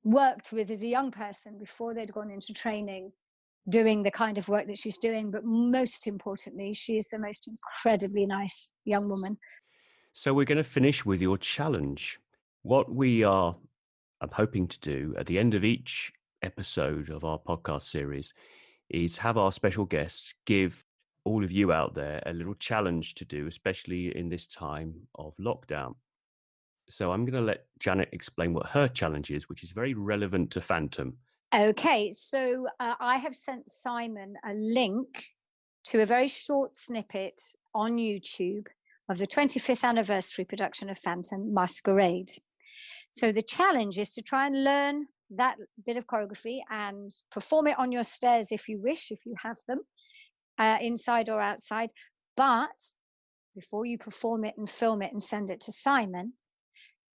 worked 0.04 0.52
with 0.52 0.70
as 0.70 0.82
a 0.82 0.88
young 0.88 1.10
person 1.10 1.58
before 1.58 1.94
they'd 1.94 2.12
gone 2.12 2.30
into 2.30 2.52
training 2.52 3.12
doing 3.68 4.02
the 4.02 4.10
kind 4.10 4.38
of 4.38 4.48
work 4.48 4.66
that 4.66 4.78
she's 4.78 4.98
doing 4.98 5.30
but 5.30 5.44
most 5.44 6.06
importantly 6.06 6.74
she 6.74 6.96
is 6.96 7.08
the 7.08 7.18
most 7.18 7.48
incredibly 7.48 8.26
nice 8.26 8.72
young 8.84 9.08
woman. 9.08 9.36
So 10.12 10.34
we're 10.34 10.44
going 10.44 10.58
to 10.58 10.64
finish 10.64 11.06
with 11.06 11.22
your 11.22 11.38
challenge. 11.38 12.18
What 12.62 12.92
we 12.92 13.24
are 13.24 13.56
i'm 14.20 14.30
hoping 14.30 14.68
to 14.68 14.78
do 14.78 15.14
at 15.18 15.26
the 15.26 15.38
end 15.38 15.52
of 15.52 15.64
each 15.64 16.12
episode 16.42 17.10
of 17.10 17.24
our 17.24 17.38
podcast 17.38 17.82
series 17.82 18.32
is 18.88 19.18
have 19.18 19.36
our 19.36 19.50
special 19.50 19.84
guests 19.84 20.34
give 20.46 20.84
all 21.24 21.42
of 21.42 21.50
you 21.50 21.72
out 21.72 21.94
there 21.94 22.22
a 22.26 22.32
little 22.32 22.54
challenge 22.54 23.14
to 23.14 23.24
do 23.24 23.46
especially 23.46 24.16
in 24.16 24.28
this 24.28 24.46
time 24.46 24.94
of 25.16 25.34
lockdown. 25.38 25.94
So 26.88 27.12
I'm 27.12 27.24
going 27.24 27.40
to 27.40 27.46
let 27.46 27.66
Janet 27.78 28.08
explain 28.12 28.52
what 28.52 28.66
her 28.66 28.88
challenge 28.88 29.30
is, 29.30 29.48
which 29.48 29.62
is 29.62 29.70
very 29.70 29.94
relevant 29.94 30.50
to 30.52 30.60
Phantom. 30.60 31.16
Okay, 31.54 32.10
so 32.12 32.66
uh, 32.80 32.94
I 32.98 33.18
have 33.18 33.36
sent 33.36 33.68
Simon 33.68 34.36
a 34.42 34.54
link 34.54 35.22
to 35.88 36.00
a 36.00 36.06
very 36.06 36.26
short 36.26 36.74
snippet 36.74 37.38
on 37.74 37.98
YouTube 37.98 38.68
of 39.10 39.18
the 39.18 39.26
25th 39.26 39.84
anniversary 39.84 40.46
production 40.46 40.88
of 40.88 40.98
Phantom 40.98 41.52
Masquerade. 41.52 42.30
So 43.10 43.32
the 43.32 43.42
challenge 43.42 43.98
is 43.98 44.14
to 44.14 44.22
try 44.22 44.46
and 44.46 44.64
learn 44.64 45.06
that 45.32 45.58
bit 45.84 45.98
of 45.98 46.06
choreography 46.06 46.60
and 46.70 47.10
perform 47.30 47.66
it 47.66 47.78
on 47.78 47.92
your 47.92 48.04
stairs 48.04 48.50
if 48.50 48.66
you 48.66 48.80
wish, 48.80 49.10
if 49.10 49.18
you 49.26 49.34
have 49.42 49.58
them, 49.68 49.80
uh, 50.58 50.78
inside 50.80 51.28
or 51.28 51.38
outside. 51.38 51.92
But 52.34 52.70
before 53.54 53.84
you 53.84 53.98
perform 53.98 54.46
it 54.46 54.54
and 54.56 54.70
film 54.70 55.02
it 55.02 55.12
and 55.12 55.22
send 55.22 55.50
it 55.50 55.60
to 55.62 55.72
Simon, 55.72 56.32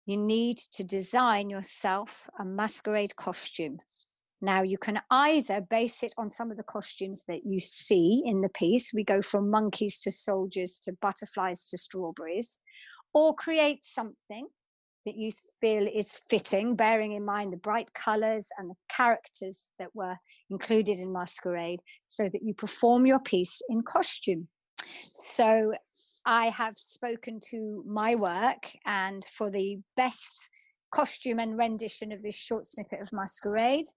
you 0.06 0.16
need 0.16 0.58
to 0.74 0.84
design 0.84 1.50
yourself 1.50 2.30
a 2.40 2.46
masquerade 2.46 3.16
costume. 3.16 3.80
Now, 4.42 4.62
you 4.62 4.78
can 4.78 5.00
either 5.10 5.62
base 5.62 6.04
it 6.04 6.14
on 6.18 6.30
some 6.30 6.52
of 6.52 6.58
the 6.58 6.64
costumes 6.64 7.24
that 7.28 7.46
you 7.46 7.60
see 7.60 8.22
in 8.26 8.42
the 8.42 8.50
piece. 8.50 8.94
We 8.94 9.04
go 9.04 9.22
from 9.22 9.50
monkeys 9.50 10.00
to 10.02 10.12
soldiers 10.12 10.80
to 10.82 10.94
butterflies 11.02 11.70
to 11.70 11.78
strawberries, 11.78 12.60
or 13.14 13.34
create 13.34 13.84
something 13.84 14.48
that 15.06 15.16
you 15.16 15.32
feel 15.62 15.88
is 15.88 16.20
fitting, 16.30 16.76
bearing 16.76 17.14
in 17.14 17.26
mind 17.26 17.52
the 17.52 17.58
bright 17.58 17.92
colors 17.94 18.50
and 18.60 18.70
the 18.70 18.76
characters 18.90 19.70
that 19.80 19.96
were 19.96 20.18
included 20.50 21.00
in 21.00 21.12
Masquerade, 21.12 21.82
so 22.06 22.30
that 22.30 22.44
you 22.44 22.54
perform 22.54 23.06
your 23.06 23.20
piece 23.20 23.62
in 23.70 23.82
costume. 23.82 24.48
So 25.02 25.74
I 26.26 26.50
have 26.50 26.78
spoken 26.78 27.40
to 27.52 27.84
my 27.88 28.16
work, 28.16 28.70
and 28.86 29.26
for 29.34 29.50
the 29.50 29.80
best 29.96 30.50
costume 30.92 31.40
and 31.40 31.58
rendition 31.58 32.12
of 32.12 32.22
this 32.22 32.36
short 32.36 32.66
snippet 32.66 33.02
of 33.02 33.12
Masquerade, 33.12 33.88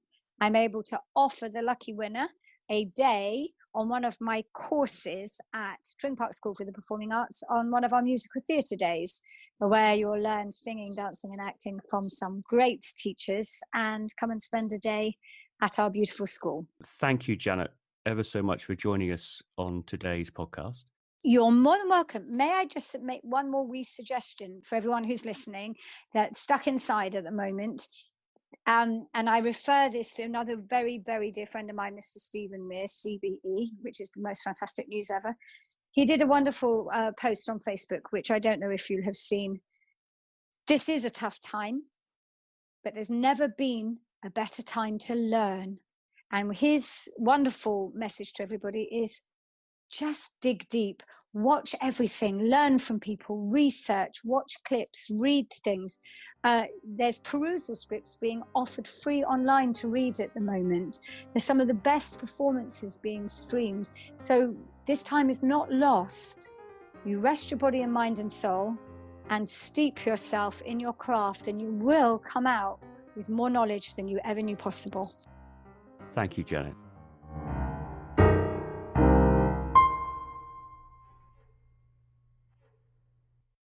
I'm 0.41 0.57
able 0.57 0.83
to 0.85 0.99
offer 1.15 1.49
the 1.49 1.63
lucky 1.63 1.93
winner 1.93 2.29
a 2.71 2.85
day 2.97 3.51
on 3.75 3.89
one 3.89 4.05
of 4.05 4.17
my 4.21 4.43
courses 4.55 5.41
at 5.55 5.79
Tring 5.99 6.17
Park 6.17 6.35
School 6.35 6.55
for 6.55 6.65
the 6.65 6.73
Performing 6.73 7.13
Arts 7.13 7.43
on 7.49 7.71
one 7.71 7.85
of 7.85 7.93
our 7.93 8.03
musical 8.03 8.43
theatre 8.47 8.77
days, 8.77 9.21
where 9.59 9.95
you'll 9.95 10.21
learn 10.21 10.51
singing, 10.51 10.95
dancing, 10.97 11.33
and 11.33 11.41
acting 11.41 11.79
from 11.89 12.05
some 12.05 12.43
great 12.49 12.85
teachers 12.97 13.61
and 13.75 14.09
come 14.19 14.31
and 14.31 14.41
spend 14.41 14.73
a 14.73 14.79
day 14.79 15.15
at 15.63 15.79
our 15.79 15.91
beautiful 15.91 16.27
school. 16.27 16.67
Thank 16.85 17.29
you, 17.29 17.37
Janet, 17.37 17.71
ever 18.07 18.23
so 18.23 18.43
much 18.43 18.65
for 18.65 18.75
joining 18.75 19.13
us 19.13 19.43
on 19.59 19.85
today's 19.87 20.31
podcast. 20.31 20.87
You're 21.23 21.53
more 21.53 21.77
than 21.77 21.91
welcome. 21.91 22.25
May 22.35 22.51
I 22.51 22.65
just 22.65 22.99
make 23.03 23.21
one 23.23 23.51
more 23.51 23.67
wee 23.67 23.85
suggestion 23.85 24.63
for 24.65 24.77
everyone 24.77 25.05
who's 25.05 25.27
listening 25.27 25.75
that's 26.15 26.41
stuck 26.41 26.67
inside 26.67 27.15
at 27.15 27.25
the 27.25 27.31
moment? 27.31 27.87
Um, 28.67 29.07
and 29.15 29.29
I 29.29 29.39
refer 29.39 29.89
this 29.91 30.15
to 30.15 30.23
another 30.23 30.57
very, 30.57 31.03
very 31.05 31.31
dear 31.31 31.47
friend 31.47 31.69
of 31.71 31.77
mine, 31.77 31.95
Mr. 31.95 32.19
Stephen 32.19 32.67
Mear, 32.67 32.87
CBE, 32.87 33.69
which 33.83 34.01
is 34.01 34.11
the 34.11 34.23
most 34.23 34.43
fantastic 34.43 34.89
news 34.89 35.11
ever. 35.11 35.35
He 35.93 36.05
did 36.05 36.21
a 36.21 36.27
wonderful 36.27 36.89
uh, 36.93 37.11
post 37.21 37.49
on 37.51 37.59
Facebook, 37.59 38.01
which 38.11 38.31
I 38.31 38.39
don't 38.39 38.61
know 38.61 38.71
if 38.71 38.89
you 38.89 39.03
have 39.03 39.17
seen. 39.17 39.61
This 40.69 40.89
is 40.89 41.05
a 41.05 41.11
tough 41.11 41.41
time, 41.41 41.83
but 42.85 42.95
there's 42.95 43.11
never 43.11 43.49
been 43.49 43.99
a 44.25 44.31
better 44.31 44.63
time 44.63 44.99
to 44.99 45.15
learn. 45.15 45.79
And 46.33 46.57
his 46.57 47.09
wonderful 47.17 47.91
message 47.95 48.35
to 48.35 48.43
everybody 48.43 48.83
is 48.85 49.23
just 49.91 50.37
dig 50.41 50.69
deep, 50.69 51.03
watch 51.33 51.75
everything, 51.81 52.45
learn 52.45 52.79
from 52.79 52.99
people, 52.99 53.39
research, 53.51 54.21
watch 54.25 54.57
clips, 54.65 55.11
read 55.19 55.47
things. 55.65 55.99
Uh, 56.43 56.65
there's 56.85 57.19
perusal 57.21 57.77
scripts 57.77 58.17
being 58.17 58.43
offered 58.55 58.89
free 58.89 59.23
online 59.25 59.73
to 59.75 59.89
read 59.89 60.21
at 60.21 60.33
the 60.35 60.41
moment. 60.41 61.01
There's 61.33 61.45
some 61.45 61.61
of 61.61 61.69
the 61.69 61.75
best 61.75 62.19
performances 62.19 62.99
being 62.99 63.29
streamed. 63.29 63.91
So 64.17 64.55
this 64.87 65.03
time 65.03 65.29
is 65.29 65.43
not 65.43 65.71
lost. 65.71 66.51
You 67.05 67.21
rest 67.21 67.51
your 67.51 67.59
body 67.59 67.83
and 67.83 67.93
mind 67.93 68.19
and 68.19 68.31
soul 68.31 68.77
and 69.29 69.49
steep 69.49 70.05
yourself 70.05 70.61
in 70.63 70.81
your 70.81 70.93
craft, 70.93 71.47
and 71.47 71.61
you 71.61 71.71
will 71.71 72.19
come 72.19 72.47
out 72.47 72.81
with 73.15 73.29
more 73.29 73.49
knowledge 73.49 73.95
than 73.95 74.09
you 74.09 74.19
ever 74.25 74.43
knew 74.43 74.57
possible. 74.57 75.09
Thank 76.11 76.37
you, 76.37 76.43
Janet. 76.43 76.75